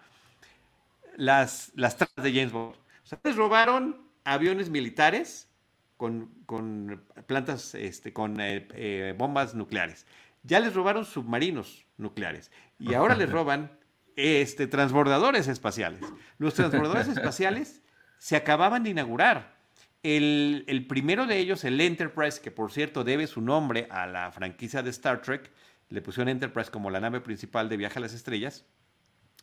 Las, 1.17 1.71
las 1.75 1.97
tratas 1.97 2.23
de 2.23 2.31
James 2.31 2.51
Bond. 2.51 2.75
O 2.75 3.05
sea, 3.05 3.19
les 3.23 3.35
robaron 3.35 4.11
aviones 4.23 4.69
militares 4.69 5.49
con, 5.97 6.31
con 6.45 7.03
plantas, 7.27 7.75
este, 7.75 8.13
con 8.13 8.39
eh, 8.39 8.67
eh, 8.73 9.13
bombas 9.17 9.53
nucleares. 9.53 10.07
Ya 10.43 10.59
les 10.59 10.73
robaron 10.73 11.05
submarinos 11.05 11.85
nucleares. 11.97 12.51
Y 12.79 12.93
ahora 12.93 13.15
les 13.15 13.29
roban 13.31 13.71
este, 14.15 14.67
transbordadores 14.67 15.47
espaciales. 15.47 16.01
Los 16.37 16.55
transbordadores 16.55 17.07
espaciales 17.17 17.81
se 18.17 18.35
acababan 18.35 18.83
de 18.83 18.91
inaugurar. 18.91 19.59
El, 20.03 20.63
el 20.67 20.87
primero 20.87 21.27
de 21.27 21.37
ellos, 21.37 21.63
el 21.63 21.79
Enterprise, 21.79 22.41
que 22.41 22.49
por 22.49 22.71
cierto 22.71 23.03
debe 23.03 23.27
su 23.27 23.39
nombre 23.39 23.87
a 23.91 24.07
la 24.07 24.31
franquicia 24.31 24.81
de 24.81 24.89
Star 24.89 25.21
Trek, 25.21 25.51
le 25.91 26.01
pusieron 26.01 26.29
Enterprise 26.29 26.71
como 26.71 26.89
la 26.89 26.99
nave 26.99 27.21
principal 27.21 27.69
de 27.69 27.77
viaje 27.77 27.99
a 27.99 28.01
las 28.01 28.13
estrellas, 28.13 28.65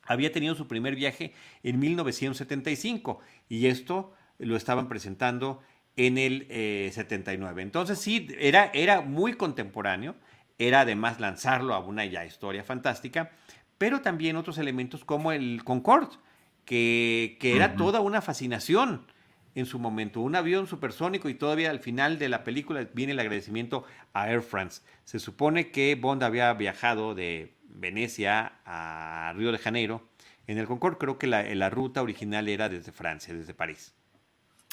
había 0.03 0.33
tenido 0.33 0.55
su 0.55 0.67
primer 0.67 0.97
viaje 0.97 1.35
en 1.63 1.79
1975 1.79 3.21
y 3.49 3.67
esto 3.67 4.15
lo 4.39 4.57
estaban 4.57 4.89
presentando 4.89 5.61
en 5.97 6.17
el 6.17 6.47
eh, 6.49 6.91
79. 6.93 7.61
Entonces 7.63 7.99
sí, 7.99 8.29
era, 8.39 8.71
era 8.73 9.03
muy 9.03 9.35
contemporáneo, 9.35 10.17
era 10.59 10.81
además 10.81 11.21
lanzarlo 11.21 11.75
a 11.75 11.81
una 11.81 12.07
ya 12.07 12.25
historia 12.25 12.65
fantástica, 12.65 13.33
pero 13.77 14.01
también 14.01 14.37
otros 14.37 14.59
elementos 14.59 15.05
como 15.05 15.33
el 15.33 15.63
Concorde, 15.65 16.17
que, 16.65 17.37
que 17.41 17.57
era 17.57 17.77
toda 17.77 18.01
una 18.01 18.23
fascinación 18.23 19.07
en 19.55 19.67
su 19.67 19.79
momento, 19.79 20.21
un 20.21 20.37
avión 20.37 20.67
supersónico 20.67 21.29
y 21.29 21.35
todavía 21.35 21.71
al 21.71 21.81
final 21.81 22.19
de 22.19 22.29
la 22.29 22.45
película 22.45 22.89
viene 22.95 23.13
el 23.13 23.19
agradecimiento 23.19 23.85
a 24.13 24.31
Air 24.31 24.43
France. 24.43 24.83
Se 25.05 25.19
supone 25.19 25.71
que 25.71 25.95
Bond 25.95 26.23
había 26.23 26.53
viajado 26.55 27.15
de 27.15 27.55
Venecia 27.65 28.61
a 28.65 29.33
Río 29.37 29.53
de 29.53 29.59
Janeiro 29.59 30.09
en 30.47 30.59
el 30.59 30.67
Concorde, 30.67 30.97
creo 30.99 31.19
que 31.19 31.27
la, 31.27 31.43
la 31.55 31.71
ruta 31.71 32.03
original 32.03 32.49
era 32.49 32.69
desde 32.69 32.93
Francia, 32.93 33.35
desde 33.35 33.53
París. 33.53 33.95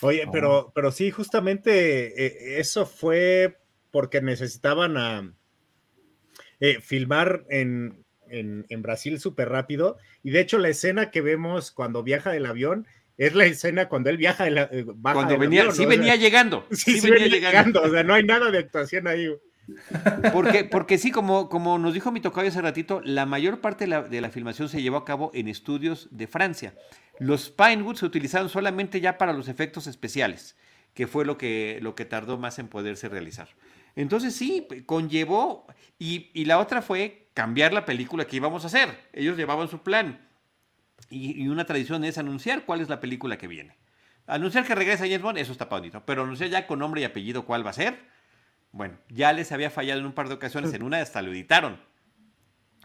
Oye, 0.01 0.25
pero, 0.31 0.71
pero 0.73 0.91
sí, 0.91 1.11
justamente 1.11 2.25
eh, 2.25 2.59
eso 2.59 2.85
fue 2.85 3.59
porque 3.91 4.21
necesitaban 4.21 4.97
a, 4.97 5.33
eh, 6.59 6.79
filmar 6.81 7.45
en, 7.49 8.05
en, 8.29 8.65
en 8.69 8.81
Brasil 8.81 9.19
súper 9.19 9.49
rápido. 9.49 9.97
Y 10.23 10.31
de 10.31 10.41
hecho, 10.41 10.57
la 10.57 10.69
escena 10.69 11.11
que 11.11 11.21
vemos 11.21 11.71
cuando 11.71 12.03
viaja 12.03 12.31
del 12.31 12.45
avión 12.45 12.87
es 13.17 13.33
la 13.33 13.45
escena 13.45 13.87
cuando 13.87 14.09
él 14.09 14.17
viaja 14.17 14.49
la, 14.49 14.63
eh, 14.71 14.83
baja 14.87 15.15
Cuando 15.15 15.37
venía, 15.37 15.61
avión, 15.61 15.75
sí 15.75 15.83
¿no? 15.83 15.87
O 15.87 15.91
sea, 15.91 15.97
venía 15.97 16.15
llegando, 16.15 16.67
sí, 16.71 16.75
sí, 16.93 16.99
sí 16.99 17.09
venía, 17.09 17.25
venía 17.25 17.39
llegando. 17.39 17.79
llegando, 17.79 17.81
o 17.81 17.93
sea, 17.93 18.03
no 18.03 18.13
hay 18.13 18.23
nada 18.23 18.51
de 18.51 18.59
actuación 18.59 19.07
ahí. 19.07 19.29
Porque, 20.31 20.63
porque 20.63 20.99
sí, 20.99 21.09
como, 21.09 21.49
como 21.49 21.79
nos 21.79 21.95
dijo 21.95 22.11
mi 22.11 22.19
tocayo 22.19 22.49
hace 22.49 22.61
ratito, 22.61 23.01
la 23.03 23.25
mayor 23.25 23.61
parte 23.61 23.85
de 23.85 23.89
la, 23.89 24.03
de 24.03 24.21
la 24.21 24.29
filmación 24.29 24.69
se 24.69 24.81
llevó 24.81 24.97
a 24.97 25.05
cabo 25.05 25.31
en 25.33 25.47
estudios 25.47 26.07
de 26.11 26.27
Francia. 26.27 26.75
Los 27.19 27.49
Pinewood 27.49 27.95
se 27.95 28.05
utilizaron 28.05 28.49
solamente 28.49 29.01
ya 29.01 29.17
para 29.17 29.33
los 29.33 29.47
efectos 29.47 29.87
especiales, 29.87 30.55
que 30.93 31.07
fue 31.07 31.25
lo 31.25 31.39
que, 31.39 31.79
lo 31.81 31.95
que 31.95 32.05
tardó 32.05 32.37
más 32.37 32.59
en 32.59 32.67
poderse 32.67 33.09
realizar. 33.09 33.49
Entonces 33.95 34.35
sí, 34.35 34.67
conllevó, 34.85 35.65
y, 35.97 36.29
y 36.33 36.45
la 36.45 36.59
otra 36.59 36.83
fue 36.83 37.29
cambiar 37.33 37.73
la 37.73 37.85
película 37.85 38.25
que 38.25 38.35
íbamos 38.35 38.63
a 38.65 38.67
hacer. 38.67 38.89
Ellos 39.13 39.35
llevaban 39.35 39.67
su 39.67 39.79
plan. 39.79 40.19
Y, 41.09 41.43
y 41.43 41.47
una 41.47 41.65
tradición 41.65 42.03
es 42.03 42.17
anunciar 42.17 42.65
cuál 42.65 42.81
es 42.81 42.89
la 42.89 42.99
película 42.99 43.37
que 43.37 43.47
viene. 43.47 43.77
Anunciar 44.27 44.65
que 44.65 44.75
regresa 44.75 45.05
James 45.05 45.21
Bond, 45.21 45.37
eso 45.37 45.51
está 45.51 45.65
bonito, 45.65 46.03
pero 46.05 46.23
anunciar 46.23 46.49
ya 46.49 46.67
con 46.67 46.79
nombre 46.79 47.01
y 47.01 47.03
apellido 47.03 47.45
cuál 47.45 47.65
va 47.65 47.69
a 47.69 47.73
ser, 47.73 47.97
bueno, 48.71 48.97
ya 49.09 49.31
les 49.33 49.51
había 49.51 49.69
fallado 49.69 49.99
en 49.99 50.05
un 50.05 50.13
par 50.13 50.27
de 50.27 50.35
ocasiones, 50.35 50.73
en 50.73 50.83
una 50.83 50.99
hasta 50.99 51.21
lo 51.21 51.31
editaron, 51.31 51.79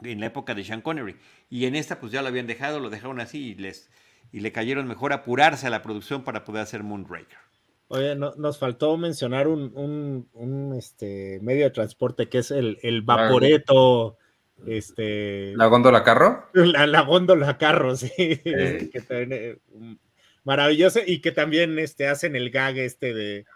en 0.02 0.20
la 0.20 0.26
época 0.26 0.54
de 0.54 0.64
Sean 0.64 0.82
Connery, 0.82 1.16
y 1.48 1.64
en 1.64 1.74
esta 1.74 1.98
pues 1.98 2.12
ya 2.12 2.22
lo 2.22 2.28
habían 2.28 2.46
dejado, 2.46 2.78
lo 2.78 2.90
dejaron 2.90 3.20
así 3.20 3.48
y 3.48 3.54
les... 3.54 3.90
y 4.32 4.40
le 4.40 4.52
cayeron 4.52 4.86
mejor 4.86 5.12
apurarse 5.12 5.66
a 5.66 5.70
la 5.70 5.82
producción 5.82 6.22
para 6.22 6.44
poder 6.44 6.62
hacer 6.62 6.82
Moonraker. 6.82 7.38
Oye, 7.88 8.14
nos 8.14 8.58
faltó 8.58 8.96
mencionar 8.96 9.48
un, 9.48 10.74
este, 10.78 11.40
medio 11.42 11.64
de 11.64 11.70
transporte 11.70 12.28
que 12.28 12.38
es 12.38 12.52
el, 12.52 12.78
el 12.82 13.02
vaporeto. 13.02 14.18
Este, 14.66 15.54
¿La 15.56 15.66
góndola 15.66 16.02
carro? 16.02 16.48
La, 16.52 17.02
góndola 17.02 17.56
carro, 17.58 17.96
sí. 17.96 18.10
Eh, 18.18 19.58
maravilloso 20.44 21.00
y 21.06 21.20
que 21.20 21.32
también 21.32 21.78
este, 21.78 22.08
hacen 22.08 22.36
el 22.36 22.50
gag 22.50 22.78
este 22.78 23.14
de, 23.14 23.46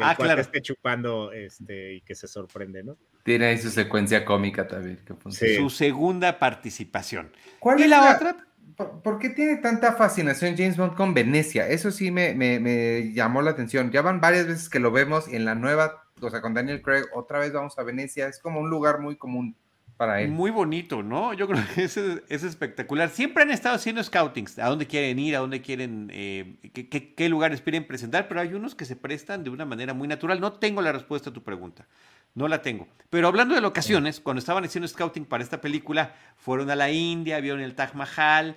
ah, 0.00 0.14
claro. 0.16 0.40
esté 0.40 0.62
chupando 0.62 1.32
este, 1.32 1.94
y 1.94 2.00
que 2.02 2.14
se 2.14 2.28
sorprende, 2.28 2.82
¿no? 2.82 2.96
Tiene 3.24 3.46
ahí 3.46 3.58
su 3.58 3.70
secuencia 3.70 4.24
cómica 4.24 4.68
también. 4.68 5.00
Su 5.30 5.70
segunda 5.70 6.38
participación. 6.38 7.32
¿Cuál 7.58 7.80
es 7.80 7.88
la, 7.88 8.16
otra? 8.16 8.36
¿Por, 8.76 9.18
qué 9.18 9.30
tiene 9.30 9.56
tanta 9.56 9.94
fascinación 9.94 10.56
James 10.56 10.76
Bond 10.76 10.94
con 10.94 11.14
Venecia? 11.14 11.66
Eso 11.66 11.90
sí 11.90 12.10
me, 12.10 12.34
me, 12.34 13.12
llamó 13.14 13.40
la 13.40 13.52
atención. 13.52 13.90
Ya 13.90 14.02
van 14.02 14.20
varias 14.20 14.46
veces 14.46 14.68
que 14.68 14.78
lo 14.78 14.90
vemos 14.90 15.26
en 15.28 15.46
la 15.46 15.54
nueva, 15.54 16.04
o 16.20 16.28
sea, 16.28 16.42
con 16.42 16.52
Daniel 16.52 16.82
Craig, 16.82 17.04
otra 17.14 17.38
vez 17.38 17.52
vamos 17.52 17.78
a 17.78 17.82
Venecia. 17.82 18.28
Es 18.28 18.38
como 18.40 18.60
un 18.60 18.68
lugar 18.68 19.00
muy 19.00 19.16
común 19.16 19.56
para 19.96 20.20
él. 20.22 20.30
Muy 20.30 20.50
bonito, 20.50 21.02
¿no? 21.02 21.32
Yo 21.34 21.46
creo 21.46 21.62
que 21.74 21.84
es, 21.84 21.96
es 21.96 22.42
espectacular. 22.42 23.08
Siempre 23.10 23.42
han 23.42 23.50
estado 23.50 23.76
haciendo 23.76 24.02
scoutings, 24.02 24.58
a 24.58 24.68
dónde 24.68 24.86
quieren 24.86 25.18
ir, 25.18 25.36
a 25.36 25.38
dónde 25.38 25.60
quieren, 25.62 26.10
eh, 26.12 26.56
qué, 26.72 27.14
qué, 27.14 27.28
lugares 27.28 27.60
quieren 27.60 27.86
presentar, 27.86 28.28
pero 28.28 28.40
hay 28.40 28.54
unos 28.54 28.74
que 28.74 28.84
se 28.84 28.96
prestan 28.96 29.44
de 29.44 29.50
una 29.50 29.64
manera 29.64 29.94
muy 29.94 30.08
natural. 30.08 30.40
No 30.40 30.54
tengo 30.54 30.82
la 30.82 30.92
respuesta 30.92 31.30
a 31.30 31.32
tu 31.32 31.42
pregunta, 31.42 31.86
no 32.34 32.48
la 32.48 32.62
tengo. 32.62 32.88
Pero 33.10 33.28
hablando 33.28 33.54
de 33.54 33.60
locaciones, 33.60 34.20
cuando 34.20 34.38
estaban 34.38 34.64
haciendo 34.64 34.88
scouting 34.88 35.24
para 35.24 35.42
esta 35.42 35.60
película, 35.60 36.14
fueron 36.36 36.70
a 36.70 36.76
la 36.76 36.90
India, 36.90 37.40
vieron 37.40 37.60
el 37.60 37.74
Taj 37.74 37.94
Mahal, 37.94 38.56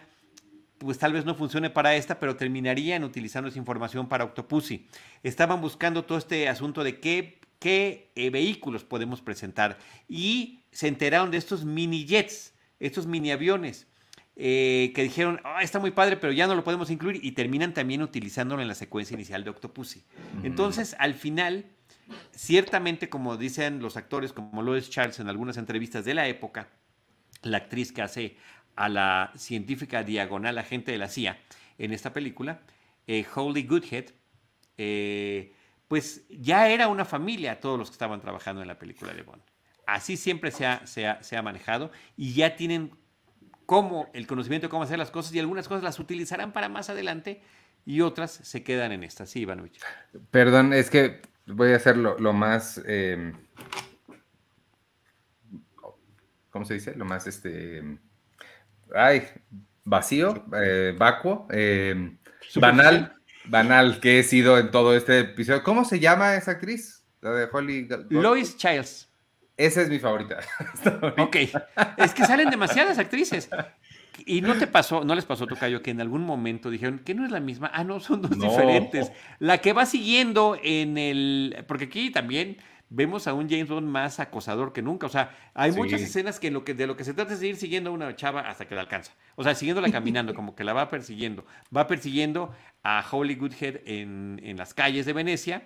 pues 0.78 1.00
tal 1.00 1.14
vez 1.14 1.26
no 1.26 1.36
funcione 1.36 1.70
para 1.70 1.96
esta, 1.96 2.20
pero 2.20 2.36
terminarían 2.36 3.04
utilizando 3.04 3.50
esa 3.50 3.60
información 3.60 4.08
para 4.08 4.24
Octopussy. 4.24 4.88
Estaban 5.24 5.62
buscando 5.62 6.04
todo 6.04 6.18
este 6.18 6.48
asunto 6.50 6.84
de 6.84 7.00
qué, 7.00 7.40
qué 7.60 8.12
eh, 8.16 8.30
vehículos 8.30 8.84
podemos 8.84 9.22
presentar 9.22 9.78
y 10.08 10.62
se 10.78 10.88
enteraron 10.88 11.32
de 11.32 11.38
estos 11.38 11.66
mini 11.66 12.06
jets, 12.06 12.54
estos 12.80 13.08
mini 13.08 13.32
aviones. 13.32 13.88
Eh, 14.36 14.92
que 14.94 15.02
dijeron, 15.02 15.42
ah, 15.44 15.64
está 15.64 15.80
muy 15.80 15.90
padre, 15.90 16.18
pero 16.18 16.32
ya 16.32 16.46
no 16.46 16.54
lo 16.54 16.64
podemos 16.64 16.92
incluir, 16.92 17.20
y 17.26 17.32
terminan 17.32 17.74
también 17.74 18.04
utilizándolo 18.04 18.62
en 18.62 18.68
la 18.68 18.76
secuencia 18.76 19.16
inicial 19.16 19.44
de 19.44 19.50
Octopussy. 19.50 20.04
Entonces, 20.44 20.96
al 21.00 21.16
final, 21.16 21.66
ciertamente, 22.30 23.10
como 23.10 23.38
dicen 23.38 23.80
los 23.80 23.98
actores, 23.98 24.34
como 24.34 24.62
Lois 24.62 24.92
Charles 24.92 25.20
en 25.20 25.30
algunas 25.30 25.58
entrevistas 25.58 26.06
de 26.06 26.14
la 26.14 26.28
época, 26.28 26.68
la 27.42 27.58
actriz 27.58 27.92
que 27.92 28.04
hace 28.04 28.38
a 28.76 28.88
la 28.88 29.32
científica 29.36 30.04
diagonal 30.04 30.60
agente 30.60 30.92
de 30.92 31.00
la 31.00 31.08
CIA 31.08 31.40
en 31.80 31.92
esta 31.92 32.14
película, 32.14 32.62
eh, 33.08 33.26
Holy 33.34 33.64
Goodhead, 33.64 34.12
eh, 34.78 35.56
pues 35.88 36.28
ya 36.30 36.70
era 36.70 36.88
una 36.88 37.04
familia 37.04 37.60
todos 37.60 37.80
los 37.80 37.90
que 37.90 37.94
estaban 37.94 38.22
trabajando 38.22 38.62
en 38.62 38.68
la 38.68 38.78
película 38.78 39.12
de 39.16 39.24
Bond. 39.24 39.42
Así 39.88 40.18
siempre 40.18 40.52
se 40.52 40.66
ha, 40.66 40.86
se 40.86 41.08
ha, 41.08 41.42
manejado 41.42 41.92
y 42.16 42.34
ya 42.34 42.56
tienen 42.56 42.92
cómo, 43.66 44.10
el 44.14 44.28
conocimiento 44.28 44.68
de 44.68 44.70
cómo 44.70 44.84
hacer 44.84 45.00
las 45.00 45.10
cosas 45.10 45.34
y 45.34 45.40
algunas 45.40 45.68
cosas 45.68 45.84
las 45.84 45.98
utilizarán 45.98 46.54
para 46.54 46.70
más 46.70 46.90
adelante 46.90 47.42
y 47.86 48.02
otras 48.02 48.32
se 48.32 48.64
quedan 48.64 48.92
en 48.92 49.04
esta. 49.04 49.26
Sí, 49.26 49.40
Ivanovich. 49.40 49.80
Perdón, 50.30 50.74
es 50.74 50.90
que 50.90 51.22
voy 51.48 51.72
a 51.72 51.78
hacer 51.78 51.98
lo, 51.98 52.34
más... 52.34 52.80
Eh, 52.86 53.34
¿Cómo 56.52 56.66
se 56.66 56.76
dice? 56.76 56.94
Lo 56.96 57.06
más 57.06 57.26
este 57.26 57.98
ay, 58.94 59.24
vacío, 59.84 60.46
eh, 60.54 60.96
vacuo, 60.98 61.48
eh, 61.52 62.18
banal, 62.56 63.16
banal 63.46 64.00
que 64.00 64.20
he 64.20 64.24
sido 64.24 64.58
en 64.58 64.72
todo 64.72 64.96
este 64.96 65.20
episodio. 65.20 65.64
¿Cómo 65.64 65.86
se 65.86 66.00
llama 66.00 66.36
esa 66.36 66.52
actriz? 66.52 67.04
La 67.22 67.32
de 67.32 67.48
Holly. 67.52 67.88
Lois 68.10 68.58
Childs. 68.58 69.10
Esa 69.58 69.82
es 69.82 69.90
mi 69.90 69.98
favorita. 69.98 70.38
ok, 71.18 71.36
es 71.98 72.14
que 72.14 72.26
salen 72.26 72.50
demasiadas 72.50 73.00
actrices. 73.00 73.50
Y 74.26 74.42
no 74.42 74.56
te 74.56 74.68
pasó, 74.68 75.04
no 75.04 75.16
les 75.16 75.26
pasó, 75.26 75.46
Tocayo, 75.48 75.82
que 75.82 75.92
en 75.92 76.02
algún 76.02 76.24
momento 76.24 76.70
dijeron 76.70 77.00
que 77.00 77.14
no 77.14 77.26
es 77.26 77.32
la 77.32 77.40
misma. 77.40 77.72
Ah, 77.74 77.84
no, 77.84 78.00
son 78.00 78.22
dos 78.22 78.32
diferentes. 78.40 79.12
La 79.40 79.60
que 79.60 79.74
va 79.74 79.86
siguiendo 79.86 80.58
en 80.62 80.98
el. 80.98 81.64
Porque 81.68 81.86
aquí 81.86 82.12
también 82.12 82.58
vemos 82.90 83.28
a 83.28 83.34
un 83.34 83.50
James 83.50 83.68
Bond 83.68 83.88
más 83.88 84.20
acosador 84.20 84.74
que 84.74 84.82
nunca. 84.82 85.08
O 85.08 85.10
sea, 85.10 85.36
hay 85.54 85.72
muchas 85.72 86.02
escenas 86.02 86.40
que, 86.40 86.52
lo 86.52 86.64
que 86.64 86.74
de 86.74 86.88
lo 86.88 86.96
que 86.96 87.04
se 87.04 87.14
trata 87.14 87.34
es 87.34 87.40
de 87.40 87.48
ir 87.48 87.56
siguiendo 87.58 87.90
a 87.90 87.94
una 87.94 88.16
chava 88.16 88.42
hasta 88.42 88.68
que 88.68 88.76
la 88.76 88.82
alcanza. 88.82 89.14
O 89.36 89.44
sea, 89.44 89.56
siguiéndola 89.56 89.92
caminando, 89.92 90.34
como 90.34 90.56
que 90.56 90.64
la 90.64 90.74
va 90.74 90.90
persiguiendo. 90.90 91.46
Va 91.76 91.88
persiguiendo 91.88 92.54
a 92.84 93.06
Holly 93.10 93.36
Goodhead 93.36 93.82
en, 93.86 94.40
en 94.44 94.58
las 94.58 94.74
calles 94.74 95.06
de 95.06 95.14
Venecia, 95.14 95.64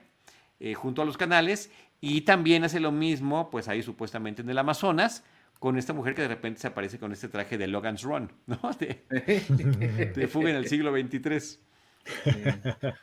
eh, 0.61 0.73
junto 0.73 1.01
a 1.01 1.05
los 1.05 1.17
canales, 1.17 1.71
y 1.99 2.21
también 2.21 2.63
hace 2.63 2.79
lo 2.79 2.91
mismo, 2.91 3.49
pues 3.49 3.67
ahí 3.67 3.83
supuestamente 3.83 4.41
en 4.41 4.49
el 4.49 4.57
Amazonas, 4.57 5.23
con 5.59 5.77
esta 5.77 5.93
mujer 5.93 6.15
que 6.15 6.21
de 6.21 6.29
repente 6.29 6.61
se 6.61 6.67
aparece 6.67 6.97
con 6.97 7.11
este 7.11 7.27
traje 7.27 7.57
de 7.57 7.67
Logan's 7.67 8.03
Run, 8.03 8.31
¿no? 8.47 8.59
De, 8.79 9.03
de 10.15 10.27
fuga 10.27 10.49
en 10.49 10.55
el 10.55 10.67
siglo 10.67 10.91
XXIII. 10.91 11.59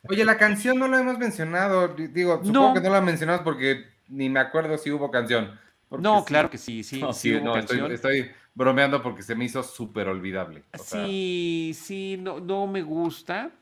Oye, 0.08 0.24
la 0.24 0.36
canción 0.36 0.78
no 0.78 0.88
la 0.88 1.00
hemos 1.00 1.18
mencionado. 1.18 1.88
Digo, 1.88 2.40
supongo 2.44 2.74
que 2.74 2.80
no 2.80 2.90
la 2.90 3.00
mencionamos 3.00 3.42
porque 3.42 3.84
ni 4.08 4.28
me 4.28 4.40
acuerdo 4.40 4.76
si 4.78 4.90
hubo 4.90 5.10
canción. 5.10 5.58
No, 5.90 6.24
claro 6.24 6.50
que 6.50 6.58
sí, 6.58 6.82
sí, 6.82 7.02
sí, 7.12 7.34
hubo 7.36 7.52
canción. 7.52 7.92
Estoy, 7.92 8.30
bromeando 8.58 9.00
porque 9.02 9.22
se 9.22 9.36
me 9.36 9.44
hizo 9.44 9.62
súper 9.62 10.08
olvidable. 10.08 10.64
sí, 10.82 11.76
sí, 11.80 12.16
no, 12.18 12.40
no 12.40 12.66
me 12.66 12.82
gusta. 12.82 13.52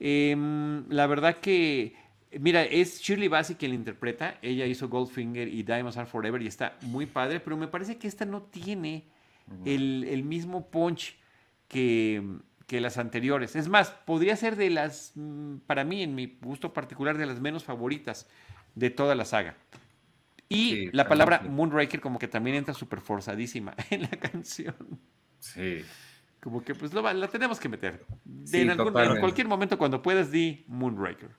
Em, 0.00 0.84
la 0.88 1.06
verdad 1.06 1.36
que, 1.36 1.94
mira, 2.40 2.62
es 2.64 3.00
Shirley 3.00 3.28
Bassey 3.28 3.56
quien 3.56 3.72
la 3.72 3.76
interpreta. 3.76 4.38
Ella 4.42 4.66
hizo 4.66 4.88
Goldfinger 4.88 5.48
y 5.48 5.62
Diamonds 5.62 5.96
Are 5.96 6.06
Forever 6.06 6.40
y 6.42 6.46
está 6.46 6.76
muy 6.82 7.06
padre, 7.06 7.40
pero 7.40 7.56
me 7.56 7.68
parece 7.68 7.98
que 7.98 8.08
esta 8.08 8.24
no 8.24 8.42
tiene 8.42 9.04
el, 9.64 10.04
el 10.08 10.22
mismo 10.22 10.68
punch 10.68 11.16
que, 11.68 12.22
que 12.66 12.80
las 12.80 12.98
anteriores. 12.98 13.56
Es 13.56 13.68
más, 13.68 13.90
podría 13.90 14.36
ser 14.36 14.56
de 14.56 14.70
las, 14.70 15.12
mm, 15.14 15.56
para 15.66 15.84
mí, 15.84 16.02
en 16.02 16.14
mi 16.14 16.38
gusto 16.40 16.72
particular, 16.72 17.18
de 17.18 17.26
las 17.26 17.40
menos 17.40 17.64
favoritas 17.64 18.28
de 18.74 18.90
toda 18.90 19.14
la 19.14 19.24
saga. 19.24 19.56
Y 20.48 20.90
la 20.94 21.08
palabra 21.08 21.40
Moonraker 21.40 22.00
como 22.00 22.18
que 22.18 22.28
también 22.28 22.56
entra 22.56 22.74
súper 22.74 23.00
forzadísima 23.00 23.74
en 23.90 24.02
la 24.02 24.10
canción. 24.10 24.74
Sí. 25.38 25.84
Como 26.40 26.62
que 26.62 26.74
pues 26.74 26.92
la 26.92 27.28
tenemos 27.28 27.58
que 27.58 27.68
meter. 27.68 28.04
en, 28.52 29.20
cualquier 29.20 29.48
momento 29.48 29.78
cuando 29.78 30.02
puedas 30.02 30.30
di 30.30 30.64
Moonraker. 30.66 31.30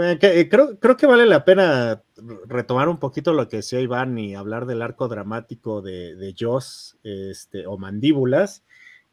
Eh, 0.00 0.48
creo, 0.50 0.78
creo 0.78 0.96
que 0.96 1.06
vale 1.06 1.26
la 1.26 1.44
pena 1.44 2.02
retomar 2.46 2.88
un 2.88 2.98
poquito 2.98 3.34
lo 3.34 3.48
que 3.48 3.58
decía 3.58 3.80
Iván 3.80 4.18
y 4.18 4.34
hablar 4.34 4.66
del 4.66 4.82
arco 4.82 5.08
dramático 5.08 5.82
de, 5.82 6.14
de 6.14 6.34
Joss 6.38 6.96
este, 7.02 7.66
o 7.66 7.76
Mandíbulas 7.76 8.62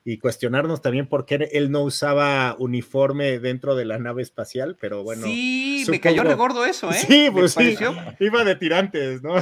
y 0.06 0.18
cuestionarnos 0.18 0.82
también 0.82 1.08
por 1.08 1.26
qué 1.26 1.50
él 1.52 1.72
no 1.72 1.82
usaba 1.82 2.56
uniforme 2.58 3.40
dentro 3.40 3.76
de 3.76 3.86
la 3.86 4.00
nave 4.00 4.24
espacial, 4.24 4.78
pero 4.80 5.04
bueno. 5.04 5.24
Sí, 5.24 5.86
me 5.90 6.00
cayó 6.00 6.24
regordo 6.24 6.66
eso, 6.66 6.90
¿eh? 6.90 6.96
Sí, 6.96 7.30
pues 7.32 7.52
sí, 7.54 7.78
iba 8.20 8.44
de 8.44 8.56
tirantes, 8.56 9.22
¿no? 9.22 9.36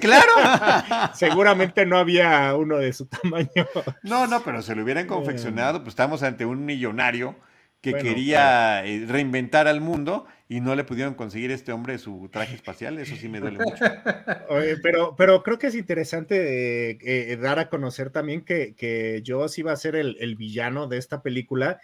Claro. 0.00 0.32
Seguramente 1.14 1.86
no 1.86 1.96
había 1.96 2.54
uno 2.54 2.78
de 2.78 2.92
su 2.92 3.06
tamaño. 3.06 3.66
No, 4.02 4.26
no, 4.26 4.42
pero 4.42 4.62
se 4.62 4.74
lo 4.74 4.82
hubieran 4.82 5.06
confeccionado, 5.06 5.78
pues 5.78 5.92
estamos 5.92 6.22
ante 6.22 6.44
un 6.44 6.64
millonario 6.64 7.36
que 7.80 7.94
quería 7.94 8.84
eh, 8.84 9.06
reinventar 9.06 9.66
al 9.66 9.80
mundo 9.80 10.26
y 10.48 10.60
no 10.60 10.74
le 10.74 10.84
pudieron 10.84 11.14
conseguir 11.14 11.50
este 11.50 11.72
hombre 11.72 11.98
su 11.98 12.28
traje 12.30 12.54
espacial, 12.54 12.98
eso 12.98 13.16
sí 13.16 13.28
me 13.28 13.40
duele 13.40 13.58
mucho. 13.58 13.84
pero, 14.82 15.14
pero 15.16 15.42
creo 15.42 15.58
que 15.58 15.68
es 15.68 15.74
interesante 15.74 16.90
eh, 16.90 17.36
dar 17.36 17.58
a 17.58 17.70
conocer 17.70 18.10
también 18.10 18.44
que, 18.44 18.74
que 18.74 19.22
Joss 19.26 19.58
iba 19.58 19.72
a 19.72 19.76
ser 19.76 19.96
el, 19.96 20.36
villano 20.36 20.88
de 20.88 20.98
esta 20.98 21.22
película 21.22 21.80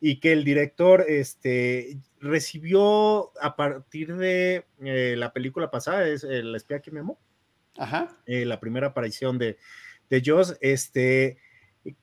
y 0.00 0.20
que 0.20 0.32
el 0.32 0.44
director 0.44 1.04
este, 1.08 1.98
recibió 2.20 3.32
a 3.40 3.56
partir 3.56 4.16
de 4.16 4.64
eh, 4.84 5.14
la 5.16 5.32
película 5.32 5.70
pasada, 5.70 6.06
es 6.06 6.22
El 6.22 6.54
espía 6.54 6.80
que 6.80 6.90
me 6.90 7.00
amó, 7.00 7.18
Ajá. 7.78 8.16
la 8.26 8.60
primera 8.60 8.88
aparición 8.88 9.38
de, 9.38 9.58
de 10.08 10.22
Joss, 10.24 10.56
este, 10.60 11.38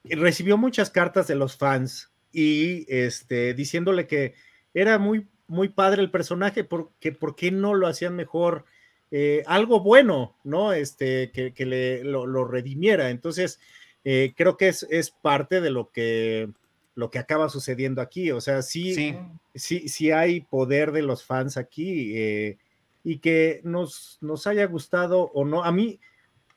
recibió 0.04 0.58
muchas 0.58 0.90
cartas 0.90 1.28
de 1.28 1.36
los 1.36 1.56
fans 1.56 2.12
y 2.32 2.86
este, 2.88 3.54
diciéndole 3.54 4.08
que 4.08 4.34
era 4.74 4.98
muy, 4.98 5.28
muy 5.48 5.70
padre 5.70 6.02
el 6.02 6.12
personaje, 6.12 6.64
porque 6.64 7.12
por 7.12 7.36
qué 7.36 7.52
no 7.52 7.74
lo 7.74 7.88
hacían 7.88 8.16
mejor, 8.16 8.66
eh, 9.12 9.44
algo 9.48 9.80
bueno, 9.80 10.36
¿no? 10.44 10.74
Este, 10.74 11.32
que, 11.32 11.66
le, 11.66 12.04
lo, 12.04 12.46
redimiera. 12.46 13.10
Entonces, 13.10 13.60
eh, 14.04 14.34
creo 14.38 14.58
que 14.58 14.68
es, 14.68 14.86
es, 14.90 15.10
parte 15.10 15.62
de 15.62 15.72
lo 15.72 15.90
que, 15.92 16.50
lo 16.96 17.10
que 17.10 17.20
acaba 17.20 17.50
sucediendo 17.50 18.02
aquí. 18.02 18.32
O 18.32 18.42
sea, 18.42 18.62
sí, 18.62 19.16
sí, 19.56 19.90
sí, 19.90 20.12
hay 20.12 20.42
poder 20.42 20.92
de 20.92 21.02
los 21.02 21.26
fans 21.26 21.58
aquí 21.58 22.16
eh, 22.16 22.58
y 23.04 23.18
que 23.18 23.62
nos, 23.64 24.20
nos 24.22 24.46
haya 24.46 24.66
gustado 24.66 25.32
o 25.34 25.46
no. 25.46 25.64
A 25.64 25.72
mí, 25.72 26.00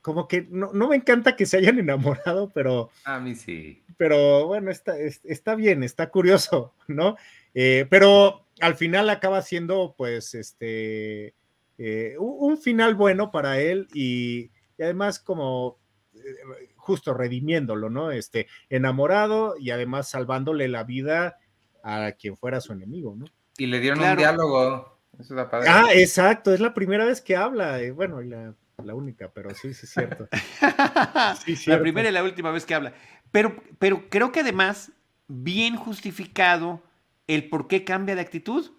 como 0.02 0.26
que 0.26 0.46
no, 0.50 0.72
me 0.72 0.96
encanta 0.96 1.36
que 1.36 1.46
se 1.46 1.56
hayan 1.56 1.78
enamorado, 1.78 2.50
pero... 2.52 2.90
A 3.04 3.20
mí 3.20 3.34
sí. 3.34 3.82
Pero 3.96 4.46
bueno, 4.46 4.70
está, 4.70 4.98
está 4.98 5.54
bien, 5.54 5.82
está 5.82 6.10
curioso, 6.10 6.74
¿no? 6.88 7.16
Eh, 7.54 7.86
pero 7.88 8.46
al 8.60 8.74
final 8.74 9.08
acaba 9.08 9.40
siendo, 9.42 9.94
pues, 9.96 10.34
este, 10.34 11.34
eh, 11.78 12.16
un, 12.18 12.58
final 12.58 12.94
bueno 12.94 13.30
para 13.30 13.60
él 13.60 13.88
y, 13.94 14.50
además 14.78 15.20
como 15.20 15.78
eh, 16.14 16.70
justo 16.76 17.14
redimiéndolo, 17.14 17.88
¿no? 17.88 18.10
Este, 18.10 18.48
enamorado 18.68 19.54
y 19.58 19.70
además 19.70 20.10
salvándole 20.10 20.66
la 20.68 20.82
vida 20.82 21.38
a 21.84 22.12
quien 22.12 22.36
fuera 22.36 22.60
su 22.60 22.72
enemigo, 22.72 23.14
¿no? 23.16 23.26
Y 23.56 23.66
le 23.66 23.80
dieron 23.80 24.00
un 24.00 24.16
diálogo. 24.16 24.98
Eso 25.18 25.36
Ah, 25.68 25.88
exacto, 25.92 26.54
es 26.54 26.60
la 26.60 26.72
primera 26.72 27.04
vez 27.04 27.20
que 27.20 27.36
habla, 27.36 27.78
bueno, 27.94 28.22
la, 28.22 28.54
la 28.78 28.94
única, 28.94 29.30
pero 29.32 29.50
sí, 29.50 29.74
sí 29.74 29.86
es 29.86 29.92
cierto. 29.92 30.28
La 31.66 31.80
primera 31.80 32.08
y 32.08 32.12
la 32.12 32.22
última 32.22 32.50
vez 32.50 32.66
que 32.66 32.74
habla. 32.74 32.94
Pero, 33.30 33.62
pero 33.78 34.08
creo 34.08 34.32
que 34.32 34.40
además, 34.40 34.92
bien 35.28 35.76
justificado 35.76 36.82
el 37.26 37.48
por 37.48 37.68
qué 37.68 37.84
cambia 37.84 38.14
de 38.14 38.20
actitud. 38.20 38.72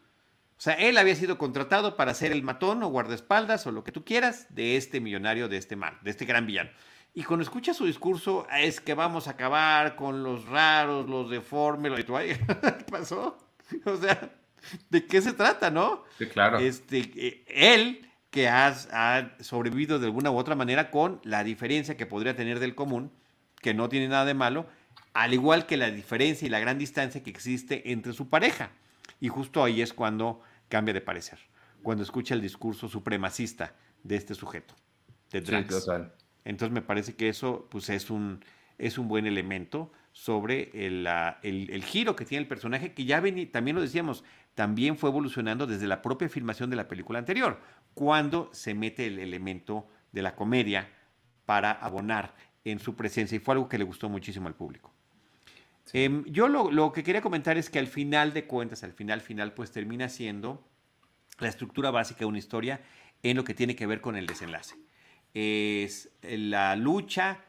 O 0.58 0.62
sea, 0.64 0.74
él 0.76 0.98
había 0.98 1.16
sido 1.16 1.38
contratado 1.38 1.98
para 1.98 2.14
ser 2.14 2.32
el 2.32 2.44
matón 2.44 2.84
o 2.84 2.90
guardaespaldas 2.90 3.66
o 3.68 3.72
lo 3.72 3.84
que 3.84 3.92
tú 3.92 4.06
quieras 4.06 4.48
de 4.50 4.78
este 4.78 5.00
millonario, 5.02 5.50
de 5.50 5.58
este 5.58 5.76
mal, 5.76 5.98
de 6.02 6.12
este 6.12 6.26
gran 6.26 6.46
villano. 6.46 6.70
Y 7.14 7.24
cuando 7.24 7.44
escucha 7.44 7.74
su 7.74 7.86
discurso, 7.86 8.48
es 8.58 8.80
que 8.80 8.94
vamos 8.94 9.28
a 9.28 9.32
acabar 9.32 9.96
con 9.96 10.24
los 10.24 10.48
raros, 10.48 11.10
los 11.10 11.30
deformes, 11.30 11.92
lo 11.92 11.98
de 11.98 12.38
¿qué 12.38 12.86
pasó? 12.90 13.38
O 13.86 13.98
sea, 13.98 14.32
¿de 14.90 15.06
qué 15.06 15.22
se 15.22 15.34
trata, 15.34 15.70
no? 15.70 16.04
Sí, 16.18 16.28
claro. 16.28 16.60
Este, 16.60 17.12
eh, 17.16 17.46
él 17.48 18.10
que 18.34 18.50
has, 18.50 18.90
ha 18.92 19.30
sobrevivido 19.42 20.00
de 20.00 20.08
alguna 20.08 20.32
u 20.32 20.38
otra 20.38 20.56
manera 20.56 20.90
con 20.90 21.22
la 21.24 21.44
diferencia 21.44 21.96
que 21.96 22.08
podría 22.08 22.36
tener 22.36 22.60
del 22.60 22.74
común, 22.74 23.12
que 23.62 23.76
no 23.76 23.90
tiene 23.90 24.08
nada 24.08 24.26
de 24.26 24.34
malo, 24.34 24.66
al 25.14 25.36
igual 25.36 25.68
que 25.68 25.78
la 25.78 25.92
diferencia 25.92 26.48
y 26.48 26.50
la 26.50 26.60
gran 26.60 26.80
distancia 26.80 27.22
que 27.22 27.30
existe 27.30 27.92
entre 27.92 28.12
su 28.12 28.30
pareja. 28.30 28.72
Y 29.20 29.28
justo 29.28 29.64
ahí 29.64 29.84
es 29.84 29.94
cuando 29.94 30.42
cambia 30.68 30.96
de 30.96 31.02
parecer, 31.02 31.38
cuando 31.84 32.04
escucha 32.04 32.34
el 32.34 32.42
discurso 32.42 32.90
supremacista 32.90 33.76
de 34.02 34.16
este 34.16 34.34
sujeto, 34.34 34.74
de 35.32 35.42
Drax. 35.42 35.88
Entonces 36.44 36.74
me 36.74 36.82
parece 36.82 37.16
que 37.16 37.30
eso 37.30 37.68
pues, 37.70 37.88
es, 37.90 38.10
un, 38.10 38.44
es 38.80 38.98
un 38.98 39.08
buen 39.08 39.28
elemento 39.28 39.92
sobre 40.12 40.72
el, 40.74 41.08
el, 41.44 41.84
giro 41.84 42.16
que 42.16 42.26
tiene 42.26 42.42
el 42.42 42.48
personaje, 42.48 42.96
que 42.96 43.06
ya 43.06 43.20
ven, 43.20 43.52
también 43.52 43.76
lo 43.76 43.82
decíamos, 43.84 44.24
también 44.56 44.98
fue 44.98 45.10
evolucionando 45.10 45.66
desde 45.68 45.88
la 45.88 46.02
propia 46.02 46.30
filmación 46.30 46.70
de 46.70 46.76
la 46.76 46.88
película 46.88 47.20
anterior, 47.20 47.60
cuando 47.94 48.50
se 48.54 48.74
mete 48.74 49.08
el 49.08 49.20
elemento 49.20 49.88
de 50.12 50.22
la 50.22 50.36
comedia 50.36 50.90
para 51.46 51.72
abonar 51.72 52.36
en 52.64 52.80
su 52.80 52.96
presencia 52.96 53.36
y 53.36 53.40
fue 53.40 53.56
algo 53.56 53.68
que 53.68 53.78
le 53.78 53.84
gustó 53.84 54.10
muchísimo 54.10 54.48
al 54.48 54.56
público. 54.56 54.94
Em, 55.92 56.24
yo 56.26 56.48
lo, 56.48 56.72
lo, 56.72 56.92
que 56.92 57.04
quería 57.04 57.22
comentar 57.22 57.58
es 57.58 57.70
que 57.70 57.78
al 57.78 57.88
final 57.88 58.34
de 58.34 58.46
cuentas, 58.46 58.84
al 58.84 58.94
final 58.94 59.22
final, 59.22 59.54
pues 59.54 59.72
termina 59.72 60.10
siendo 60.10 60.66
la 61.40 61.50
estructura 61.50 61.92
básica 61.92 62.20
de 62.20 62.26
una 62.26 62.40
historia 62.40 62.82
en 63.22 63.38
lo 63.38 63.44
que 63.44 63.54
tiene 63.54 63.76
que 63.76 63.86
ver 63.86 64.02
con 64.02 64.16
el 64.16 64.26
desenlace. 64.26 64.76
Es 65.34 66.10
la 66.22 66.76
lucha 66.76 67.40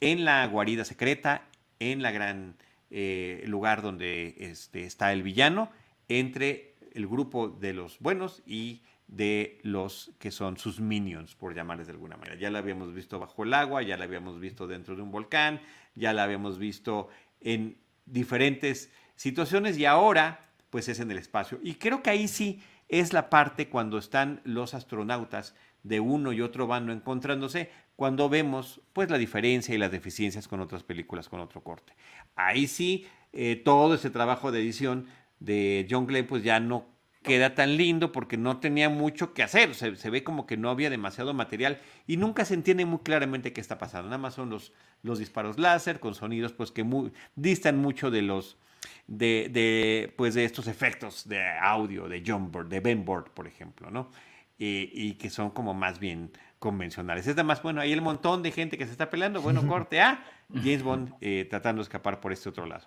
en 0.00 0.24
la 0.24 0.46
guarida 0.46 0.84
secreta, 0.84 1.46
en 1.78 2.02
la 2.02 2.10
gran 2.10 2.56
eh, 2.90 3.42
lugar 3.46 3.82
donde 3.82 4.34
este, 4.38 4.84
está 4.84 5.12
el 5.12 5.22
villano, 5.22 5.70
entre 6.08 6.74
el 6.92 7.06
grupo 7.06 7.48
de 7.48 7.72
los 7.72 7.98
buenos 7.98 8.42
y 8.46 8.82
de 9.06 9.58
los 9.62 10.12
que 10.18 10.30
son 10.30 10.56
sus 10.56 10.80
minions, 10.80 11.34
por 11.34 11.54
llamarles 11.54 11.86
de 11.86 11.92
alguna 11.92 12.16
manera. 12.16 12.36
Ya 12.36 12.50
la 12.50 12.60
habíamos 12.60 12.94
visto 12.94 13.18
bajo 13.18 13.44
el 13.44 13.52
agua, 13.54 13.82
ya 13.82 13.96
la 13.96 14.04
habíamos 14.04 14.40
visto 14.40 14.66
dentro 14.66 14.96
de 14.96 15.02
un 15.02 15.10
volcán, 15.10 15.60
ya 15.94 16.12
la 16.12 16.24
habíamos 16.24 16.58
visto 16.58 17.08
en 17.40 17.76
diferentes 18.06 18.90
situaciones 19.16 19.78
y 19.78 19.84
ahora 19.84 20.48
pues 20.70 20.88
es 20.88 21.00
en 21.00 21.10
el 21.10 21.18
espacio. 21.18 21.60
Y 21.62 21.74
creo 21.74 22.02
que 22.02 22.10
ahí 22.10 22.26
sí 22.26 22.62
es 22.88 23.12
la 23.12 23.30
parte 23.30 23.68
cuando 23.68 23.98
están 23.98 24.40
los 24.44 24.74
astronautas 24.74 25.54
de 25.82 26.00
uno 26.00 26.32
y 26.32 26.40
otro 26.40 26.66
bando 26.66 26.92
encontrándose, 26.92 27.70
cuando 27.96 28.28
vemos 28.28 28.80
pues 28.92 29.10
la 29.10 29.18
diferencia 29.18 29.74
y 29.74 29.78
las 29.78 29.92
deficiencias 29.92 30.48
con 30.48 30.60
otras 30.60 30.82
películas 30.82 31.28
con 31.28 31.40
otro 31.40 31.62
corte. 31.62 31.94
Ahí 32.34 32.66
sí, 32.66 33.06
eh, 33.32 33.56
todo 33.56 33.94
ese 33.94 34.10
trabajo 34.10 34.50
de 34.50 34.60
edición 34.60 35.06
de 35.40 35.86
John 35.90 36.06
Glenn 36.06 36.26
pues 36.26 36.42
ya 36.42 36.60
no 36.60 36.86
queda 37.22 37.54
tan 37.54 37.76
lindo 37.76 38.12
porque 38.12 38.36
no 38.36 38.58
tenía 38.58 38.90
mucho 38.90 39.32
que 39.32 39.42
hacer, 39.42 39.74
se, 39.74 39.96
se, 39.96 40.10
ve 40.10 40.22
como 40.22 40.46
que 40.46 40.56
no 40.56 40.68
había 40.68 40.90
demasiado 40.90 41.32
material 41.32 41.80
y 42.06 42.18
nunca 42.18 42.44
se 42.44 42.54
entiende 42.54 42.84
muy 42.84 42.98
claramente 42.98 43.52
qué 43.52 43.60
está 43.60 43.78
pasando, 43.78 44.08
nada 44.08 44.18
más 44.18 44.34
son 44.34 44.50
los, 44.50 44.72
los 45.02 45.18
disparos 45.18 45.58
láser 45.58 46.00
con 46.00 46.14
sonidos 46.14 46.52
pues 46.52 46.70
que 46.70 46.84
muy, 46.84 47.12
distan 47.34 47.78
mucho 47.78 48.10
de 48.10 48.22
los 48.22 48.58
de, 49.06 49.48
de, 49.50 50.12
pues 50.16 50.34
de 50.34 50.44
estos 50.44 50.66
efectos 50.66 51.26
de 51.26 51.42
audio 51.42 52.08
de 52.08 52.22
John 52.26 52.52
Bird, 52.52 52.68
de 52.68 52.80
Ben 52.80 53.04
Board, 53.04 53.30
por 53.30 53.46
ejemplo, 53.46 53.90
¿no? 53.90 54.10
y 54.56 55.14
que 55.14 55.30
son 55.30 55.50
como 55.50 55.74
más 55.74 55.98
bien 55.98 56.30
convencionales. 56.64 57.26
Es 57.26 57.44
más, 57.44 57.62
bueno, 57.62 57.82
hay 57.82 57.92
el 57.92 58.00
montón 58.00 58.42
de 58.42 58.50
gente 58.50 58.78
que 58.78 58.86
se 58.86 58.92
está 58.92 59.10
peleando, 59.10 59.42
bueno, 59.42 59.66
corte 59.68 60.00
a 60.00 60.24
James 60.50 60.82
Bond 60.82 61.12
eh, 61.20 61.46
tratando 61.50 61.80
de 61.80 61.82
escapar 61.82 62.20
por 62.20 62.32
este 62.32 62.48
otro 62.48 62.64
lado. 62.64 62.86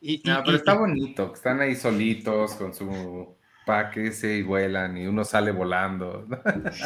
Y, 0.00 0.22
no, 0.24 0.42
pero 0.44 0.56
está 0.56 0.74
bonito, 0.74 1.32
están 1.34 1.60
ahí 1.60 1.74
solitos 1.74 2.54
con 2.54 2.72
su 2.72 3.36
pack 3.68 3.98
y 4.22 4.42
vuelan 4.42 4.96
y 4.96 5.06
uno 5.06 5.24
sale 5.24 5.50
volando. 5.50 6.26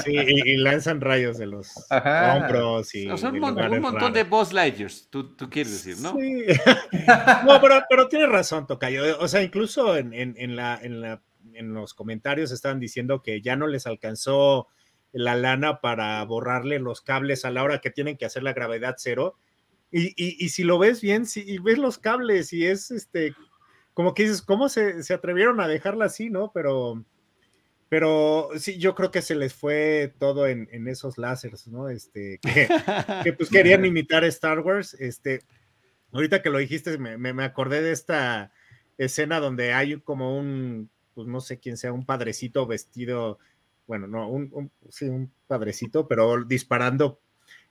Sí, 0.04 0.16
y, 0.16 0.56
lanzan 0.56 1.00
rayos 1.00 1.38
de 1.38 1.46
los 1.46 1.72
hombros 1.90 2.92
y... 2.96 3.06
un, 3.06 3.38
montón 3.38 4.12
de 4.12 4.24
Boss 4.24 4.52
Lightyears, 4.52 5.08
tú, 5.08 5.36
quieres 5.48 5.84
decir, 5.84 6.02
¿no? 6.02 6.18
Sí. 6.18 6.46
no, 7.46 7.60
pero, 7.60 7.84
pero 7.88 8.08
tienes 8.08 8.28
razón, 8.28 8.66
Tocayo. 8.66 9.20
O 9.20 9.28
sea, 9.28 9.42
incluso 9.42 9.96
en, 9.96 10.12
en, 10.12 10.56
la, 10.56 10.76
en, 10.82 11.00
la, 11.00 11.22
en 11.54 11.72
los 11.72 11.94
comentarios 11.94 12.50
estaban 12.50 12.80
diciendo 12.80 13.22
que 13.22 13.40
ya 13.42 13.54
no 13.54 13.68
les 13.68 13.86
alcanzó 13.86 14.66
la 15.12 15.36
lana 15.36 15.80
para 15.80 16.24
borrarle 16.24 16.80
los 16.80 17.00
cables 17.00 17.44
a 17.44 17.52
la 17.52 17.62
hora 17.62 17.78
que 17.78 17.90
tienen 17.90 18.16
que 18.16 18.24
hacer 18.24 18.42
la 18.42 18.54
gravedad 18.54 18.96
cero. 18.98 19.36
Y, 19.94 20.48
si 20.48 20.64
lo 20.64 20.78
ves 20.78 21.02
bien, 21.02 21.26
si 21.26 21.42
y 21.46 21.58
ves 21.58 21.76
los 21.76 21.98
cables 21.98 22.54
y 22.54 22.64
es 22.66 22.90
este, 22.90 23.34
como 23.92 24.14
que 24.14 24.22
dices, 24.22 24.40
¿cómo 24.40 24.70
se, 24.70 25.02
atrevieron 25.12 25.60
a 25.60 25.68
dejarla 25.68 26.06
así, 26.06 26.30
no? 26.30 26.50
Pero, 26.54 27.04
pero 27.90 28.48
sí, 28.56 28.78
yo 28.78 28.94
creo 28.94 29.10
que 29.10 29.20
se 29.20 29.34
les 29.34 29.52
fue 29.52 30.14
todo 30.18 30.46
en, 30.46 30.88
esos 30.88 31.18
láseres, 31.18 31.68
¿no? 31.68 31.90
Este, 31.90 32.40
que, 32.42 33.32
pues 33.34 33.50
querían 33.50 33.84
imitar 33.84 34.24
Star 34.24 34.60
Wars. 34.60 34.94
Este, 34.94 35.40
ahorita 36.12 36.40
que 36.40 36.50
lo 36.50 36.58
dijiste, 36.58 36.96
me, 36.96 37.18
me, 37.18 37.44
acordé 37.44 37.82
de 37.82 37.92
esta 37.92 38.50
escena 38.96 39.40
donde 39.40 39.74
hay 39.74 40.00
como 40.00 40.38
un, 40.38 40.90
pues 41.12 41.28
no 41.28 41.40
sé 41.40 41.58
quién 41.58 41.76
sea, 41.76 41.92
un 41.92 42.06
padrecito 42.06 42.66
vestido 42.66 43.38
bueno, 43.86 44.06
no, 44.06 44.28
un, 44.28 44.70
sí, 44.88 45.06
un 45.06 45.32
padrecito, 45.46 46.08
pero 46.08 46.44
disparando 46.44 47.20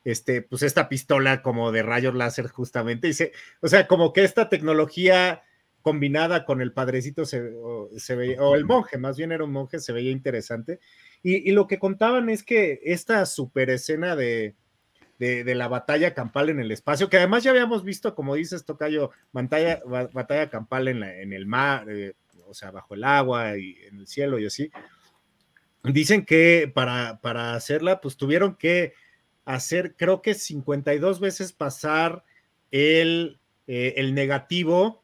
este, 0.03 0.41
pues 0.41 0.63
esta 0.63 0.89
pistola 0.89 1.41
como 1.41 1.71
de 1.71 1.83
rayos 1.83 2.15
láser 2.15 2.47
justamente. 2.47 3.09
Y 3.09 3.13
o 3.61 3.67
sea, 3.67 3.87
como 3.87 4.13
que 4.13 4.23
esta 4.23 4.49
tecnología 4.49 5.43
combinada 5.81 6.45
con 6.45 6.61
el 6.61 6.73
padrecito 6.73 7.25
se, 7.25 7.41
veía, 8.15 8.41
o 8.41 8.55
el 8.55 8.65
monje, 8.65 8.97
más 8.97 9.17
bien 9.17 9.31
era 9.31 9.43
un 9.43 9.51
monje, 9.51 9.79
se 9.79 9.93
veía 9.93 10.11
interesante. 10.11 10.79
Y, 11.23 11.51
lo 11.51 11.67
que 11.67 11.79
contaban 11.79 12.29
es 12.29 12.43
que 12.43 12.79
esta 12.83 13.25
super 13.25 13.69
escena 13.69 14.15
de, 14.15 14.55
de, 15.17 15.55
la 15.55 15.67
batalla 15.67 16.13
campal 16.13 16.49
en 16.49 16.59
el 16.59 16.71
espacio, 16.71 17.09
que 17.09 17.17
además 17.17 17.43
ya 17.43 17.51
habíamos 17.51 17.83
visto, 17.83 18.15
como 18.15 18.35
dices, 18.35 18.65
Tocayo, 18.65 19.11
batalla, 19.31 19.81
batalla 20.13 20.49
campal 20.49 20.87
en, 20.87 21.03
en 21.03 21.33
el 21.33 21.45
mar, 21.45 21.87
eh, 21.89 22.13
o 22.47 22.53
sea, 22.53 22.71
bajo 22.71 22.93
el 22.95 23.03
agua 23.03 23.57
y 23.57 23.77
en 23.87 23.99
el 23.99 24.07
cielo 24.07 24.39
y 24.39 24.45
así 24.45 24.71
Dicen 25.83 26.25
que 26.25 26.71
para, 26.73 27.19
para 27.21 27.55
hacerla, 27.55 28.01
pues 28.01 28.15
tuvieron 28.15 28.55
que 28.55 28.93
hacer, 29.45 29.95
creo 29.95 30.21
que 30.21 30.33
52 30.33 31.19
veces 31.19 31.53
pasar 31.53 32.23
el, 32.71 33.39
eh, 33.67 33.95
el 33.97 34.13
negativo 34.13 35.01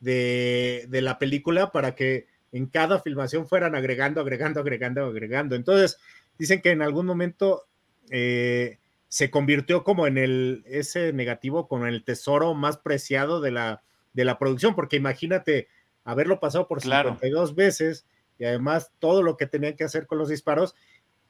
de, 0.00 0.86
la 0.90 1.18
película 1.18 1.72
para 1.72 1.94
que 1.94 2.26
en 2.52 2.66
cada 2.66 3.00
filmación 3.00 3.46
fueran 3.48 3.74
agregando, 3.74 4.20
agregando, 4.20 4.60
agregando, 4.60 5.04
agregando. 5.06 5.56
Entonces, 5.56 5.98
dicen 6.38 6.60
que 6.60 6.70
en 6.70 6.82
algún 6.82 7.06
momento 7.06 7.64
eh, 8.10 8.78
se 9.08 9.30
convirtió 9.30 9.82
como 9.82 10.06
en 10.06 10.18
el, 10.18 10.62
ese 10.66 11.12
negativo, 11.12 11.68
con 11.68 11.86
el 11.86 12.04
tesoro 12.04 12.54
más 12.54 12.76
preciado 12.78 13.40
de 13.40 13.50
la, 13.50 13.82
de 14.12 14.24
la 14.24 14.38
producción, 14.38 14.74
porque 14.74 14.96
imagínate 14.96 15.68
haberlo 16.04 16.38
pasado 16.38 16.68
por 16.68 16.82
52 16.82 17.54
veces 17.54 18.06
y 18.38 18.44
además 18.44 18.92
todo 18.98 19.22
lo 19.22 19.36
que 19.36 19.46
tenían 19.46 19.74
que 19.74 19.84
hacer 19.84 20.06
con 20.06 20.18
los 20.18 20.28
disparos 20.28 20.74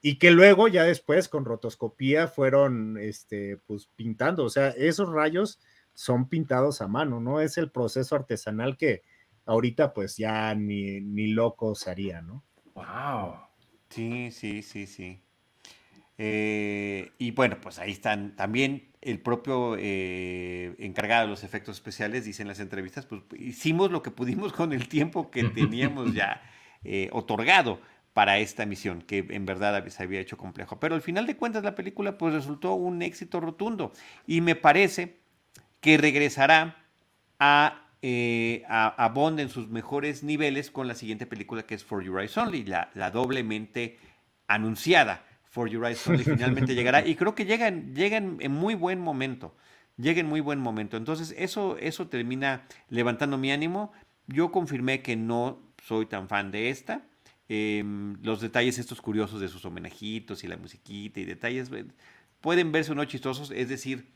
y 0.07 0.17
que 0.17 0.31
luego 0.31 0.69
ya 0.69 0.85
después 0.85 1.31
con 1.31 1.47
rotoscopía 1.47 2.29
fueron 2.29 2.99
este 2.99 3.57
pues 3.57 3.89
pintando, 3.97 4.45
o 4.45 4.51
sea, 4.51 4.69
esos 4.69 5.09
rayos 5.09 5.61
son 5.95 6.29
pintados 6.29 6.83
a 6.83 6.89
mano, 6.89 7.21
no 7.21 7.41
es 7.41 7.57
el 7.57 7.71
proceso 7.71 8.15
artesanal 8.15 8.77
que 8.77 9.01
ahorita 9.47 9.95
pues 9.95 10.19
ya 10.19 10.55
ni, 10.55 11.01
ni 11.01 11.29
loco 11.29 11.75
se 11.75 11.91
haría, 11.91 12.21
¿no? 12.21 12.45
Wow. 12.75 13.47
Sí, 13.89 14.31
sí, 14.31 14.61
sí, 14.61 14.87
sí. 14.87 15.23
Eh, 16.19 17.11
y 17.17 17.31
bueno, 17.31 17.57
pues 17.63 17.79
ahí 17.79 17.93
están 17.93 18.37
también 18.37 18.93
el 19.01 19.23
propio 19.23 19.75
eh, 19.79 20.75
encargado 20.81 21.23
de 21.23 21.29
los 21.29 21.45
efectos 21.45 21.77
especiales, 21.77 22.27
dice 22.27 22.43
en 22.43 22.49
las 22.49 22.61
entrevistas, 22.61 23.07
pues 23.07 23.23
hicimos 23.39 23.91
lo 23.91 24.03
que 24.03 24.11
pudimos 24.11 24.53
con 24.53 24.75
el 24.75 24.87
tiempo 24.87 25.31
que 25.31 25.45
teníamos 25.49 26.13
ya 26.13 26.43
eh, 26.83 27.09
otorgado 27.13 27.81
para 28.15 28.39
esta 28.39 28.65
misión, 28.65 29.03
que 29.03 29.27
en 29.29 29.45
verdad 29.45 29.87
se 29.89 30.03
había 30.03 30.21
hecho 30.21 30.39
complejo. 30.39 30.81
Pero 30.81 30.95
al 30.95 31.03
final 31.03 31.27
de 31.27 31.37
cuentas 31.37 31.65
la 31.65 31.75
película 31.75 32.17
pues 32.17 32.33
resultó 32.33 32.75
un 32.75 33.03
éxito 33.03 33.41
rotundo 33.41 33.93
y 34.27 34.41
me 34.41 34.55
parece 34.55 35.19
que 35.81 35.99
regresará 35.99 36.77
a, 37.39 37.89
a, 38.69 39.09
Bond 39.12 39.41
en 39.41 39.49
sus 39.49 39.69
mejores 39.69 40.23
niveles 40.23 40.71
con 40.71 40.87
la 40.89 40.95
siguiente 40.95 41.27
película 41.27 41.65
que 41.65 41.75
es 41.75 41.85
For 41.85 42.03
Your 42.03 42.21
Eyes 42.21 42.37
Only, 42.39 42.65
la, 42.65 42.91
la 42.95 43.11
doblemente 43.11 43.99
anunciada 44.47 45.25
For 45.55 45.69
Your 45.69 45.85
Eyes 45.85 46.07
Only 46.07 46.25
finalmente 46.25 46.75
llegará 46.77 47.07
y 47.07 47.17
creo 47.17 47.35
que 47.35 47.47
llegan, 47.47 47.95
llegan 47.95 48.39
en 48.41 48.53
muy 48.53 48.75
buen 48.75 49.01
momento, 49.01 49.57
llega 49.97 50.21
en 50.21 50.27
muy 50.27 50.41
buen 50.41 50.61
momento. 50.61 50.97
Entonces 50.97 51.35
eso, 51.37 51.77
eso 51.79 52.09
termina 52.09 52.62
levantando 52.89 53.39
mi 53.39 53.51
ánimo. 53.51 53.93
Yo 54.29 54.53
confirmé 54.53 55.03
que 55.03 55.17
no 55.17 55.61
soy 55.83 56.07
tan 56.07 56.29
fan 56.29 56.51
de 56.51 56.71
esta. 56.71 57.03
Em, 57.49 58.17
los 58.23 58.41
detalles 58.41 58.79
estos 58.79 59.01
curiosos 59.01 59.41
de 59.41 59.49
sus 59.49 59.65
homenajitos 59.65 60.45
y 60.45 60.49
la 60.49 60.57
musiquita 60.57 61.21
y 61.21 61.25
detalles 61.25 61.71
pueden 62.41 62.73
verse 62.73 62.93
o 62.93 62.95
no 62.95 63.05
chistosos, 63.05 63.51
es 63.51 63.69
decir, 63.69 64.09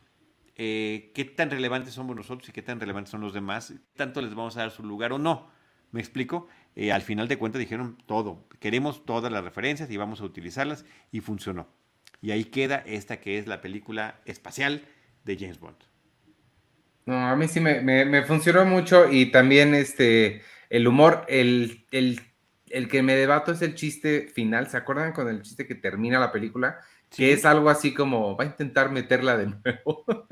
eh, 0.57 1.13
qué 1.15 1.25
tan 1.25 1.51
relevantes 1.51 1.95
somos 1.95 2.17
nosotros 2.17 2.49
y 2.49 2.53
qué 2.53 2.63
tan 2.63 2.81
relevantes 2.81 3.11
son 3.11 3.21
los 3.21 3.35
demás, 3.35 3.75
tanto 3.97 4.23
les 4.23 4.35
vamos 4.35 4.57
a 4.57 4.61
dar 4.61 4.71
su 4.71 4.83
lugar 4.83 5.13
o 5.13 5.19
no. 5.19 5.51
¿Me 5.91 6.01
explico? 6.01 6.49
Eh, 6.77 6.93
al 6.93 7.03
final 7.03 7.29
de 7.29 7.39
cuentas 7.39 7.61
dijeron 7.61 7.97
todo, 8.07 8.47
queremos 8.61 9.07
todas 9.07 9.33
las 9.33 9.43
referencias 9.43 9.91
y 9.91 9.97
vamos 9.97 10.21
a 10.21 10.25
utilizarlas 10.25 10.85
y 11.11 11.21
funcionó. 11.21 11.69
Y 12.21 12.33
ahí 12.33 12.45
queda 12.45 12.83
esta 12.87 13.21
que 13.21 13.39
es 13.39 13.47
la 13.47 13.61
película 13.61 14.21
espacial 14.25 14.83
de 15.25 15.37
James 15.39 15.61
Bond. 15.61 15.77
No, 17.07 17.17
a 17.17 17.37
mí 17.37 17.49
sí 17.49 17.61
me, 17.61 18.23
funcionó 18.25 18.67
mucho 18.67 19.11
y 19.11 19.31
también 19.31 19.75
este, 19.75 20.43
el 20.69 20.87
humor, 20.87 21.25
el, 21.29 21.87
el, 22.71 22.89
que 22.89 23.03
me 23.03 23.15
debato 23.15 23.53
es 23.53 23.63
el 23.63 23.75
chiste 23.75 24.29
final. 24.33 24.69
¿Se 24.69 24.77
acuerdan 24.77 25.13
con 25.13 25.29
el 25.29 25.43
chiste 25.43 25.67
que 25.67 25.75
termina 25.75 26.19
la 26.19 26.33
película? 26.33 26.79
Que 27.15 27.33
es 27.33 27.45
algo 27.45 27.71
así 27.71 27.95
como, 27.95 28.37
va 28.37 28.45
a 28.45 28.47
intentar 28.49 28.91
meterla 28.91 29.37
de 29.37 29.47
nuevo. 29.47 30.05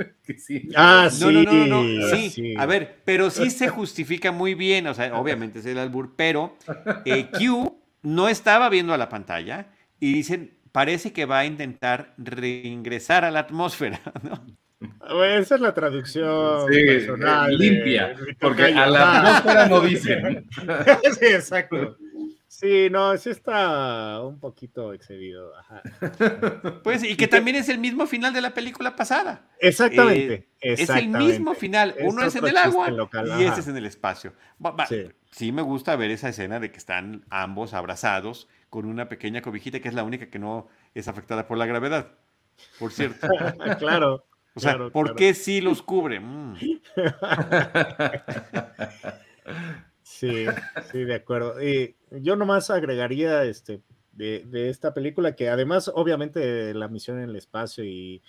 Ah, 0.75 1.09
sí. 1.09 1.25
No, 1.25 1.31
no, 1.31 1.85
no, 1.85 2.09
Sí. 2.09 2.55
a 2.59 2.67
ver, 2.67 2.97
pero 3.05 3.31
sí 3.31 3.51
se 3.51 3.69
justifica 3.69 4.33
muy 4.33 4.55
bien, 4.55 4.89
o 4.89 4.93
sea, 4.93 5.17
obviamente 5.17 5.61
es 5.61 5.67
el 5.67 5.79
albur, 5.79 6.15
pero 6.17 6.57
eh, 7.05 7.29
Q 7.31 7.81
no 8.03 8.29
estaba 8.29 8.69
viendo 8.69 8.93
a 8.93 8.99
la 8.99 9.09
pantalla 9.09 9.69
y 10.01 10.13
dicen, 10.13 10.59
parece 10.73 11.13
que 11.13 11.27
va 11.27 11.39
a 11.39 11.45
intentar 11.47 12.13
reingresar 12.19 13.25
a 13.25 13.31
la 13.31 13.41
atmósfera, 13.41 14.01
¿no? 14.23 14.45
esa 15.25 15.55
es 15.55 15.61
la 15.61 15.73
traducción 15.73 16.67
personal. 16.67 17.57
Limpia, 17.57 18.15
porque 18.41 18.65
a 18.65 18.87
la 18.87 19.21
atmósfera 19.21 19.69
no 19.69 19.81
dicen. 19.81 20.47
sí, 21.19 21.27
exacto. 21.27 21.97
Sí, 22.59 22.89
no, 22.91 23.15
sí 23.19 23.29
está 23.29 24.23
un 24.23 24.41
poquito 24.41 24.95
excedido. 24.95 25.53
Pues, 26.83 27.03
y 27.03 27.15
que 27.15 27.29
también 27.29 27.57
es 27.57 27.69
el 27.69 27.79
mismo 27.79 28.07
final 28.07 28.33
de 28.33 28.41
la 28.41 28.55
película 28.55 28.97
pasada. 28.97 29.47
Exactamente. 29.61 30.49
Eh, 30.61 30.77
es 30.79 30.89
el 30.89 31.09
mismo 31.09 31.55
final. 31.55 31.95
Uno 32.01 32.25
es, 32.25 32.35
en 32.35 32.47
el 32.47 32.57
agua 32.57 32.89
y 33.39 33.43
ese 33.43 33.61
es 33.61 33.69
en 33.69 33.77
el 33.77 33.85
espacio. 33.85 34.33
sí. 35.33 35.53
me 35.53 35.61
gusta 35.61 35.97
ver 35.97 36.11
esa 36.11 36.31
escena 36.31 36.59
de 36.59 36.71
que 36.71 36.79
están 36.79 37.27
ambos 37.29 37.75
abrazados 37.75 38.49
con 38.71 38.87
una 38.87 39.11
pequeña 39.11 39.43
cobijita 39.43 39.81
que 39.81 39.89
es 39.89 39.95
la 39.95 40.05
única 40.05 40.31
que 40.31 40.39
no 40.39 40.69
es 40.95 41.09
afectada 41.09 41.47
por 41.47 41.59
la 41.59 41.67
gravedad. 41.67 42.13
Por 42.79 42.91
cierto. 42.91 43.29
claro. 43.79 44.25
O 44.55 44.61
sea, 44.61 44.79
¿por 44.89 45.15
qué 45.15 45.35
sí 45.35 45.61
los 45.61 45.83
cubre? 45.83 46.21
Mm. 46.21 46.57
Sí, 50.07 50.47
sí, 50.93 51.05
de 51.05 51.17
acuerdo. 51.17 51.61
Y 51.61 51.97
yo 52.13 52.37
nomás 52.37 52.71
agregaría 52.71 53.43
este 53.43 53.83
de, 54.13 54.71
esta 54.71 54.95
película 54.95 55.35
que 55.35 55.49
además, 55.49 55.91
obviamente, 55.93 56.73
la 56.75 56.87
misión 56.87 57.19
en 57.19 57.31
el 57.31 57.35
espacio 57.37 57.85
y, 57.85 58.23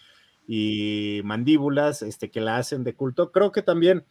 mandíbulas, 1.23 2.01
este, 2.01 2.32
que 2.32 2.41
la 2.41 2.57
hacen 2.57 2.84
de 2.84 2.95
culto, 2.95 3.32
creo 3.32 3.51
que 3.51 3.61
también 3.61 4.05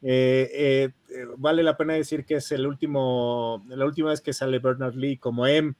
eh, 0.00 0.50
eh, 0.54 0.92
eh, 1.10 1.26
vale 1.36 1.62
la 1.62 1.76
pena 1.76 1.92
decir 1.92 2.24
que 2.24 2.36
es 2.36 2.50
el 2.52 2.66
último, 2.66 3.62
la 3.68 3.84
última 3.84 4.08
vez 4.08 4.22
que 4.22 4.32
sale 4.32 4.58
Bernard 4.58 4.94
Lee 4.94 5.18
como 5.18 5.46
M, 5.46 5.74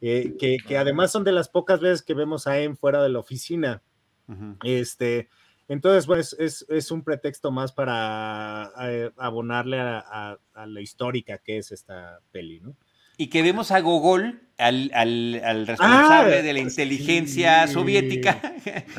que, 0.00 0.56
que, 0.66 0.78
además 0.78 1.12
son 1.12 1.24
de 1.24 1.32
las 1.32 1.50
pocas 1.50 1.80
veces 1.80 2.00
que 2.00 2.14
vemos 2.14 2.46
a 2.46 2.58
M 2.58 2.74
fuera 2.74 3.02
de 3.02 3.10
la 3.10 3.18
oficina. 3.18 3.82
Este 4.64 5.28
entonces, 5.70 6.04
pues 6.04 6.34
es, 6.36 6.90
un 6.90 7.04
pretexto 7.04 7.52
más 7.52 7.70
para 7.70 8.72
eh, 8.82 9.12
abonarle 9.16 9.78
a, 9.78 10.36
la 10.66 10.80
histórica 10.80 11.38
que 11.38 11.58
es 11.58 11.70
esta 11.70 12.18
peli, 12.32 12.58
¿no? 12.58 12.74
Y 13.16 13.28
que 13.28 13.40
vemos 13.42 13.70
a 13.70 13.78
Gogol, 13.78 14.40
al, 14.58 14.90
al, 14.92 15.66
responsable 15.68 16.38
ah, 16.38 16.42
de 16.42 16.52
la 16.52 16.58
inteligencia 16.58 17.68
soviética, 17.68 18.56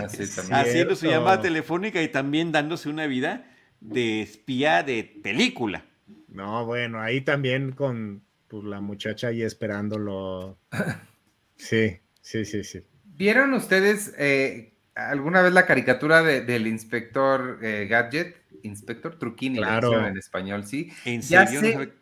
haciendo 0.52 0.96
su 0.96 1.08
llamada 1.08 1.42
telefónica 1.42 2.02
y 2.02 2.08
también 2.08 2.54
dándose 2.54 2.88
una 2.88 3.06
vida 3.06 3.52
de 3.82 4.22
espía 4.22 4.82
de 4.82 5.04
película. 5.22 5.84
No, 6.30 6.66
bueno, 6.66 7.02
ahí 7.02 7.20
también 7.20 7.74
con 7.74 8.24
pues, 8.48 8.64
la 8.64 8.80
muchacha 8.80 9.28
ahí 9.28 9.42
esperándolo. 9.42 10.58
Sí, 11.58 12.00
sí, 12.22 12.44
sí, 12.44 12.64
sí. 12.64 12.80
¿Vieron 13.04 13.54
ustedes 13.54 14.16
eh, 14.18 14.71
alguna 14.96 15.42
vez 15.42 15.54
la 15.54 15.66
caricatura 15.66 16.22
del 16.24 16.68
inspector 16.68 17.60
eh, 17.62 17.88
Gadget, 17.90 18.36
inspector 18.64 19.18
Truquini, 19.18 19.58
claro. 19.58 20.06
en 20.06 20.18
español, 20.18 20.66
sí. 20.66 20.92
ya 21.22 21.48
sé, 21.48 21.94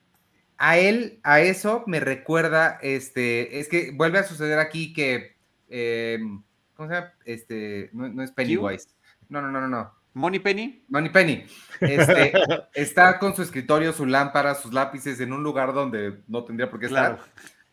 a 0.57 0.77
él, 0.77 1.19
a 1.23 1.39
eso 1.39 1.83
me 1.87 2.01
recuerda, 2.01 2.79
este, 2.81 3.59
es 3.59 3.69
que 3.69 3.91
vuelve 3.91 4.19
a 4.19 4.23
suceder 4.23 4.59
aquí 4.59 4.91
que, 4.91 5.37
em, 5.69 6.43
¿cómo 6.75 6.89
se 6.89 6.95
llama? 6.95 7.13
Este, 7.23 7.89
no, 7.93 8.21
es 8.21 8.31
Pennywise. 8.31 8.89
No, 9.29 9.41
no, 9.41 9.49
no, 9.49 9.61
no, 9.61 9.69
no. 9.69 9.93
Money 10.13 10.39
Penny. 10.39 10.83
Money 10.89 11.11
Penny. 11.11 11.45
Este, 11.79 12.33
está 12.73 13.19
con 13.19 13.33
su 13.35 13.41
escritorio, 13.41 13.93
su 13.93 14.05
lámpara, 14.05 14.53
sus 14.53 14.73
lápices 14.73 15.21
en 15.21 15.31
un 15.31 15.43
lugar 15.43 15.73
donde 15.73 16.19
no 16.27 16.43
tendría 16.43 16.69
por 16.69 16.81
qué 16.81 16.87
estar. 16.87 17.19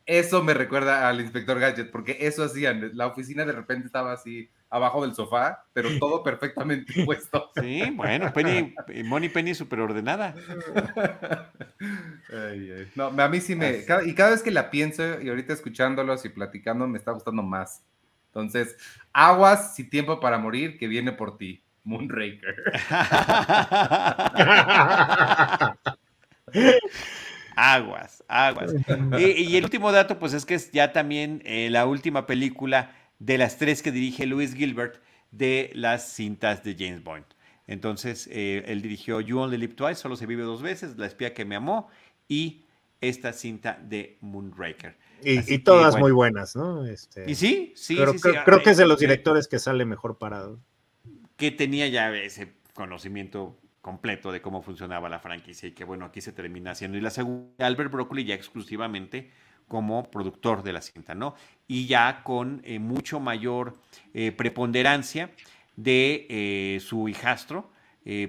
Eso 0.05 0.45
me 0.45 0.55
recuerda 0.55 1.09
al 1.09 1.21
inspector 1.21 1.59
Gadget, 1.59 1.91
porque 1.91 2.19
eso 2.21 2.45
hacían. 2.45 2.93
La 2.95 3.09
oficina 3.09 3.45
de 3.45 3.53
repente 3.53 3.87
estaba 3.87 4.13
así 4.13 4.49
abajo 4.71 5.03
del 5.03 5.15
sofá, 5.15 5.65
pero 5.73 5.89
todo 5.99 6.23
perfectamente 6.23 6.93
puesto. 7.05 7.51
Sí, 7.61 7.83
bueno, 7.93 8.33
Penny, 8.33 8.75
Money 9.05 9.29
Penny 9.29 9.55
súper 9.55 9.81
ordenada. 9.81 10.35
No, 12.95 13.07
a 13.07 13.29
mí 13.29 13.41
sí 13.41 13.55
me. 13.55 13.85
y 14.05 14.15
cada 14.15 14.31
vez 14.31 14.43
que 14.43 14.51
la 14.51 14.71
pienso 14.71 15.21
y 15.21 15.29
ahorita 15.29 15.53
escuchándolos 15.53 16.25
y 16.25 16.29
platicando, 16.29 16.87
me 16.89 16.99
está 16.99 17.13
gustando 17.13 17.43
más. 17.43 17.83
Entonces, 18.29 18.77
aguas 19.13 19.75
sin 19.75 19.89
tiempo 19.89 20.21
para 20.21 20.39
morir, 20.39 20.79
que 20.79 20.89
viene 20.89 21.13
por 21.13 21.39
ti, 21.39 21.65
Moonraker. 21.85 22.55
aguas, 27.57 28.23
aguas. 28.29 28.75
Y, 29.19 29.57
el 29.57 29.65
último 29.65 29.91
dato, 29.91 30.19
pues 30.19 30.35
es 30.35 30.45
que 30.45 30.55
es 30.55 30.71
ya 30.71 30.93
también 30.93 31.41
eh, 31.47 31.71
la 31.71 31.87
última 31.87 32.27
película 32.27 32.91
de 33.19 33.39
las 33.39 33.59
tres 33.59 33.83
que 33.83 33.93
dirige 33.93 34.27
Louis 34.27 34.55
Gilbert 34.55 35.03
de 35.31 35.71
las 35.75 36.13
cintas 36.13 36.63
de 36.63 36.77
James 36.79 37.03
Bond. 37.03 37.25
Entonces, 37.67 38.29
eh, 38.31 38.65
él 38.67 38.81
dirigió 38.81 39.21
You 39.21 39.39
Only 39.39 39.59
Live 39.59 39.75
Twice, 39.75 39.97
Solo 39.97 40.17
se 40.17 40.27
vive 40.27 40.43
dos 40.45 40.63
veces, 40.63 40.97
La 40.97 41.07
espía 41.07 41.35
que 41.35 41.45
me 41.45 41.57
amó 41.57 41.89
y 42.29 42.65
esta 43.01 43.33
cinta 43.33 43.79
de 43.83 44.19
Moonraker. 44.21 44.97
Y, 45.23 45.59
todas 45.59 45.99
muy 45.99 46.13
buenas, 46.13 46.55
¿no? 46.57 46.85
Este, 46.85 47.29
y 47.31 47.35
sí, 47.35 47.73
sí, 47.75 47.97
creo, 47.97 48.13
sí, 48.13 48.21
creo, 48.45 48.63
que 48.63 48.71
es 48.71 48.77
de 48.77 48.87
los 48.87 48.99
directores 48.99 49.49
que 49.49 49.59
sale 49.59 49.85
mejor 49.85 50.19
parado. 50.19 50.61
Que 51.37 51.51
tenía 51.51 51.89
ya 51.89 52.15
ese 52.15 52.55
conocimiento 52.75 53.59
completo 53.81 54.33
de 54.33 54.43
cómo 54.43 54.63
funcionaba 54.63 55.09
la 55.09 55.21
franquicia 55.21 55.69
y 55.69 55.73
que 55.73 55.85
bueno, 55.85 56.05
aquí 56.05 56.21
se 56.21 56.33
termina 56.33 56.73
haciendo. 56.73 56.99
Y 56.99 57.01
la 57.01 57.11
segunda, 57.11 57.67
Albert 57.67 57.91
Broccoli 57.91 58.25
ya 58.25 58.35
exclusivamente 58.35 59.31
como 59.69 60.11
productor 60.11 60.63
de 60.63 60.73
la 60.73 60.81
cinta, 60.81 61.15
¿no? 61.15 61.35
Y 61.67 61.87
ya 61.87 62.23
con 62.23 62.61
eh, 62.65 62.79
mucho 62.79 63.21
mayor 63.21 63.77
eh, 64.15 64.33
preponderancia 64.33 65.31
de 65.77 66.27
eh, 66.29 66.81
su 66.81 67.09
hijastro 67.09 67.71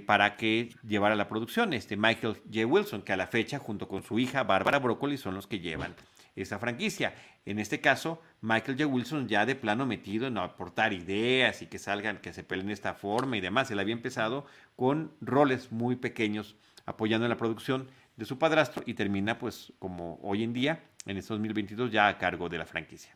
para 0.07 0.38
que 0.38 0.73
llevara 0.88 1.15
la 1.15 1.29
producción, 1.29 1.71
este 1.71 1.97
Michael 1.97 2.41
J. 2.51 2.65
Wilson, 2.65 3.03
que 3.03 3.13
a 3.13 3.15
la 3.15 3.27
fecha, 3.27 3.59
junto 3.59 3.88
con 3.88 4.01
su 4.01 4.17
hija 4.17 4.43
Bárbara 4.43 4.79
Broccoli, 4.79 5.19
son 5.19 5.35
los 5.35 5.45
que 5.45 5.59
llevan 5.59 5.93
esa 6.35 6.57
franquicia. 6.57 7.13
En 7.45 7.59
este 7.59 7.79
caso, 7.79 8.19
Michael 8.41 8.75
J. 8.75 8.88
Wilson 8.88 9.27
ya 9.27 9.45
de 9.45 9.53
plano 9.55 9.85
metido 9.85 10.25
en 10.25 10.39
aportar 10.39 10.93
ideas 10.93 11.61
y 11.61 11.67
que 11.67 11.77
salgan, 11.77 12.17
que 12.17 12.33
se 12.33 12.43
peleen 12.43 12.67
de 12.67 12.73
esta 12.73 12.95
forma 12.95 13.38
y 13.38 13.41
demás. 13.41 13.69
Él 13.69 13.77
había 13.77 13.93
empezado 13.93 14.47
con 14.75 15.11
roles 15.21 15.71
muy 15.71 15.95
pequeños 15.95 16.55
apoyando 16.88 17.25
en 17.25 17.29
la 17.29 17.38
producción 17.38 17.88
de 18.15 18.25
su 18.25 18.39
padrastro 18.39 18.83
y 18.85 18.95
termina 18.95 19.38
pues 19.38 19.73
como 19.79 20.19
hoy 20.23 20.43
en 20.43 20.53
día, 20.53 20.83
en 21.07 21.17
este 21.17 21.33
2022, 21.33 21.91
ya 21.91 22.07
a 22.07 22.17
cargo 22.17 22.49
de 22.49 22.57
la 22.57 22.65
franquicia. 22.65 23.15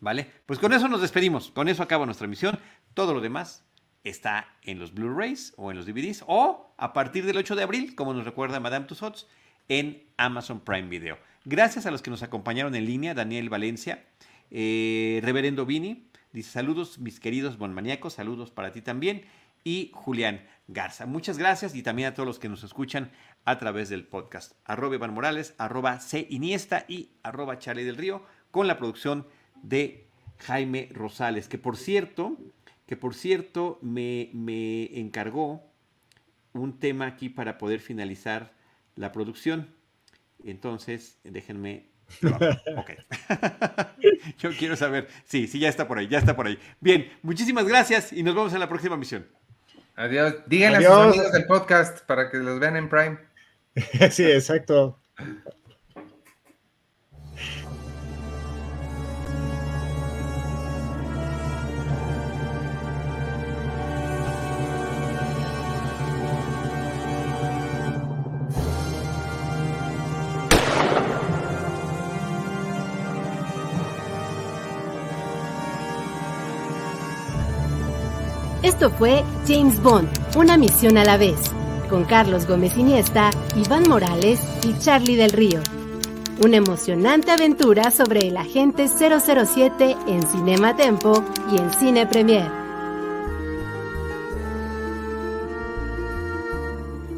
¿Vale? 0.00 0.30
Pues 0.46 0.58
con 0.58 0.72
eso 0.72 0.88
nos 0.88 1.00
despedimos. 1.00 1.50
Con 1.50 1.68
eso 1.68 1.82
acaba 1.82 2.06
nuestra 2.06 2.26
misión. 2.26 2.58
Todo 2.94 3.14
lo 3.14 3.20
demás 3.20 3.64
está 4.02 4.48
en 4.62 4.78
los 4.78 4.94
Blu-rays 4.94 5.52
o 5.56 5.70
en 5.70 5.76
los 5.76 5.86
DVDs 5.86 6.24
o 6.26 6.74
a 6.78 6.92
partir 6.92 7.26
del 7.26 7.36
8 7.36 7.54
de 7.54 7.62
abril, 7.62 7.94
como 7.94 8.14
nos 8.14 8.24
recuerda 8.24 8.60
Madame 8.60 8.86
Tussauds, 8.86 9.26
en 9.68 10.02
Amazon 10.16 10.60
Prime 10.60 10.88
Video. 10.88 11.18
Gracias 11.44 11.86
a 11.86 11.90
los 11.90 12.02
que 12.02 12.10
nos 12.10 12.22
acompañaron 12.22 12.74
en 12.74 12.86
línea, 12.86 13.14
Daniel 13.14 13.48
Valencia, 13.48 14.04
eh, 14.50 15.20
Reverendo 15.22 15.64
Vini, 15.64 16.08
dice 16.32 16.50
saludos 16.50 16.98
mis 16.98 17.20
queridos 17.20 17.56
bonmaníacos, 17.56 18.14
saludos 18.14 18.50
para 18.50 18.72
ti 18.72 18.82
también, 18.82 19.24
y 19.64 19.90
Julián 19.94 20.46
Garza. 20.68 21.06
Muchas 21.06 21.38
gracias 21.38 21.74
y 21.74 21.82
también 21.82 22.08
a 22.08 22.14
todos 22.14 22.26
los 22.26 22.38
que 22.38 22.48
nos 22.48 22.64
escuchan 22.64 23.10
a 23.44 23.58
través 23.58 23.88
del 23.88 24.04
podcast. 24.04 24.52
Arroba 24.64 24.94
Iván 24.94 25.14
Morales, 25.14 25.54
arroba 25.58 26.00
C 26.00 26.26
Iniesta 26.30 26.84
y 26.88 27.10
arroba 27.22 27.58
Charlie 27.58 27.84
del 27.84 27.96
Río, 27.96 28.22
con 28.50 28.66
la 28.66 28.78
producción 28.78 29.26
de 29.62 30.06
Jaime 30.38 30.88
Rosales, 30.92 31.48
que 31.48 31.58
por 31.58 31.76
cierto, 31.76 32.36
que 32.86 32.96
por 32.96 33.14
cierto 33.14 33.78
me, 33.82 34.30
me 34.32 34.98
encargó 34.98 35.62
un 36.52 36.78
tema 36.78 37.06
aquí 37.06 37.28
para 37.28 37.58
poder 37.58 37.80
finalizar 37.80 38.52
la 38.96 39.12
producción. 39.12 39.74
Entonces, 40.44 41.18
déjenme. 41.24 41.88
Ok. 42.76 42.90
Yo 44.38 44.50
quiero 44.58 44.74
saber. 44.74 45.08
Sí, 45.24 45.46
sí, 45.46 45.60
ya 45.60 45.68
está 45.68 45.86
por 45.86 45.98
ahí, 45.98 46.08
ya 46.08 46.18
está 46.18 46.34
por 46.34 46.46
ahí. 46.48 46.58
Bien, 46.80 47.08
muchísimas 47.22 47.66
gracias 47.66 48.12
y 48.12 48.24
nos 48.24 48.34
vemos 48.34 48.52
en 48.52 48.58
la 48.58 48.68
próxima 48.68 48.96
misión. 48.96 49.26
Adiós. 49.94 50.34
Díganle 50.46 50.78
a 50.78 50.82
sus 50.82 50.90
amigos 50.90 51.32
del 51.32 51.46
podcast 51.46 52.00
para 52.06 52.30
que 52.30 52.38
los 52.38 52.58
vean 52.58 52.76
en 52.76 52.88
Prime. 52.88 53.29
sí, 54.10 54.24
exacto. 54.24 54.96
Esto 78.62 78.90
fue 78.90 79.24
James 79.46 79.82
Bond, 79.82 80.08
una 80.36 80.56
misión 80.56 80.98
a 80.98 81.04
la 81.04 81.16
vez, 81.16 81.38
con 81.90 82.04
Carlos 82.04 82.46
Gómez 82.46 82.76
Iniesta, 82.78 83.30
Iván 83.56 83.88
Morales 83.88 84.40
y 84.64 84.78
Charlie 84.78 85.16
del 85.16 85.30
Río. 85.30 85.60
Una 86.42 86.56
emocionante 86.56 87.32
aventura 87.32 87.90
sobre 87.90 88.28
el 88.28 88.36
agente 88.36 88.86
007 88.88 89.96
en 90.06 90.26
Cinema 90.26 90.76
Tempo 90.76 91.22
y 91.52 91.58
en 91.58 91.70
Cine 91.72 92.06
Premier. 92.06 92.48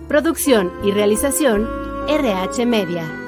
Producción 0.09 0.73
y 0.83 0.91
realización 0.91 1.69
RH 2.09 2.67
Media. 2.67 3.22